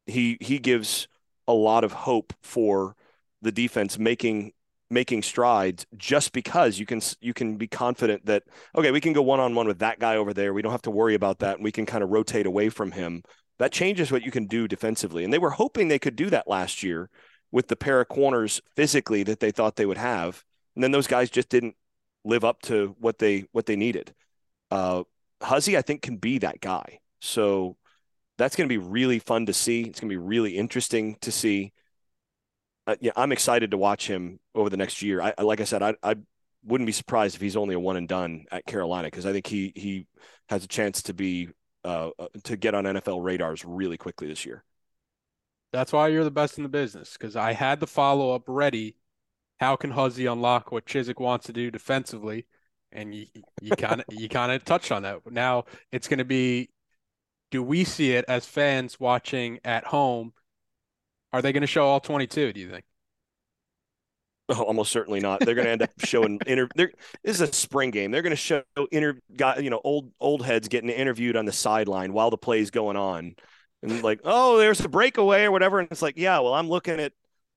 he 0.06 0.38
he 0.42 0.60
gives 0.60 1.08
a 1.48 1.54
lot 1.54 1.84
of 1.84 1.92
hope 1.92 2.34
for 2.42 2.96
the 3.42 3.52
defense 3.52 3.98
making 3.98 4.54
making 4.90 5.24
strides 5.24 5.86
just 5.96 6.34
because 6.34 6.78
you 6.78 6.86
can 6.86 7.02
you 7.22 7.34
can 7.34 7.58
be 7.58 7.68
confident 7.68 8.26
that 8.26 8.44
okay 8.76 8.92
we 8.92 9.02
can 9.02 9.14
go 9.14 9.22
one 9.22 9.40
on 9.40 9.56
one 9.56 9.68
with 9.68 9.80
that 9.80 10.00
guy 10.00 10.16
over 10.16 10.34
there 10.34 10.54
we 10.54 10.62
don't 10.62 10.72
have 10.72 10.82
to 10.82 10.92
worry 10.92 11.16
about 11.16 11.40
that 11.40 11.56
and 11.56 11.64
we 11.64 11.72
can 11.72 11.86
kind 11.86 12.04
of 12.04 12.10
rotate 12.10 12.46
away 12.46 12.68
from 12.70 12.92
him 12.92 13.24
that 13.58 13.72
changes 13.72 14.12
what 14.12 14.24
you 14.24 14.32
can 14.32 14.48
do 14.48 14.68
defensively 14.68 15.24
and 15.24 15.32
they 15.32 15.40
were 15.40 15.52
hoping 15.52 15.88
they 15.88 16.00
could 16.00 16.16
do 16.16 16.30
that 16.30 16.48
last 16.48 16.84
year 16.84 17.10
with 17.52 17.68
the 17.68 17.76
pair 17.76 18.02
of 18.02 18.08
corners 18.10 18.62
physically 18.76 19.24
that 19.24 19.40
they 19.40 19.52
thought 19.52 19.78
they 19.78 19.86
would 19.86 19.98
have 19.98 20.44
and 20.76 20.84
then 20.84 20.92
those 20.92 21.08
guys 21.08 21.30
just 21.30 21.50
didn't 21.50 21.76
live 22.24 22.44
up 22.44 22.62
to 22.64 22.96
what 23.00 23.18
they 23.18 23.46
what 23.52 23.66
they 23.66 23.76
needed. 23.76 24.14
Uh, 24.70 25.04
Huzzie, 25.42 25.78
I 25.78 25.82
think, 25.82 26.02
can 26.02 26.18
be 26.18 26.38
that 26.40 26.62
guy. 26.62 27.00
So 27.20 27.78
that's 28.38 28.56
going 28.56 28.68
to 28.68 28.74
be 28.74 28.78
really 28.78 29.20
fun 29.20 29.46
to 29.46 29.54
see. 29.54 29.82
It's 29.82 30.00
going 30.00 30.10
to 30.10 30.14
be 30.14 30.18
really 30.18 30.58
interesting 30.58 31.18
to 31.22 31.32
see. 31.32 31.74
Uh, 32.88 32.96
yeah, 33.00 33.12
I'm 33.16 33.32
excited 33.32 33.72
to 33.72 33.78
watch 33.78 34.08
him 34.08 34.40
over 34.56 34.70
the 34.70 34.78
next 34.78 35.02
year. 35.02 35.22
I, 35.22 35.34
like 35.42 35.62
I 35.62 35.66
said, 35.66 35.84
I, 35.84 35.96
I 36.02 36.16
wouldn't 36.64 36.88
be 36.88 36.94
surprised 36.94 37.36
if 37.36 37.42
he's 37.42 37.56
only 37.56 37.76
a 37.76 37.80
one 37.80 37.98
and 37.98 38.08
done 38.08 38.46
at 38.52 38.66
Carolina 38.66 39.08
because 39.08 39.26
I 39.26 39.32
think 39.32 39.48
he 39.48 39.72
he 39.76 40.08
has 40.50 40.64
a 40.64 40.68
chance 40.68 41.04
to 41.04 41.14
be 41.14 41.50
uh, 41.84 42.10
uh 42.18 42.28
to 42.44 42.58
get 42.58 42.74
on 42.74 42.86
NFL 42.86 43.24
radars 43.24 43.64
really 43.64 43.98
quickly 43.98 44.28
this 44.28 44.46
year. 44.46 44.64
That's 45.72 45.94
why 45.94 46.10
you're 46.10 46.24
the 46.24 46.32
best 46.32 46.58
in 46.58 46.64
the 46.64 46.70
business 46.70 47.14
because 47.14 47.36
I 47.36 47.54
had 47.54 47.80
the 47.80 47.88
follow 47.88 48.34
up 48.34 48.44
ready 48.48 48.96
how 49.62 49.76
can 49.76 49.92
Huzzie 49.92 50.26
unlock 50.26 50.72
what 50.72 50.88
Chizik 50.88 51.20
wants 51.20 51.46
to 51.46 51.54
do 51.54 51.70
defensively? 51.70 52.48
And 52.92 53.14
you 53.14 53.28
you 53.62 53.76
kind 53.76 54.02
of 54.02 54.06
you 54.10 54.28
kind 54.28 54.52
of 54.52 54.66
touched 54.66 54.92
on 54.92 55.04
that. 55.04 55.20
Now 55.32 55.66
it's 55.92 56.08
going 56.08 56.18
to 56.18 56.26
be, 56.26 56.72
do 57.52 57.62
we 57.62 57.84
see 57.84 58.14
it 58.14 58.26
as 58.28 58.46
fans 58.46 59.00
watching 59.00 59.60
at 59.64 59.86
home? 59.86 60.34
Are 61.34 61.42
they 61.42 61.52
going 61.52 61.62
to 61.62 61.68
show 61.68 61.86
all 61.86 62.00
twenty 62.00 62.28
two? 62.28 62.52
Do 62.52 62.60
you 62.60 62.70
think? 62.70 62.86
Oh, 64.50 64.64
almost 64.64 64.92
certainly 64.92 65.20
not. 65.20 65.40
They're 65.40 65.56
going 65.56 65.66
to 65.66 65.72
end 65.72 65.82
up 65.82 65.92
showing 66.04 66.40
inter. 66.46 66.68
This 66.76 66.90
is 67.24 67.42
a 67.42 67.54
spring 67.54 67.92
game. 67.92 68.12
They're 68.12 68.22
going 68.22 68.32
to 68.32 68.36
show 68.36 68.64
inter. 68.92 69.18
Got 69.36 69.64
you 69.64 69.70
know 69.70 69.82
old 69.84 70.12
old 70.20 70.46
heads 70.46 70.68
getting 70.68 70.90
interviewed 70.90 71.36
on 71.38 71.46
the 71.46 71.52
sideline 71.52 72.14
while 72.14 72.30
the 72.30 72.38
play's 72.38 72.72
going 72.72 72.98
on, 72.98 73.36
and 73.84 74.04
like, 74.04 74.22
oh, 74.24 74.58
there's 74.58 74.82
a 74.82 74.90
breakaway 74.90 75.44
or 75.44 75.52
whatever. 75.52 75.80
And 75.80 75.88
it's 75.92 76.02
like, 76.02 76.18
yeah, 76.18 76.40
well, 76.40 76.54
I'm 76.54 76.70
looking 76.70 77.00
at 77.00 77.14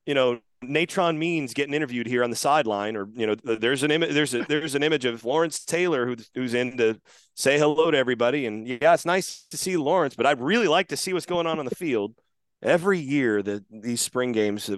you 0.06 0.14
know 0.14 0.40
Natron 0.68 1.18
Means 1.18 1.54
getting 1.54 1.74
interviewed 1.74 2.06
here 2.06 2.24
on 2.24 2.30
the 2.30 2.36
sideline, 2.36 2.96
or 2.96 3.08
you 3.14 3.26
know, 3.26 3.34
there's 3.34 3.82
an 3.82 3.90
image, 3.90 4.12
there's 4.12 4.34
a 4.34 4.44
there's 4.44 4.74
an 4.74 4.82
image 4.82 5.04
of 5.04 5.24
Lawrence 5.24 5.64
Taylor 5.64 6.06
who's 6.06 6.30
who's 6.34 6.54
in 6.54 6.76
to 6.78 7.00
say 7.34 7.58
hello 7.58 7.90
to 7.90 7.98
everybody, 7.98 8.46
and 8.46 8.66
yeah, 8.66 8.94
it's 8.94 9.06
nice 9.06 9.46
to 9.50 9.56
see 9.56 9.76
Lawrence, 9.76 10.14
but 10.14 10.26
I'd 10.26 10.40
really 10.40 10.68
like 10.68 10.88
to 10.88 10.96
see 10.96 11.12
what's 11.12 11.26
going 11.26 11.46
on 11.46 11.58
on 11.58 11.64
the 11.64 11.74
field. 11.74 12.14
Every 12.62 12.98
year, 12.98 13.42
that 13.42 13.64
these 13.70 14.00
spring 14.00 14.32
games 14.32 14.70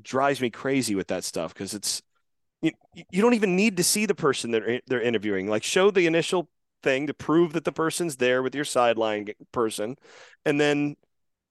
drives 0.00 0.40
me 0.40 0.50
crazy 0.50 0.94
with 0.94 1.08
that 1.08 1.24
stuff 1.24 1.52
because 1.52 1.74
it's 1.74 2.02
you, 2.62 2.72
you 3.10 3.22
don't 3.22 3.34
even 3.34 3.56
need 3.56 3.76
to 3.76 3.84
see 3.84 4.06
the 4.06 4.14
person 4.14 4.50
that 4.52 4.82
they're 4.86 5.02
interviewing. 5.02 5.48
Like, 5.48 5.62
show 5.62 5.90
the 5.90 6.06
initial 6.06 6.48
thing 6.82 7.06
to 7.08 7.14
prove 7.14 7.52
that 7.52 7.64
the 7.64 7.72
person's 7.72 8.16
there 8.16 8.42
with 8.42 8.54
your 8.54 8.64
sideline 8.64 9.28
person, 9.52 9.96
and 10.44 10.60
then 10.60 10.96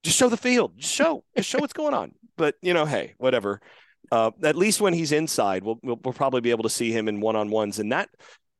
just 0.02 0.16
show 0.16 0.28
the 0.28 0.36
field. 0.36 0.78
Just 0.78 0.94
show, 0.94 1.24
just 1.36 1.48
show 1.48 1.58
what's 1.58 1.72
going 1.72 1.94
on 1.94 2.12
but 2.36 2.56
you 2.62 2.74
know, 2.74 2.84
hey, 2.86 3.14
whatever. 3.18 3.60
Uh, 4.12 4.30
at 4.42 4.54
least 4.54 4.80
when 4.80 4.92
he's 4.94 5.10
inside, 5.10 5.64
we'll, 5.64 5.80
we'll, 5.82 5.98
we'll 6.04 6.14
probably 6.14 6.40
be 6.40 6.50
able 6.50 6.62
to 6.62 6.70
see 6.70 6.92
him 6.92 7.08
in 7.08 7.20
one 7.20 7.34
on 7.34 7.50
ones, 7.50 7.78
and 7.78 7.90
that 7.92 8.08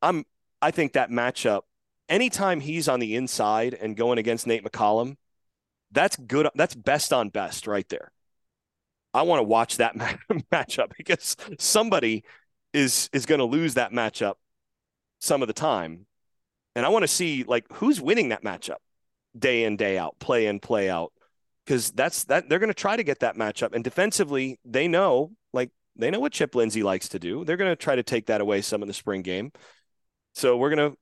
I'm 0.03 0.24
I 0.61 0.70
think 0.70 0.95
that 0.95 1.11
matchup. 1.11 1.62
Anytime 2.09 2.61
he's 2.61 2.89
on 2.89 3.01
the 3.01 3.16
inside 3.16 3.74
and 3.74 3.97
going 3.97 4.18
against 4.18 4.47
Nate 4.47 4.64
McCollum, 4.64 5.16
that's 5.91 6.16
good. 6.16 6.49
That's 6.55 6.74
best 6.74 7.12
on 7.12 7.30
best 7.30 7.66
right 7.66 7.89
there. 7.89 8.12
I 9.12 9.22
want 9.22 9.41
to 9.41 9.45
watch 9.45 9.78
that 9.78 9.97
matchup 10.53 10.93
because 10.97 11.37
somebody 11.59 12.24
is 12.72 13.09
is 13.12 13.26
going 13.26 13.41
to 13.41 13.45
lose 13.45 13.74
that 13.74 13.93
matchup 13.93 14.34
some 15.20 15.43
of 15.43 15.49
the 15.49 15.55
time, 15.55 16.07
and 16.74 16.87
I 16.87 16.89
want 16.91 17.03
to 17.03 17.09
see 17.09 17.45
like 17.45 17.66
who's 17.74 18.01
winning 18.01 18.30
that 18.30 18.45
matchup 18.45 18.78
day 19.37 19.64
in 19.64 19.76
day 19.76 19.99
out, 19.99 20.16
play 20.18 20.47
in 20.47 20.61
play 20.61 20.89
out 20.89 21.12
because 21.67 21.91
that's 21.91 22.25
that 22.25 22.49
they're 22.49 22.59
going 22.59 22.69
to 22.69 22.75
try 22.75 22.97
to 22.97 23.03
get 23.03 23.21
that 23.21 23.37
matchup. 23.37 23.75
And 23.75 23.83
defensively, 23.83 24.59
they 24.64 24.89
know 24.89 25.33
like 25.53 25.71
they 25.97 26.11
know 26.11 26.21
what 26.21 26.33
Chip 26.33 26.55
Lindsey 26.55 26.83
likes 26.83 27.09
to 27.11 27.19
do. 27.19 27.45
They're 27.45 27.57
going 27.57 27.73
to 27.73 27.77
try 27.77 27.97
to 27.97 28.03
take 28.03 28.27
that 28.27 28.41
away 28.41 28.62
some 28.62 28.83
in 28.83 28.89
the 28.89 28.95
spring 28.95 29.23
game. 29.23 29.53
So 30.37 30.59
we're 30.59 30.69
gonna 30.69 30.93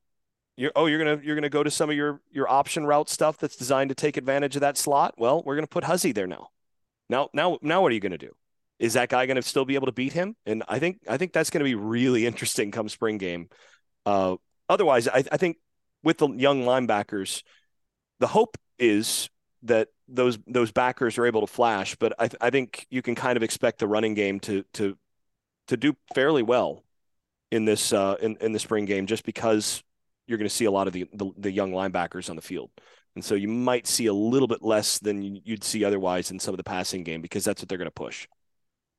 you're 0.57 0.71
oh 0.77 0.87
you're 0.87 0.99
gonna 0.99 1.21
you're 1.25 1.35
gonna 1.35 1.49
go 1.49 1.65
to 1.65 1.71
some 1.71 1.91
of 1.91 1.97
your 1.97 2.21
your 2.31 2.49
option 2.49 2.87
route 2.87 3.09
stuff 3.09 3.37
that's 3.37 3.57
designed 3.57 3.89
to 3.89 3.97
take 3.97 4.17
advantage 4.17 4.55
of 4.55 4.61
that 4.61 4.79
slot. 4.79 5.15
Well, 5.19 5.43
we're 5.45 5.57
gonna 5.57 5.67
put 5.67 5.83
Huzzie 5.83 6.12
there 6.12 6.29
now. 6.29 6.51
Now 7.11 7.31
now 7.35 7.59
now 7.61 7.83
what 7.83 7.91
are 7.91 7.95
you 7.97 8.01
gonna 8.01 8.17
do? 8.17 8.31
Is 8.79 8.93
that 8.93 9.09
guy 9.09 9.27
gonna 9.27 9.43
still 9.43 9.65
be 9.65 9.75
able 9.75 9.87
to 9.87 9.93
beat 9.93 10.12
him? 10.12 10.37
And 10.47 10.62
I 10.69 10.79
think 10.79 11.01
I 11.09 11.17
think 11.17 11.33
that's 11.33 11.51
gonna 11.51 11.65
be 11.65 11.75
really 11.75 12.27
interesting 12.29 12.71
come 12.71 12.89
spring 12.89 13.19
game. 13.19 13.49
Uh, 14.07 14.37
otherwise, 14.69 15.09
I, 15.09 15.25
I 15.33 15.37
think 15.37 15.57
with 16.05 16.19
the 16.19 16.29
young 16.29 16.62
linebackers, 16.62 17.43
the 18.21 18.29
hope 18.29 18.57
is 18.79 19.29
that 19.65 19.89
those 20.09 20.39
those 20.47 20.71
backers 20.71 21.19
are 21.19 21.27
able 21.27 21.41
to 21.41 21.47
flash, 21.47 21.97
but 21.97 22.12
I, 22.19 22.29
I 22.41 22.51
think 22.51 22.87
you 22.91 23.03
can 23.03 23.15
kind 23.15 23.37
of 23.37 23.43
expect 23.43 23.79
the 23.79 23.89
running 23.89 24.15
game 24.15 24.41
to 24.41 24.65
to 24.75 24.97
to 25.69 25.77
do 25.77 25.97
fairly 26.15 26.43
well 26.43 26.85
in 27.51 27.65
this 27.65 27.93
uh, 27.93 28.17
in 28.21 28.37
in 28.41 28.53
the 28.53 28.59
spring 28.59 28.85
game, 28.85 29.07
just 29.07 29.25
because 29.25 29.83
you're 30.27 30.39
going 30.39 30.49
to 30.49 30.55
see 30.55 30.65
a 30.65 30.71
lot 30.71 30.87
of 30.87 30.93
the, 30.93 31.07
the, 31.12 31.31
the 31.37 31.53
young 31.53 31.73
linebackers 31.73 32.31
on 32.31 32.37
the 32.37 32.43
field, 32.43 32.71
and 33.15 33.25
so 33.25 33.35
you 33.35 33.49
might 33.49 33.87
see 33.87 34.07
a 34.07 34.15
little 34.15 34.49
bit 34.49 34.62
less 34.62 34.99
than 34.99 35.23
you'd 35.23 35.65
see 35.65 35.85
otherwise 35.85 36.31
in 36.31 36.39
some 36.39 36.53
of 36.53 36.59
the 36.59 36.65
passing 36.65 37.03
game 37.03 37.21
because 37.21 37.45
that's 37.45 37.61
what 37.62 37.69
they're 37.69 37.79
going 37.79 37.87
to 37.87 37.91
push. 37.91 38.29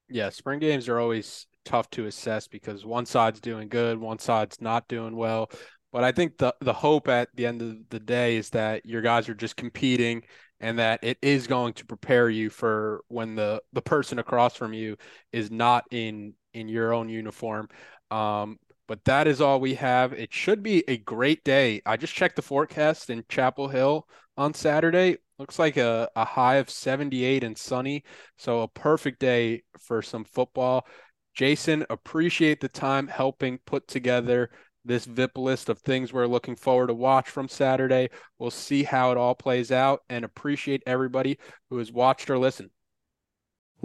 Yeah, 0.10 0.30
spring 0.30 0.60
games 0.60 0.88
are 0.88 1.00
always 1.00 1.48
tough 1.64 1.90
to 1.92 2.06
assess 2.06 2.48
because 2.48 2.86
one 2.86 3.06
side's 3.06 3.40
doing 3.40 3.70
good, 3.70 4.00
one 4.00 4.20
side's 4.20 4.62
not 4.62 4.88
doing 4.88 5.16
well. 5.16 5.50
But 5.92 6.04
I 6.04 6.12
think 6.12 6.38
the 6.38 6.54
the 6.60 6.74
hope 6.74 7.08
at 7.08 7.30
the 7.36 7.46
end 7.46 7.62
of 7.62 7.78
the 7.90 8.00
day 8.00 8.36
is 8.36 8.50
that 8.50 8.86
your 8.86 9.02
guys 9.02 9.30
are 9.30 9.34
just 9.34 9.56
competing 9.56 10.24
and 10.60 10.80
that 10.80 11.00
it 11.04 11.18
is 11.22 11.48
going 11.48 11.74
to 11.74 11.86
prepare 11.86 12.30
you 12.30 12.50
for 12.50 13.02
when 13.08 13.36
the 13.36 13.62
the 13.74 13.82
person 13.82 14.20
across 14.20 14.56
from 14.56 14.74
you 14.74 14.98
is 15.32 15.52
not 15.52 15.86
in 15.92 16.34
in 16.54 16.68
your 16.68 16.94
own 16.94 17.10
uniform. 17.10 17.68
Um, 18.12 18.58
but 18.88 19.04
that 19.06 19.28
is 19.28 19.42
all 19.42 19.60
we 19.60 19.76
have. 19.76 20.14
It 20.14 20.34
should 20.34 20.62
be 20.62 20.84
a 20.88 20.98
great 20.98 21.44
day. 21.44 21.82
I 21.86 21.98
just 21.98 22.14
checked 22.14 22.36
the 22.36 22.42
forecast 22.42 23.10
in 23.10 23.24
Chapel 23.30 23.68
Hill 23.68 24.08
on 24.38 24.54
Saturday. 24.54 25.18
Looks 25.40 25.60
like 25.60 25.78
a, 25.78 26.10
a 26.16 26.24
high 26.24 26.56
of 26.56 26.70
78 26.70 27.44
and 27.44 27.58
sunny. 27.58 28.04
So 28.38 28.62
a 28.62 28.68
perfect 28.68 29.20
day 29.20 29.64
for 29.80 30.02
some 30.02 30.24
football. 30.24 30.86
Jason, 31.34 31.86
appreciate 31.90 32.62
the 32.62 32.70
time 32.70 33.08
helping 33.08 33.58
put 33.66 33.88
together 33.88 34.50
this 34.86 35.06
VIP 35.06 35.38
list 35.38 35.70
of 35.70 35.80
things 35.80 36.14
we're 36.14 36.28
looking 36.28 36.56
forward 36.56 36.88
to 36.88 36.94
watch 36.94 37.30
from 37.30 37.48
Saturday. 37.48 38.10
We'll 38.40 38.52
see 38.52 38.84
how 38.84 39.12
it 39.12 39.18
all 39.18 39.36
plays 39.36 39.72
out 39.72 40.02
and 40.10 40.24
appreciate 40.24 40.84
everybody 40.86 41.40
who 41.70 41.78
has 41.78 41.92
watched 41.92 42.30
or 42.30 42.38
listened. 42.38 42.70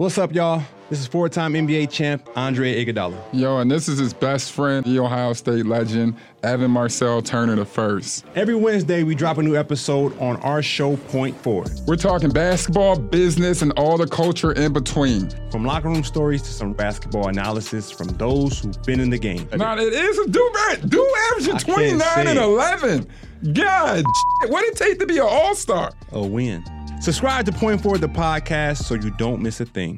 What's 0.01 0.17
up, 0.17 0.33
y'all? 0.33 0.63
This 0.89 0.99
is 0.99 1.05
four-time 1.05 1.53
NBA 1.53 1.91
champ 1.91 2.27
Andre 2.35 2.83
Iguodala. 2.83 3.21
Yo, 3.33 3.59
and 3.59 3.69
this 3.69 3.87
is 3.87 3.99
his 3.99 4.15
best 4.15 4.51
friend, 4.51 4.83
the 4.83 4.97
Ohio 4.97 5.33
State 5.33 5.67
legend, 5.67 6.15
Evan 6.41 6.71
Marcel 6.71 7.21
Turner 7.21 7.55
the 7.55 7.65
first. 7.65 8.25
Every 8.33 8.55
Wednesday, 8.55 9.03
we 9.03 9.13
drop 9.13 9.37
a 9.37 9.43
new 9.43 9.55
episode 9.55 10.19
on 10.19 10.37
our 10.37 10.63
show 10.63 10.97
Point 10.97 11.37
Forward. 11.37 11.69
We're 11.85 11.97
talking 11.97 12.31
basketball, 12.31 12.97
business, 12.97 13.61
and 13.61 13.73
all 13.73 13.95
the 13.95 14.07
culture 14.07 14.53
in 14.53 14.73
between. 14.73 15.29
From 15.51 15.65
locker 15.65 15.89
room 15.89 16.03
stories 16.03 16.41
to 16.41 16.49
some 16.51 16.73
basketball 16.73 17.27
analysis 17.27 17.91
from 17.91 18.07
those 18.17 18.57
who've 18.57 18.81
been 18.81 18.99
in 18.99 19.11
the 19.11 19.19
game. 19.19 19.47
Now, 19.55 19.77
it 19.77 19.93
is 19.93 20.17
a 20.17 20.27
do 20.31 20.51
do 20.87 21.15
averaging 21.29 21.59
29 21.59 22.01
and 22.25 22.39
11. 22.39 23.07
God, 23.53 24.03
what 24.47 24.63
it 24.65 24.75
take 24.75 24.97
to 24.97 25.05
be 25.05 25.19
an 25.19 25.27
all-star? 25.29 25.91
A 26.11 26.25
win. 26.25 26.63
Subscribe 27.01 27.47
to 27.47 27.51
Point 27.51 27.81
Forward, 27.81 27.99
the 27.99 28.07
podcast, 28.07 28.83
so 28.83 28.93
you 28.93 29.09
don't 29.17 29.41
miss 29.41 29.59
a 29.59 29.65
thing. 29.65 29.89